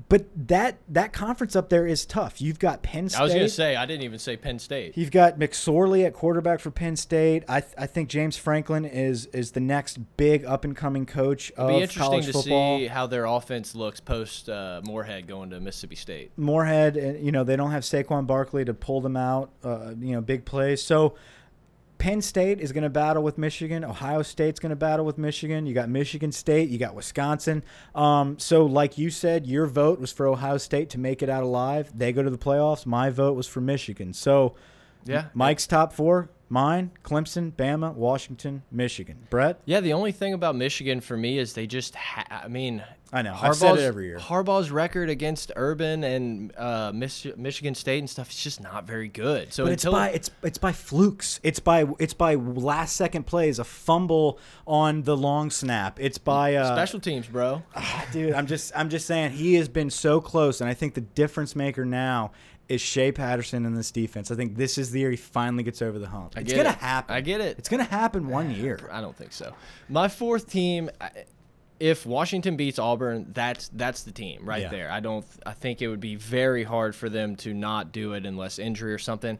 but 0.08 0.26
that 0.48 0.78
that 0.88 1.12
conference 1.12 1.54
up 1.54 1.68
there 1.68 1.86
is 1.86 2.04
tough. 2.04 2.40
You've 2.40 2.58
got 2.58 2.82
Penn 2.82 3.08
State. 3.08 3.20
I 3.20 3.22
was 3.22 3.32
going 3.32 3.46
to 3.46 3.52
say, 3.52 3.76
I 3.76 3.86
didn't 3.86 4.02
even 4.02 4.18
say 4.18 4.36
Penn 4.36 4.58
State. 4.58 4.96
You've 4.96 5.10
got 5.10 5.38
McSorley 5.38 6.04
at 6.04 6.14
quarterback 6.14 6.60
for 6.60 6.70
Penn 6.70 6.96
State. 6.96 7.44
I, 7.48 7.60
th 7.60 7.72
I 7.78 7.86
think 7.86 8.08
James 8.08 8.36
Franklin 8.36 8.84
is 8.84 9.26
is 9.26 9.52
the 9.52 9.60
next 9.60 9.98
big 10.16 10.44
up 10.44 10.64
and 10.64 10.76
coming 10.76 11.06
coach 11.06 11.52
of 11.52 11.70
It'd 11.70 11.78
be 11.78 11.82
interesting 11.82 12.22
to 12.22 12.32
football. 12.32 12.78
see 12.78 12.86
how 12.86 13.06
their 13.06 13.24
offense 13.24 13.74
looks 13.74 14.00
post 14.00 14.48
uh, 14.48 14.80
Moorhead 14.84 15.26
going 15.26 15.50
to 15.50 15.60
Mississippi 15.60 15.96
State. 15.96 16.32
Moorhead, 16.36 16.96
you 17.20 17.32
know, 17.32 17.44
they 17.44 17.56
don't 17.56 17.70
have 17.70 17.82
Saquon 17.82 18.26
Barkley 18.26 18.64
to 18.64 18.74
pull 18.74 19.00
them 19.00 19.16
out, 19.16 19.50
uh, 19.62 19.94
you 19.98 20.12
know, 20.12 20.20
big 20.20 20.44
plays. 20.44 20.82
So 20.82 21.14
Penn 21.98 22.20
State 22.20 22.60
is 22.60 22.72
going 22.72 22.82
to 22.84 22.90
battle 22.90 23.22
with 23.22 23.38
Michigan. 23.38 23.84
Ohio 23.84 24.22
State's 24.22 24.60
going 24.60 24.70
to 24.70 24.76
battle 24.76 25.04
with 25.06 25.16
Michigan. 25.18 25.66
You 25.66 25.74
got 25.74 25.88
Michigan 25.88 26.32
State. 26.32 26.68
You 26.68 26.78
got 26.78 26.94
Wisconsin. 26.94 27.62
Um, 27.94 28.38
so, 28.38 28.66
like 28.66 28.98
you 28.98 29.10
said, 29.10 29.46
your 29.46 29.66
vote 29.66 30.00
was 30.00 30.12
for 30.12 30.26
Ohio 30.26 30.58
State 30.58 30.90
to 30.90 30.98
make 30.98 31.22
it 31.22 31.28
out 31.28 31.42
alive. 31.42 31.90
They 31.96 32.12
go 32.12 32.22
to 32.22 32.30
the 32.30 32.38
playoffs. 32.38 32.84
My 32.84 33.10
vote 33.10 33.36
was 33.36 33.46
for 33.46 33.60
Michigan. 33.60 34.12
So, 34.12 34.54
Yeah. 35.04 35.26
Mike's 35.34 35.66
top 35.66 35.92
four. 35.92 36.30
Mine, 36.50 36.90
Clemson, 37.02 37.52
Bama, 37.52 37.94
Washington, 37.94 38.62
Michigan. 38.70 39.26
Brett, 39.30 39.60
Yeah, 39.64 39.80
the 39.80 39.92
only 39.94 40.12
thing 40.12 40.34
about 40.34 40.54
Michigan 40.54 41.00
for 41.00 41.16
me 41.16 41.38
is 41.38 41.54
they 41.54 41.66
just, 41.66 41.94
ha 41.94 42.24
I 42.30 42.48
mean, 42.48 42.82
I 43.14 43.22
know. 43.22 43.32
I've 43.40 43.54
said 43.54 43.74
it 43.74 43.78
Harbaugh's- 43.78 43.82
every 43.82 44.06
year. 44.06 44.18
Harbaugh's 44.18 44.70
record 44.72 45.08
against 45.08 45.52
Urban 45.54 46.02
and 46.02 46.52
uh, 46.58 46.90
Mich 46.92 47.26
Michigan 47.36 47.74
State 47.76 48.00
and 48.00 48.10
stuff 48.10 48.28
is 48.30 48.36
just 48.42 48.60
not 48.60 48.86
very 48.86 49.08
good. 49.08 49.52
So 49.52 49.64
But 49.64 49.72
it's 49.74 49.84
by 49.84 50.10
it's 50.10 50.30
it's 50.42 50.58
by 50.58 50.72
flukes. 50.72 51.38
It's 51.44 51.60
by 51.60 51.86
it's 52.00 52.12
by 52.14 52.34
last 52.34 52.96
second 52.96 53.24
plays, 53.26 53.58
a 53.60 53.64
fumble 53.64 54.38
on 54.66 55.02
the 55.04 55.16
long 55.16 55.50
snap. 55.50 55.98
It's 56.00 56.18
by 56.18 56.56
uh, 56.56 56.74
special 56.74 56.98
teams, 56.98 57.28
bro. 57.28 57.62
dude. 58.12 58.32
I'm 58.34 58.46
just 58.48 58.72
I'm 58.74 58.88
just 58.90 59.06
saying 59.06 59.30
he 59.32 59.54
has 59.54 59.68
been 59.68 59.90
so 59.90 60.20
close, 60.20 60.60
and 60.60 60.68
I 60.68 60.74
think 60.74 60.94
the 60.94 61.00
difference 61.00 61.54
maker 61.54 61.84
now 61.84 62.32
is 62.66 62.80
Shea 62.80 63.12
Patterson 63.12 63.66
in 63.66 63.74
this 63.74 63.90
defense. 63.90 64.30
I 64.30 64.36
think 64.36 64.56
this 64.56 64.78
is 64.78 64.90
the 64.90 64.98
year 65.00 65.10
he 65.10 65.18
finally 65.18 65.62
gets 65.62 65.82
over 65.82 65.98
the 65.98 66.08
hump. 66.08 66.32
I 66.34 66.40
it's 66.40 66.52
gonna 66.52 66.70
it. 66.70 66.76
happen. 66.76 67.14
I 67.14 67.20
get 67.20 67.40
it. 67.42 67.58
It's 67.58 67.68
gonna 67.68 67.84
happen 67.84 68.26
one 68.28 68.50
year. 68.50 68.80
I 68.90 69.00
don't 69.02 69.14
think 69.14 69.32
so. 69.34 69.52
My 69.88 70.08
fourth 70.08 70.48
team, 70.50 70.88
if 71.80 72.06
Washington 72.06 72.56
beats 72.56 72.78
Auburn, 72.78 73.26
that's 73.32 73.68
that's 73.70 74.02
the 74.02 74.12
team 74.12 74.44
right 74.44 74.62
Yeah. 74.62 74.68
there. 74.68 74.90
I 74.90 75.00
don't. 75.00 75.24
I 75.44 75.52
think 75.52 75.82
it 75.82 75.88
would 75.88 76.00
be 76.00 76.14
very 76.16 76.64
hard 76.64 76.94
for 76.94 77.08
them 77.08 77.36
to 77.36 77.52
not 77.52 77.92
do 77.92 78.12
it 78.14 78.24
unless 78.26 78.58
injury 78.58 78.92
or 78.92 78.98
something. 78.98 79.38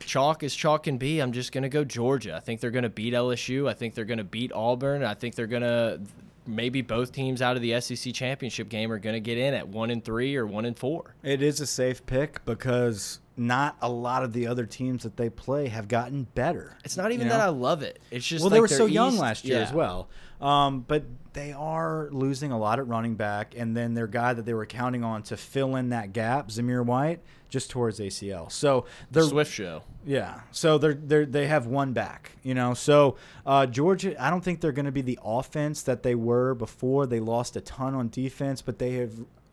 Chalk 0.00 0.42
is 0.42 0.54
chalk 0.54 0.82
can 0.84 0.98
be. 0.98 1.20
I'm 1.20 1.32
just 1.32 1.52
gonna 1.52 1.68
go 1.68 1.84
Georgia. 1.84 2.34
I 2.34 2.40
think 2.40 2.60
they're 2.60 2.70
gonna 2.70 2.88
beat 2.88 3.14
LSU. 3.14 3.68
I 3.68 3.74
think 3.74 3.94
they're 3.94 4.04
gonna 4.04 4.24
beat 4.24 4.52
Auburn. 4.52 5.04
I 5.04 5.14
think 5.14 5.34
they're 5.34 5.46
gonna 5.46 6.00
maybe 6.44 6.82
both 6.82 7.12
teams 7.12 7.40
out 7.40 7.54
of 7.54 7.62
the 7.62 7.80
SEC 7.80 8.12
championship 8.12 8.68
game 8.68 8.90
are 8.90 8.98
gonna 8.98 9.20
get 9.20 9.38
in 9.38 9.54
at 9.54 9.68
one 9.68 9.90
and 9.90 10.04
three 10.04 10.36
or 10.36 10.46
one 10.46 10.64
and 10.64 10.76
four. 10.76 11.14
It 11.22 11.40
is 11.40 11.60
a 11.60 11.66
safe 11.66 12.04
pick 12.04 12.44
because 12.44 13.20
not 13.36 13.76
a 13.80 13.88
lot 13.88 14.24
of 14.24 14.32
the 14.32 14.46
other 14.46 14.66
teams 14.66 15.04
that 15.04 15.16
they 15.16 15.30
play 15.30 15.68
have 15.68 15.88
gotten 15.88 16.24
better. 16.34 16.76
It's 16.84 16.96
not 16.96 17.12
even 17.12 17.26
You 17.26 17.32
know? 17.32 17.38
that 17.38 17.46
I 17.46 17.48
love 17.48 17.82
it. 17.82 18.00
It's 18.10 18.26
just 18.26 18.42
well, 18.42 18.50
like 18.50 18.56
they 18.56 18.60
were 18.60 18.68
their 18.68 18.78
so 18.78 18.86
young 18.86 19.16
last 19.16 19.44
year 19.44 19.58
yeah. 19.58 19.64
as 19.64 19.72
well. 19.72 20.08
Um, 20.42 20.80
but 20.86 21.04
they 21.32 21.52
are 21.52 22.08
losing 22.10 22.52
a 22.52 22.58
lot 22.58 22.78
at 22.78 22.86
running 22.86 23.14
back, 23.14 23.54
and 23.56 23.76
then 23.76 23.94
their 23.94 24.06
guy 24.06 24.34
that 24.34 24.44
they 24.44 24.54
were 24.54 24.66
counting 24.66 25.04
on 25.04 25.22
to 25.24 25.36
fill 25.36 25.76
in 25.76 25.90
that 25.90 26.12
gap, 26.12 26.48
Zamir 26.48 26.84
White, 26.84 27.20
just 27.48 27.70
towards 27.70 28.00
ACL. 28.00 28.50
So 28.50 28.84
they're 29.10 29.22
Swift 29.22 29.52
show. 29.52 29.82
yeah. 30.04 30.40
So 30.50 30.78
they're 30.78 30.94
they 30.94 31.24
they 31.24 31.46
have 31.46 31.66
one 31.66 31.92
back, 31.92 32.32
you 32.42 32.54
know. 32.54 32.74
So 32.74 33.16
uh, 33.46 33.66
Georgia, 33.66 34.20
I 34.22 34.30
don't 34.30 34.42
think 34.42 34.60
they're 34.60 34.72
going 34.72 34.86
to 34.86 34.92
be 34.92 35.02
the 35.02 35.18
offense 35.24 35.82
that 35.84 36.02
they 36.02 36.14
were 36.14 36.54
before. 36.54 37.06
They 37.06 37.20
lost 37.20 37.56
a 37.56 37.60
ton 37.60 37.94
on 37.94 38.08
defense, 38.08 38.60
but 38.62 38.78
they 38.78 38.94
have 38.94 39.12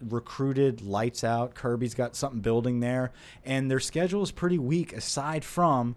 recruited 0.09 0.81
lights 0.81 1.23
out. 1.23 1.55
Kirby's 1.55 1.93
got 1.93 2.15
something 2.15 2.41
building 2.41 2.79
there, 2.79 3.11
and 3.45 3.69
their 3.69 3.79
schedule 3.79 4.23
is 4.23 4.31
pretty 4.31 4.57
weak 4.57 4.91
aside 4.93 5.43
from 5.45 5.95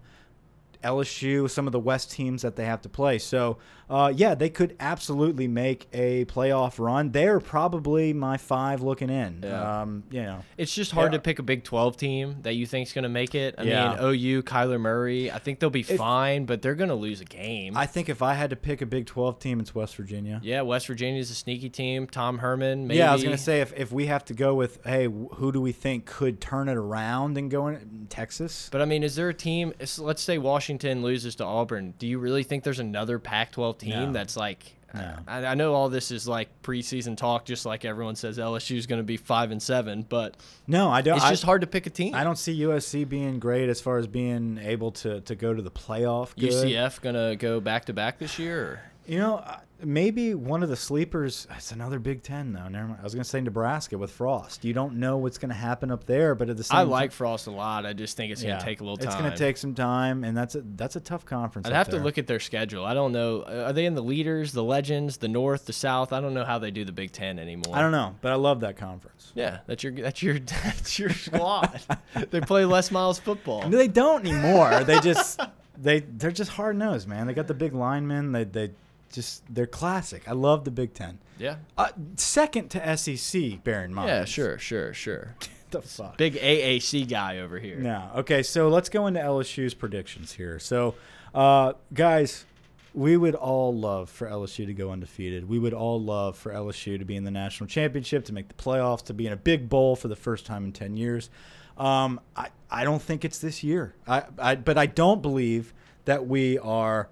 LSU, 0.83 1.49
some 1.49 1.65
of 1.67 1.71
the 1.73 1.79
West 1.79 2.11
teams 2.11 2.41
that 2.43 2.55
they 2.55 2.65
have 2.65 2.81
to 2.81 2.89
play. 2.89 3.17
So, 3.17 3.57
uh, 3.89 4.11
yeah, 4.15 4.33
they 4.35 4.49
could 4.49 4.75
absolutely 4.79 5.47
make 5.47 5.87
a 5.93 6.25
playoff 6.25 6.79
run. 6.79 7.11
They're 7.11 7.39
probably 7.39 8.13
my 8.13 8.37
five 8.37 8.81
looking 8.81 9.09
in. 9.09 9.41
Yeah. 9.43 9.81
Um, 9.81 10.03
you 10.09 10.23
know, 10.23 10.39
It's 10.57 10.73
just 10.73 10.91
hard 10.91 11.11
Yeah. 11.11 11.17
to 11.17 11.21
pick 11.21 11.39
a 11.39 11.43
Big 11.43 11.63
12 11.63 11.97
team 11.97 12.37
that 12.43 12.53
you 12.53 12.65
think's 12.65 12.93
going 12.93 13.03
to 13.03 13.09
make 13.09 13.35
it. 13.35 13.55
I 13.57 13.63
Yeah. 13.63 13.89
mean, 13.89 13.99
OU, 14.03 14.43
Kyler 14.43 14.79
Murray, 14.79 15.31
I 15.31 15.39
think 15.39 15.59
they'll 15.59 15.69
be 15.69 15.83
fine, 15.83 16.45
but 16.45 16.61
they're 16.61 16.75
going 16.75 16.89
to 16.89 16.95
lose 16.95 17.21
a 17.21 17.25
game. 17.25 17.77
I 17.77 17.85
think 17.85 18.09
if 18.09 18.21
I 18.21 18.33
had 18.33 18.49
to 18.49 18.55
pick 18.55 18.81
a 18.81 18.85
Big 18.85 19.05
12 19.05 19.39
team, 19.39 19.59
it's 19.59 19.73
West 19.73 19.95
Virginia. 19.95 20.39
yeah, 20.43 20.61
West 20.61 20.87
Virginia 20.87 21.19
is 21.19 21.31
a 21.31 21.35
sneaky 21.35 21.69
team. 21.69 22.07
Tom 22.07 22.39
Herman, 22.39 22.87
maybe. 22.87 22.97
Yeah, 22.99 23.09
I 23.09 23.13
was 23.13 23.23
gonna 23.23 23.37
say 23.37 23.61
if, 23.61 23.73
if 23.77 23.91
we 23.91 24.07
have 24.07 24.25
to 24.25 24.33
go 24.33 24.53
with 24.55 24.79
hey, 24.85 25.05
who 25.05 25.51
do 25.51 25.61
we 25.61 25.71
think 25.71 26.05
could 26.05 26.41
turn 26.41 26.67
it 26.67 26.75
around 26.77 27.37
and 27.37 27.49
go 27.51 27.67
in 27.67 28.07
Texas? 28.09 28.69
But 28.71 28.81
I 28.81 28.85
mean, 28.85 29.03
is 29.03 29.15
there 29.15 29.29
a 29.29 29.33
team? 29.33 29.73
Let's 29.97 30.21
say 30.21 30.37
Washington 30.37 30.72
loses 30.81 31.35
to 31.35 31.45
Auburn. 31.45 31.93
Do 31.97 32.07
you 32.07 32.19
really 32.19 32.43
think 32.43 32.63
there's 32.63 32.79
another 32.79 33.19
Pac-12 33.19 33.77
team 33.79 33.89
No. 33.91 34.11
that's 34.11 34.35
like? 34.37 34.75
No. 34.95 35.15
I, 35.27 35.43
I 35.47 35.55
know 35.55 35.73
all 35.73 35.89
this 35.89 36.11
is 36.11 36.27
like 36.27 36.49
preseason 36.61 37.17
talk, 37.17 37.45
just 37.45 37.65
like 37.65 37.83
everyone 37.83 38.15
says 38.15 38.37
LSU 38.37 38.77
is 38.77 38.85
going 38.85 38.99
to 38.99 39.03
be 39.03 39.17
five 39.17 39.49
and 39.49 39.59
seven, 39.59 40.05
but 40.07 40.37
No, 40.67 40.89
I 40.89 41.01
don't. 41.01 41.15
it's 41.17 41.25
I, 41.25 41.31
just 41.31 41.43
hard 41.43 41.61
to 41.61 41.67
pick 41.67 41.87
a 41.87 41.89
team. 41.89 42.13
I 42.13 42.23
don't 42.23 42.37
see 42.37 42.59
USC 42.61 43.09
being 43.09 43.39
great 43.39 43.69
as 43.69 43.81
far 43.81 43.97
as 43.97 44.05
being 44.05 44.59
able 44.59 44.91
to 44.91 45.21
to 45.21 45.33
go 45.35 45.51
to 45.51 45.63
the 45.63 45.71
playoff. 45.71 46.35
Good. 46.35 46.51
UCF 46.51 47.01
going 47.01 47.15
to 47.15 47.35
go 47.35 47.59
back 47.59 47.85
to 47.85 47.93
back 47.93 48.19
this 48.19 48.37
year? 48.37 48.61
Or? 48.63 48.79
You 49.07 49.17
know, 49.17 49.43
maybe 49.85 50.33
one 50.33 50.63
of 50.63 50.69
the 50.69 50.75
sleepers. 50.75 51.47
It's 51.55 51.71
another 51.71 51.99
Big 51.99 52.23
Ten 52.23 52.53
though. 52.53 52.67
Never 52.67 52.87
mind. 52.87 52.99
I 52.99 53.03
was 53.03 53.13
gonna 53.13 53.23
say 53.23 53.41
Nebraska 53.41 53.97
with 53.97 54.11
Frost. 54.11 54.63
You 54.65 54.73
don't 54.73 54.95
know 54.95 55.17
what's 55.17 55.37
gonna 55.37 55.53
happen 55.53 55.91
up 55.91 56.05
there, 56.05 56.35
but 56.35 56.49
at 56.49 56.57
the 56.57 56.63
same 56.63 56.77
time 56.77 56.87
I 56.87 56.89
like 56.89 57.11
Frost 57.11 57.47
a 57.47 57.51
lot. 57.51 57.85
I 57.85 57.93
just 57.93 58.17
think 58.17 58.31
it's 58.31 58.41
gonna 58.41 58.61
take 58.61 58.81
a 58.81 58.83
little 58.83 58.97
time. 58.97 59.07
It's 59.07 59.15
gonna 59.15 59.37
take 59.37 59.57
some 59.57 59.73
time, 59.73 60.23
and 60.23 60.35
that's 60.35 60.55
a 60.55 60.61
that's 60.75 60.95
a 60.95 60.99
tough 60.99 61.25
conference. 61.25 61.67
I'd 61.67 61.73
have 61.73 61.89
there. 61.89 61.99
to 61.99 62.05
look 62.05 62.17
at 62.17 62.27
their 62.27 62.39
schedule. 62.39 62.85
I 62.85 62.93
don't 62.93 63.11
know. 63.11 63.41
Uh, 63.41 63.65
Are 63.67 63.73
they 63.73 63.85
in 63.85 63.95
the 63.95 64.03
leaders, 64.03 64.51
the 64.51 64.63
legends, 64.63 65.17
the 65.17 65.27
North, 65.27 65.65
the 65.65 65.73
South? 65.73 66.13
I 66.13 66.21
don't 66.21 66.33
know 66.33 66.45
how 66.45 66.59
they 66.59 66.71
do 66.71 66.85
the 66.85 66.91
Big 66.91 67.11
Ten 67.11 67.39
anymore. 67.39 67.75
I 67.75 67.81
don't 67.81 67.91
know, 67.91 68.15
but 68.21 68.31
I 68.31 68.35
love 68.35 68.61
that 68.61 68.77
conference. 68.77 69.31
Yeah, 69.35 69.59
that's 69.67 69.83
your 69.83 69.93
that's 69.93 70.21
your 70.21 70.39
that's 70.63 70.99
your 70.99 71.09
squad. 71.09 71.81
they 72.29 72.41
play 72.41 72.65
Les 72.65 72.91
Miles 72.91 73.19
football. 73.19 73.69
No, 73.69 73.77
they 73.77 73.87
don't 73.87 74.25
anymore. 74.25 74.83
they 74.83 74.99
just 74.99 75.39
they 75.77 75.99
they're 75.99 76.31
just 76.31 76.51
hard 76.51 76.77
nosed, 76.77 77.07
man. 77.07 77.27
They 77.27 77.33
got 77.33 77.47
the 77.47 77.53
big 77.53 77.73
linemen. 77.73 78.31
They 78.31 78.43
they 78.43 78.71
just 79.13 79.43
they're 79.53 79.67
classic. 79.67 80.27
I 80.27 80.33
love 80.33 80.65
the 80.65 80.71
Big 80.71 80.93
Ten. 80.93 81.19
Yeah. 81.37 81.57
Uh, 81.77 81.89
second 82.17 82.69
to 82.69 82.97
SEC, 82.97 83.63
bear 83.63 83.83
in 83.83 83.93
mind. 83.93 84.09
Yeah, 84.09 84.25
sure, 84.25 84.57
sure, 84.57 84.93
sure. 84.93 85.35
the 85.69 85.81
fuck. 85.81 86.17
Big 86.17 86.35
AAC 86.35 87.07
guy 87.09 87.39
over 87.39 87.59
here. 87.59 87.77
No. 87.77 88.09
Okay, 88.17 88.43
so 88.43 88.69
let's 88.69 88.89
go 88.89 89.07
into 89.07 89.19
LSU's 89.19 89.73
predictions 89.73 90.33
here. 90.33 90.59
So, 90.59 90.95
uh, 91.33 91.73
guys, 91.93 92.45
we 92.93 93.17
would 93.17 93.35
all 93.35 93.75
love 93.75 94.09
for 94.09 94.27
LSU 94.27 94.65
to 94.65 94.73
go 94.73 94.91
undefeated. 94.91 95.49
We 95.49 95.59
would 95.59 95.73
all 95.73 96.01
love 96.01 96.37
for 96.37 96.51
LSU 96.53 96.97
to 96.99 97.05
be 97.05 97.15
in 97.15 97.23
the 97.23 97.31
national 97.31 97.67
championship, 97.67 98.25
to 98.25 98.33
make 98.33 98.47
the 98.47 98.53
playoffs, 98.53 99.03
to 99.05 99.13
be 99.13 99.27
in 99.27 99.33
a 99.33 99.37
big 99.37 99.67
bowl 99.67 99.95
for 99.95 100.07
the 100.07 100.15
first 100.15 100.45
time 100.45 100.65
in 100.65 100.71
10 100.71 100.95
years. 100.97 101.29
Um, 101.77 102.19
I, 102.35 102.49
I 102.69 102.83
don't 102.83 103.01
think 103.01 103.25
it's 103.25 103.39
this 103.39 103.63
year. 103.63 103.95
I, 104.07 104.23
I, 104.37 104.55
but 104.55 104.77
I 104.77 104.85
don't 104.85 105.21
believe 105.21 105.73
that 106.05 106.27
we 106.27 106.59
are. 106.59 107.09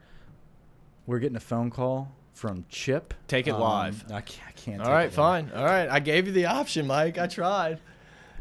We're 1.11 1.19
getting 1.19 1.35
a 1.35 1.41
phone 1.41 1.69
call 1.69 2.09
from 2.31 2.63
Chip. 2.69 3.13
Take 3.27 3.45
it 3.47 3.51
Um, 3.53 3.59
live. 3.59 4.05
I 4.09 4.21
can't. 4.21 4.47
I 4.47 4.51
can't 4.53 4.81
All 4.81 4.93
right, 4.93 5.11
fine. 5.11 5.51
All 5.53 5.65
right, 5.65 5.89
I 5.89 5.99
gave 5.99 6.25
you 6.25 6.31
the 6.31 6.45
option, 6.45 6.87
Mike. 6.87 7.17
I 7.17 7.27
tried. 7.27 7.79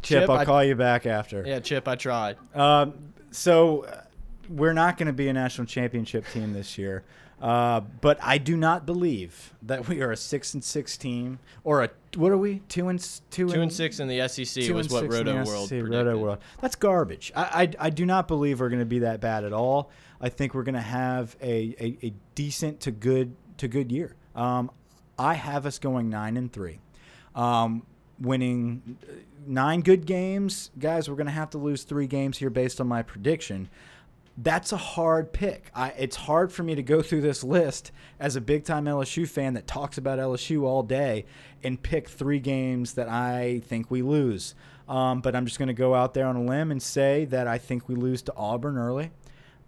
Chip, 0.02 0.20
Chip, 0.22 0.30
I'll 0.30 0.36
I- 0.38 0.44
call 0.44 0.62
you 0.62 0.76
back 0.76 1.04
after. 1.04 1.42
Yeah, 1.44 1.58
Chip, 1.58 1.88
I 1.88 1.96
tried. 1.96 2.36
Um, 2.54 2.94
so 3.32 3.86
uh, 3.86 4.02
we're 4.48 4.72
not 4.72 4.98
going 4.98 5.08
to 5.08 5.12
be 5.12 5.26
a 5.26 5.32
national 5.32 5.66
championship 5.66 6.24
team 6.32 6.52
this 6.52 6.78
year, 6.78 7.02
uh, 7.42 7.80
but 8.00 8.18
I 8.22 8.38
do 8.38 8.56
not 8.56 8.86
believe 8.86 9.52
that 9.62 9.88
we 9.88 10.00
are 10.00 10.12
a 10.12 10.16
six 10.16 10.54
and 10.54 10.62
six 10.62 10.96
team 10.96 11.40
or 11.64 11.82
a 11.82 11.90
what 12.16 12.30
are 12.30 12.38
we 12.38 12.60
two 12.68 12.86
and 12.88 13.00
two, 13.32 13.48
Two 13.48 13.62
and 13.62 13.72
six 13.72 13.98
in 13.98 14.06
the 14.06 14.28
SEC 14.28 14.70
was 14.72 14.88
what 14.90 15.10
Roto 15.10 15.42
World 15.44 15.68
SEC, 15.68 15.80
predicted. 15.80 16.06
Roto 16.06 16.18
World. 16.18 16.38
That's 16.60 16.76
garbage. 16.76 17.32
I, 17.34 17.64
I 17.80 17.86
I 17.86 17.90
do 17.90 18.06
not 18.06 18.28
believe 18.28 18.60
we're 18.60 18.68
going 18.68 18.78
to 18.78 18.86
be 18.86 19.00
that 19.00 19.20
bad 19.20 19.42
at 19.42 19.52
all. 19.52 19.90
I 20.20 20.28
think 20.28 20.54
we're 20.54 20.64
going 20.64 20.74
to 20.74 20.80
have 20.80 21.36
a, 21.40 21.74
a, 21.80 22.06
a 22.06 22.14
decent 22.34 22.80
to 22.80 22.90
good 22.90 23.34
to 23.58 23.68
good 23.68 23.90
year. 23.90 24.16
Um, 24.34 24.70
I 25.18 25.34
have 25.34 25.66
us 25.66 25.78
going 25.78 26.08
nine 26.08 26.36
and 26.36 26.52
three, 26.52 26.78
um, 27.34 27.84
winning 28.18 28.98
uh, 29.02 29.12
nine 29.46 29.80
good 29.80 30.06
games. 30.06 30.70
Guys, 30.78 31.08
we're 31.08 31.16
going 31.16 31.26
to 31.26 31.32
have 31.32 31.50
to 31.50 31.58
lose 31.58 31.84
three 31.84 32.06
games 32.06 32.38
here 32.38 32.50
based 32.50 32.80
on 32.80 32.88
my 32.88 33.02
prediction. 33.02 33.68
That's 34.36 34.72
a 34.72 34.78
hard 34.78 35.32
pick. 35.32 35.70
I, 35.74 35.90
it's 35.90 36.16
hard 36.16 36.52
for 36.52 36.62
me 36.62 36.74
to 36.74 36.82
go 36.82 37.02
through 37.02 37.20
this 37.20 37.44
list 37.44 37.92
as 38.18 38.36
a 38.36 38.40
big 38.40 38.64
time 38.64 38.86
LSU 38.86 39.28
fan 39.28 39.54
that 39.54 39.66
talks 39.66 39.98
about 39.98 40.18
LSU 40.18 40.62
all 40.62 40.82
day 40.82 41.26
and 41.62 41.82
pick 41.82 42.08
three 42.08 42.38
games 42.38 42.94
that 42.94 43.08
I 43.08 43.60
think 43.66 43.90
we 43.90 44.00
lose. 44.00 44.54
Um, 44.88 45.20
but 45.20 45.36
I'm 45.36 45.44
just 45.44 45.58
going 45.58 45.68
to 45.68 45.74
go 45.74 45.94
out 45.94 46.14
there 46.14 46.26
on 46.26 46.36
a 46.36 46.42
limb 46.42 46.70
and 46.70 46.82
say 46.82 47.26
that 47.26 47.46
I 47.46 47.58
think 47.58 47.88
we 47.88 47.94
lose 47.94 48.22
to 48.22 48.34
Auburn 48.34 48.78
early. 48.78 49.10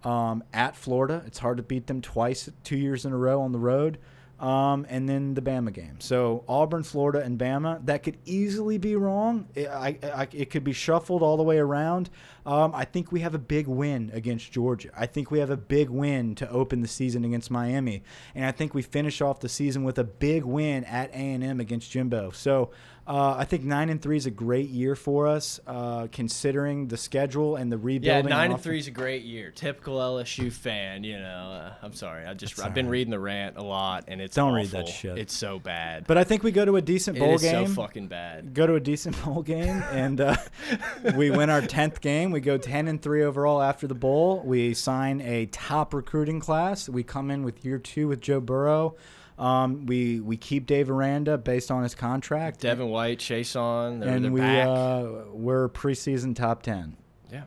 Um, 0.03 0.43
at 0.53 0.75
Florida, 0.75 1.23
it's 1.25 1.39
hard 1.39 1.57
to 1.57 1.63
beat 1.63 1.87
them 1.87 2.01
twice, 2.01 2.49
two 2.63 2.77
years 2.77 3.05
in 3.05 3.13
a 3.13 3.17
row 3.17 3.41
on 3.41 3.51
the 3.51 3.59
road. 3.59 3.97
Um, 4.39 4.85
and 4.89 5.07
then 5.07 5.35
the 5.35 5.41
Bama 5.41 5.71
game. 5.71 6.01
So 6.01 6.43
Auburn, 6.49 6.83
Florida, 6.83 7.21
and 7.21 7.39
Bama. 7.39 7.85
That 7.85 8.03
could 8.03 8.17
easily 8.25 8.77
be 8.77 8.97
wrong. 8.97 9.47
It, 9.55 9.69
I, 9.69 9.97
I, 10.03 10.27
it 10.33 10.49
could 10.49 10.65
be 10.65 10.73
shuffled 10.73 11.23
all 11.23 11.37
the 11.37 11.43
way 11.43 11.59
around. 11.59 12.09
Um, 12.45 12.75
I 12.75 12.83
think 12.83 13.09
we 13.09 13.21
have 13.21 13.35
a 13.35 13.39
big 13.39 13.67
win 13.67 14.11
against 14.13 14.51
Georgia. 14.51 14.89
I 14.97 15.05
think 15.05 15.31
we 15.31 15.39
have 15.39 15.49
a 15.49 15.55
big 15.55 15.89
win 15.89 16.35
to 16.35 16.49
open 16.49 16.81
the 16.81 16.89
season 16.89 17.23
against 17.23 17.51
Miami, 17.51 18.03
and 18.35 18.43
I 18.43 18.51
think 18.51 18.73
we 18.73 18.81
finish 18.81 19.21
off 19.21 19.39
the 19.39 19.47
season 19.47 19.85
with 19.85 19.97
a 19.97 20.03
big 20.03 20.43
win 20.43 20.83
at 20.85 21.11
A 21.11 21.13
and 21.13 21.41
M 21.41 21.61
against 21.61 21.89
Jimbo. 21.91 22.31
So 22.31 22.71
uh, 23.05 23.35
I 23.37 23.45
think 23.45 23.63
nine 23.63 23.89
and 23.89 24.01
three 24.01 24.15
is 24.17 24.25
a 24.25 24.31
great 24.31 24.69
year 24.69 24.95
for 24.95 25.27
us, 25.27 25.59
uh, 25.67 26.07
considering 26.11 26.87
the 26.87 26.97
schedule 26.97 27.57
and 27.57 27.71
the 27.71 27.77
rebuilding. 27.77 28.29
Yeah, 28.29 28.35
nine 28.35 28.51
and 28.51 28.61
three 28.61 28.79
is 28.79 28.87
a 28.87 28.91
great 28.91 29.23
year. 29.23 29.51
Typical 29.51 29.97
LSU 29.97 30.51
fan, 30.51 31.03
you 31.03 31.19
know. 31.19 31.51
Uh, 31.51 31.73
I'm 31.81 31.93
sorry, 31.93 32.25
I 32.25 32.33
just 32.33 32.55
That's 32.55 32.67
I've 32.67 32.73
been 32.73 32.85
right. 32.85 32.91
reading 32.91 33.11
the 33.11 33.19
rant 33.19 33.57
a 33.57 33.63
lot, 33.63 34.05
and 34.07 34.21
it's 34.21 34.35
Don't 34.35 34.53
read 34.53 34.67
that 34.67 34.87
shit. 34.87 35.17
It's 35.17 35.35
so 35.35 35.59
bad. 35.59 36.07
But 36.07 36.17
I 36.17 36.23
think 36.23 36.43
we 36.43 36.51
go 36.51 36.63
to 36.63 36.77
a 36.77 36.81
decent 36.81 37.19
bowl 37.19 37.35
is 37.35 37.41
game. 37.41 37.67
so 37.67 37.73
fucking 37.73 38.07
bad. 38.07 38.53
go 38.53 38.65
to 38.67 38.75
a 38.75 38.79
decent 38.79 39.21
bowl 39.25 39.41
game 39.41 39.83
and 39.91 40.21
uh, 40.21 40.35
we 41.15 41.29
win 41.29 41.49
our 41.49 41.61
10th 41.61 41.99
game 42.01 42.31
we 42.31 42.39
go 42.39 42.57
10 42.57 42.87
and 42.87 43.01
3 43.01 43.23
overall 43.23 43.61
after 43.61 43.87
the 43.87 43.95
bowl 43.95 44.41
we 44.45 44.73
sign 44.73 45.21
a 45.21 45.45
top 45.47 45.93
recruiting 45.93 46.39
class 46.39 46.87
we 46.89 47.03
come 47.03 47.29
in 47.31 47.43
with 47.43 47.63
year 47.65 47.77
two 47.79 48.07
with 48.07 48.21
joe 48.21 48.39
burrow 48.39 48.95
um, 49.43 49.85
we 49.85 50.19
we 50.19 50.37
keep 50.37 50.65
dave 50.65 50.89
aranda 50.89 51.37
based 51.37 51.69
on 51.71 51.83
his 51.83 51.95
contract 51.95 52.59
Devin 52.61 52.87
White, 52.87 53.19
Chase 53.19 53.55
on, 53.55 53.99
they're, 53.99 54.09
and 54.09 54.25
they're 54.25 54.31
we 54.31 54.39
back. 54.41 54.67
uh, 54.67 55.05
we're 55.33 55.67
preseason 55.69 56.35
top 56.35 56.61
10 56.63 56.95
yeah. 57.31 57.43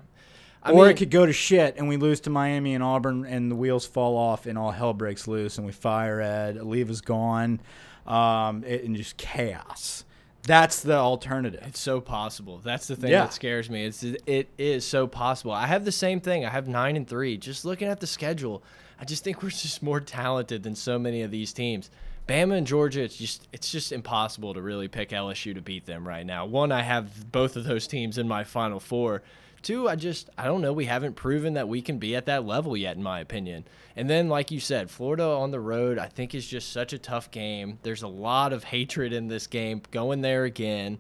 I 0.63 0.73
or 0.73 0.83
mean, 0.83 0.91
it 0.91 0.97
could 0.97 1.11
go 1.11 1.25
to 1.25 1.33
shit 1.33 1.77
and 1.77 1.89
we 1.89 1.97
lose 1.97 2.21
to 2.23 2.31
Miami 2.31 2.75
and 2.75 2.83
Auburn 2.83 3.25
and 3.25 3.51
the 3.51 3.55
wheels 3.57 3.87
fall 3.87 4.17
off 4.17 4.47
and 4.47 4.59
all 4.59 4.73
hell 4.73 4.93
breaks 4.95 5.29
loose 5.29 5.59
and 5.59 5.67
we 5.67 5.73
fire 5.73 6.21
Ed. 6.21 6.57
Leva's 6.61 7.01
gone, 7.01 7.61
um, 8.05 8.65
it, 8.65 8.83
and 8.83 8.97
just 8.97 9.17
chaos. 9.17 10.05
That's 10.43 10.81
the 10.83 10.95
alternative. 10.97 11.61
It's 11.67 11.79
so 11.81 12.01
possible. 12.01 12.61
That's 12.65 12.87
the 12.89 12.97
thing 12.97 13.11
Yeah. 13.13 13.23
that 13.23 13.33
scares 13.33 13.69
me. 13.71 13.85
It's 13.85 14.03
it 14.03 14.49
is 14.59 14.85
so 14.85 15.07
possible. 15.07 15.53
I 15.53 15.67
have 15.67 15.85
the 15.85 15.93
same 15.93 16.21
thing. 16.21 16.45
I 16.45 16.51
have 16.51 16.67
nine 16.69 16.97
and 16.97 17.07
three. 17.07 17.37
Just 17.37 17.65
looking 17.65 17.89
at 17.89 18.01
the 18.01 18.07
schedule, 18.07 18.63
I 18.99 19.05
just 19.05 19.25
think 19.25 19.43
we're 19.43 19.51
just 19.51 19.83
more 19.83 20.01
talented 20.01 20.63
than 20.63 20.75
so 20.75 20.99
many 20.99 21.23
of 21.23 21.31
these 21.31 21.53
teams. 21.53 21.91
Bama 22.27 22.57
and 22.57 22.67
Georgia, 22.67 23.03
it's 23.03 23.17
just 23.17 23.47
it's 23.53 23.71
just 23.71 23.93
impossible 23.93 24.55
to 24.55 24.61
really 24.61 24.89
pick 24.89 25.11
LSU 25.11 25.55
to 25.55 25.61
beat 25.61 25.87
them 25.87 26.07
right 26.07 26.27
now. 26.27 26.45
One, 26.45 26.73
I 26.73 26.83
have 26.83 27.31
both 27.31 27.57
of 27.57 27.65
those 27.65 27.87
teams 27.87 28.19
in 28.19 28.27
my 28.27 28.43
final 28.43 28.81
four. 28.81 29.23
Two, 29.63 29.89
I 29.89 29.97
just 29.97 30.29
I 30.37 30.45
don't 30.47 30.61
know. 30.61 30.73
We 30.73 30.87
haven't 30.87 31.15
proven 31.15 31.55
that 31.55 31.69
we 31.69 31.83
can 31.83 31.99
be 31.99 32.17
at 32.17 32.27
that 32.27 32.45
level 32.45 32.77
yet, 32.77 32.97
in 32.97 33.03
my 33.03 33.21
opinion. 33.21 33.65
And 33.95 34.11
then, 34.11 34.29
like 34.29 34.51
you 34.51 34.59
said, 34.59 34.91
Florida 34.91 35.25
on 35.25 35.53
the 35.53 35.61
road, 35.61 35.99
I 35.99 36.07
think 36.07 36.35
is 36.35 36.47
just 36.47 36.73
such 36.73 36.93
a 36.93 36.99
tough 36.99 37.31
game. 37.31 37.79
There's 37.83 38.03
a 38.03 38.09
lot 38.09 38.53
of 38.53 38.65
hatred 38.65 39.13
in 39.13 39.29
this 39.29 39.47
game. 39.47 39.83
Going 39.93 40.21
there 40.21 40.45
again, 40.45 40.99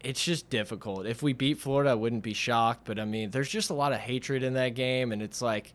it's 0.00 0.24
just 0.24 0.50
difficult. 0.50 1.06
If 1.06 1.22
we 1.22 1.32
beat 1.32 1.58
Florida, 1.58 1.90
I 1.90 1.94
wouldn't 1.94 2.22
be 2.22 2.34
shocked. 2.34 2.84
But 2.84 2.98
I 2.98 3.06
mean, 3.06 3.30
there's 3.30 3.48
just 3.48 3.70
a 3.70 3.74
lot 3.74 3.92
of 3.92 4.00
hatred 4.00 4.42
in 4.42 4.52
that 4.54 4.74
game, 4.74 5.12
and 5.12 5.22
it's 5.22 5.40
like 5.40 5.72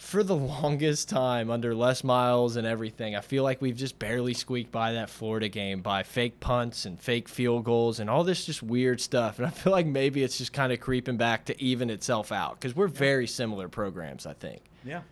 for 0.00 0.22
the 0.22 0.34
longest 0.62 1.10
time 1.10 1.50
under 1.50 1.74
Les 1.74 2.02
Miles 2.02 2.56
and 2.56 2.66
everything, 2.66 3.14
I 3.14 3.20
feel 3.20 3.44
like 3.44 3.60
we've 3.60 3.76
just 3.76 3.98
barely 3.98 4.32
squeaked 4.32 4.72
by 4.72 4.94
that 4.94 5.10
Florida 5.10 5.48
game 5.48 5.82
by 5.82 6.02
fake 6.02 6.40
punts 6.40 6.86
and 6.86 6.98
fake 6.98 7.28
field 7.28 7.64
goals 7.64 8.00
and 8.00 8.08
all 8.08 8.24
this 8.24 8.46
just 8.46 8.62
weird 8.62 9.00
stuff. 9.00 9.38
And 9.38 9.46
I 9.46 9.50
feel 9.50 9.72
like 9.72 9.86
maybe 9.86 10.22
it's 10.22 10.38
just 10.38 10.54
kind 10.54 10.72
of 10.72 10.80
creeping 10.80 11.18
back 11.18 11.44
to 11.44 11.62
even 11.62 11.90
itself 11.90 12.32
out 12.32 12.58
because 12.58 12.74
we're 12.74 12.88
very 12.88 13.26
similar 13.26 13.68
programs, 13.68 14.24
I 14.24 14.32
think. 14.32 14.62
Yeah. 14.84 15.02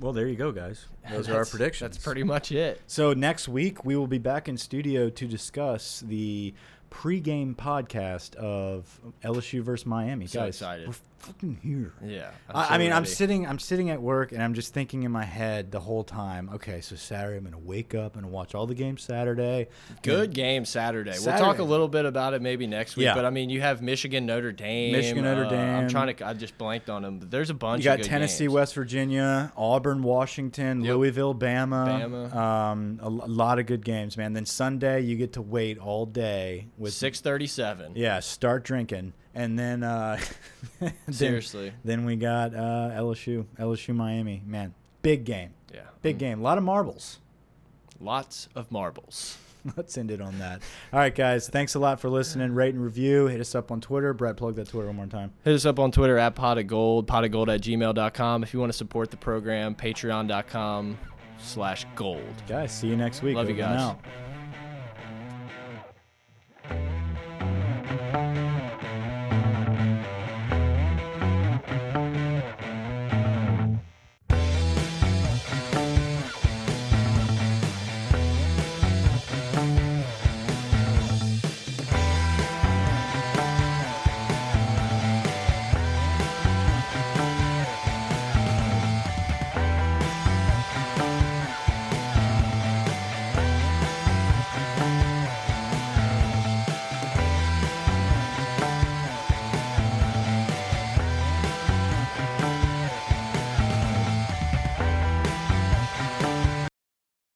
Well, 0.00 0.12
there 0.12 0.28
you 0.28 0.36
go, 0.36 0.52
guys. 0.52 0.84
Those 1.10 1.30
are 1.30 1.36
our 1.36 1.46
predictions. 1.46 1.94
That's 1.94 2.04
pretty 2.04 2.24
much 2.24 2.52
it. 2.52 2.82
So 2.86 3.14
next 3.14 3.48
week 3.48 3.86
we 3.86 3.96
will 3.96 4.06
be 4.06 4.18
back 4.18 4.50
in 4.50 4.58
studio 4.58 5.08
to 5.08 5.26
discuss 5.26 6.04
the 6.06 6.52
pregame 6.90 7.56
podcast 7.56 8.34
of 8.36 9.00
LSU 9.24 9.62
versus 9.62 9.86
Miami. 9.86 10.26
So 10.26 10.40
guys, 10.40 10.56
excited. 10.56 10.94
Fucking 11.24 11.58
here. 11.62 11.92
Yeah. 12.04 12.30
I, 12.48 12.74
I 12.74 12.78
mean, 12.78 12.92
I'm 12.92 13.04
sitting, 13.04 13.46
I'm 13.46 13.58
sitting 13.58 13.90
at 13.90 14.00
work, 14.02 14.32
and 14.32 14.42
I'm 14.42 14.54
just 14.54 14.74
thinking 14.74 15.02
in 15.02 15.10
my 15.12 15.24
head 15.24 15.70
the 15.72 15.80
whole 15.80 16.04
time. 16.04 16.50
Okay, 16.54 16.80
so 16.80 16.96
Saturday, 16.96 17.38
I'm 17.38 17.44
gonna 17.44 17.58
wake 17.58 17.94
up 17.94 18.16
and 18.16 18.30
watch 18.30 18.54
all 18.54 18.66
the 18.66 18.74
games 18.74 19.02
Saturday. 19.02 19.68
Good 20.02 20.32
game 20.34 20.64
Saturday. 20.64 21.12
We'll 21.24 21.38
talk 21.38 21.58
a 21.58 21.64
little 21.64 21.88
bit 21.88 22.04
about 22.04 22.34
it 22.34 22.42
maybe 22.42 22.66
next 22.66 22.96
week. 22.96 23.04
Yeah. 23.04 23.14
But 23.14 23.24
I 23.24 23.30
mean, 23.30 23.50
you 23.50 23.60
have 23.60 23.82
Michigan, 23.82 24.26
Notre 24.26 24.52
Dame. 24.52 24.92
Michigan, 24.92 25.24
Notre 25.24 25.46
uh, 25.46 25.50
Dame. 25.50 25.74
I'm 25.76 25.88
trying 25.88 26.14
to. 26.14 26.26
I 26.26 26.34
just 26.34 26.56
blanked 26.58 26.90
on 26.90 27.02
them. 27.02 27.18
But 27.18 27.30
there's 27.30 27.50
a 27.50 27.54
bunch. 27.54 27.80
You 27.84 27.90
got 27.90 28.02
Tennessee, 28.02 28.44
games. 28.44 28.54
West 28.54 28.74
Virginia, 28.74 29.52
Auburn, 29.56 30.02
Washington, 30.02 30.82
Yep. 30.84 30.94
Louisville, 30.96 31.34
Bama. 31.34 32.30
Bama. 32.34 32.34
Um, 32.34 32.98
a, 33.00 33.04
l- 33.06 33.22
lot 33.26 33.58
of 33.58 33.66
good 33.66 33.84
games, 33.84 34.16
man. 34.16 34.32
Then 34.32 34.46
Sunday, 34.46 35.00
you 35.00 35.16
get 35.16 35.34
to 35.34 35.42
wait 35.42 35.78
all 35.78 36.06
day 36.06 36.66
with 36.78 36.92
Six 36.92 37.20
thirty-seven. 37.20 37.92
Yeah, 37.96 38.20
start 38.20 38.64
drinking, 38.64 39.12
and 39.34 39.58
then 39.58 39.82
uh, 39.82 40.18
then- 40.80 40.92
Seriously. 41.10 41.72
Then 41.84 42.04
we 42.04 42.16
got 42.16 42.54
uh, 42.54 42.90
LSU, 42.94 43.46
LSU, 43.58 43.94
Miami. 43.94 44.42
Man, 44.46 44.74
big 45.02 45.24
game, 45.24 45.50
Yeah. 45.72 45.80
big 46.02 46.18
game. 46.18 46.40
A 46.40 46.42
lot 46.42 46.58
of 46.58 46.64
marbles. 46.64 47.18
Lots 48.00 48.48
of 48.54 48.70
marbles. 48.72 49.38
Let's 49.76 49.96
end 49.96 50.10
it 50.10 50.20
on 50.20 50.38
that. 50.40 50.60
All 50.92 50.98
right, 50.98 51.14
guys. 51.14 51.48
Thanks 51.48 51.74
a 51.74 51.78
lot 51.78 51.98
for 51.98 52.10
listening. 52.10 52.54
Rate 52.54 52.74
and 52.74 52.84
review. 52.84 53.28
Hit 53.28 53.40
us 53.40 53.54
up 53.54 53.70
on 53.72 53.80
Twitter. 53.80 54.12
Brett, 54.12 54.36
plug 54.36 54.56
that 54.56 54.68
Twitter 54.68 54.88
one 54.88 54.96
more 54.96 55.06
time. 55.06 55.32
Hit 55.42 55.54
us 55.54 55.64
up 55.64 55.78
on 55.78 55.90
Twitter 55.90 56.18
at 56.18 56.34
pot 56.34 56.58
of 56.58 56.66
gold, 56.66 57.06
pot 57.06 57.24
of 57.24 57.30
gold 57.30 57.48
at 57.48 57.62
gmail.com. 57.62 58.42
If 58.42 58.52
you 58.52 58.60
want 58.60 58.70
to 58.72 58.76
support 58.76 59.10
the 59.10 59.16
program, 59.16 59.74
patreon.com 59.74 60.98
slash 61.38 61.86
gold. 61.94 62.20
Guys, 62.46 62.72
see 62.78 62.88
you 62.88 62.96
next 62.96 63.22
week. 63.22 63.36
Love 63.36 63.48
you 63.48 63.54
Over 63.54 63.74
guys. 63.74 64.23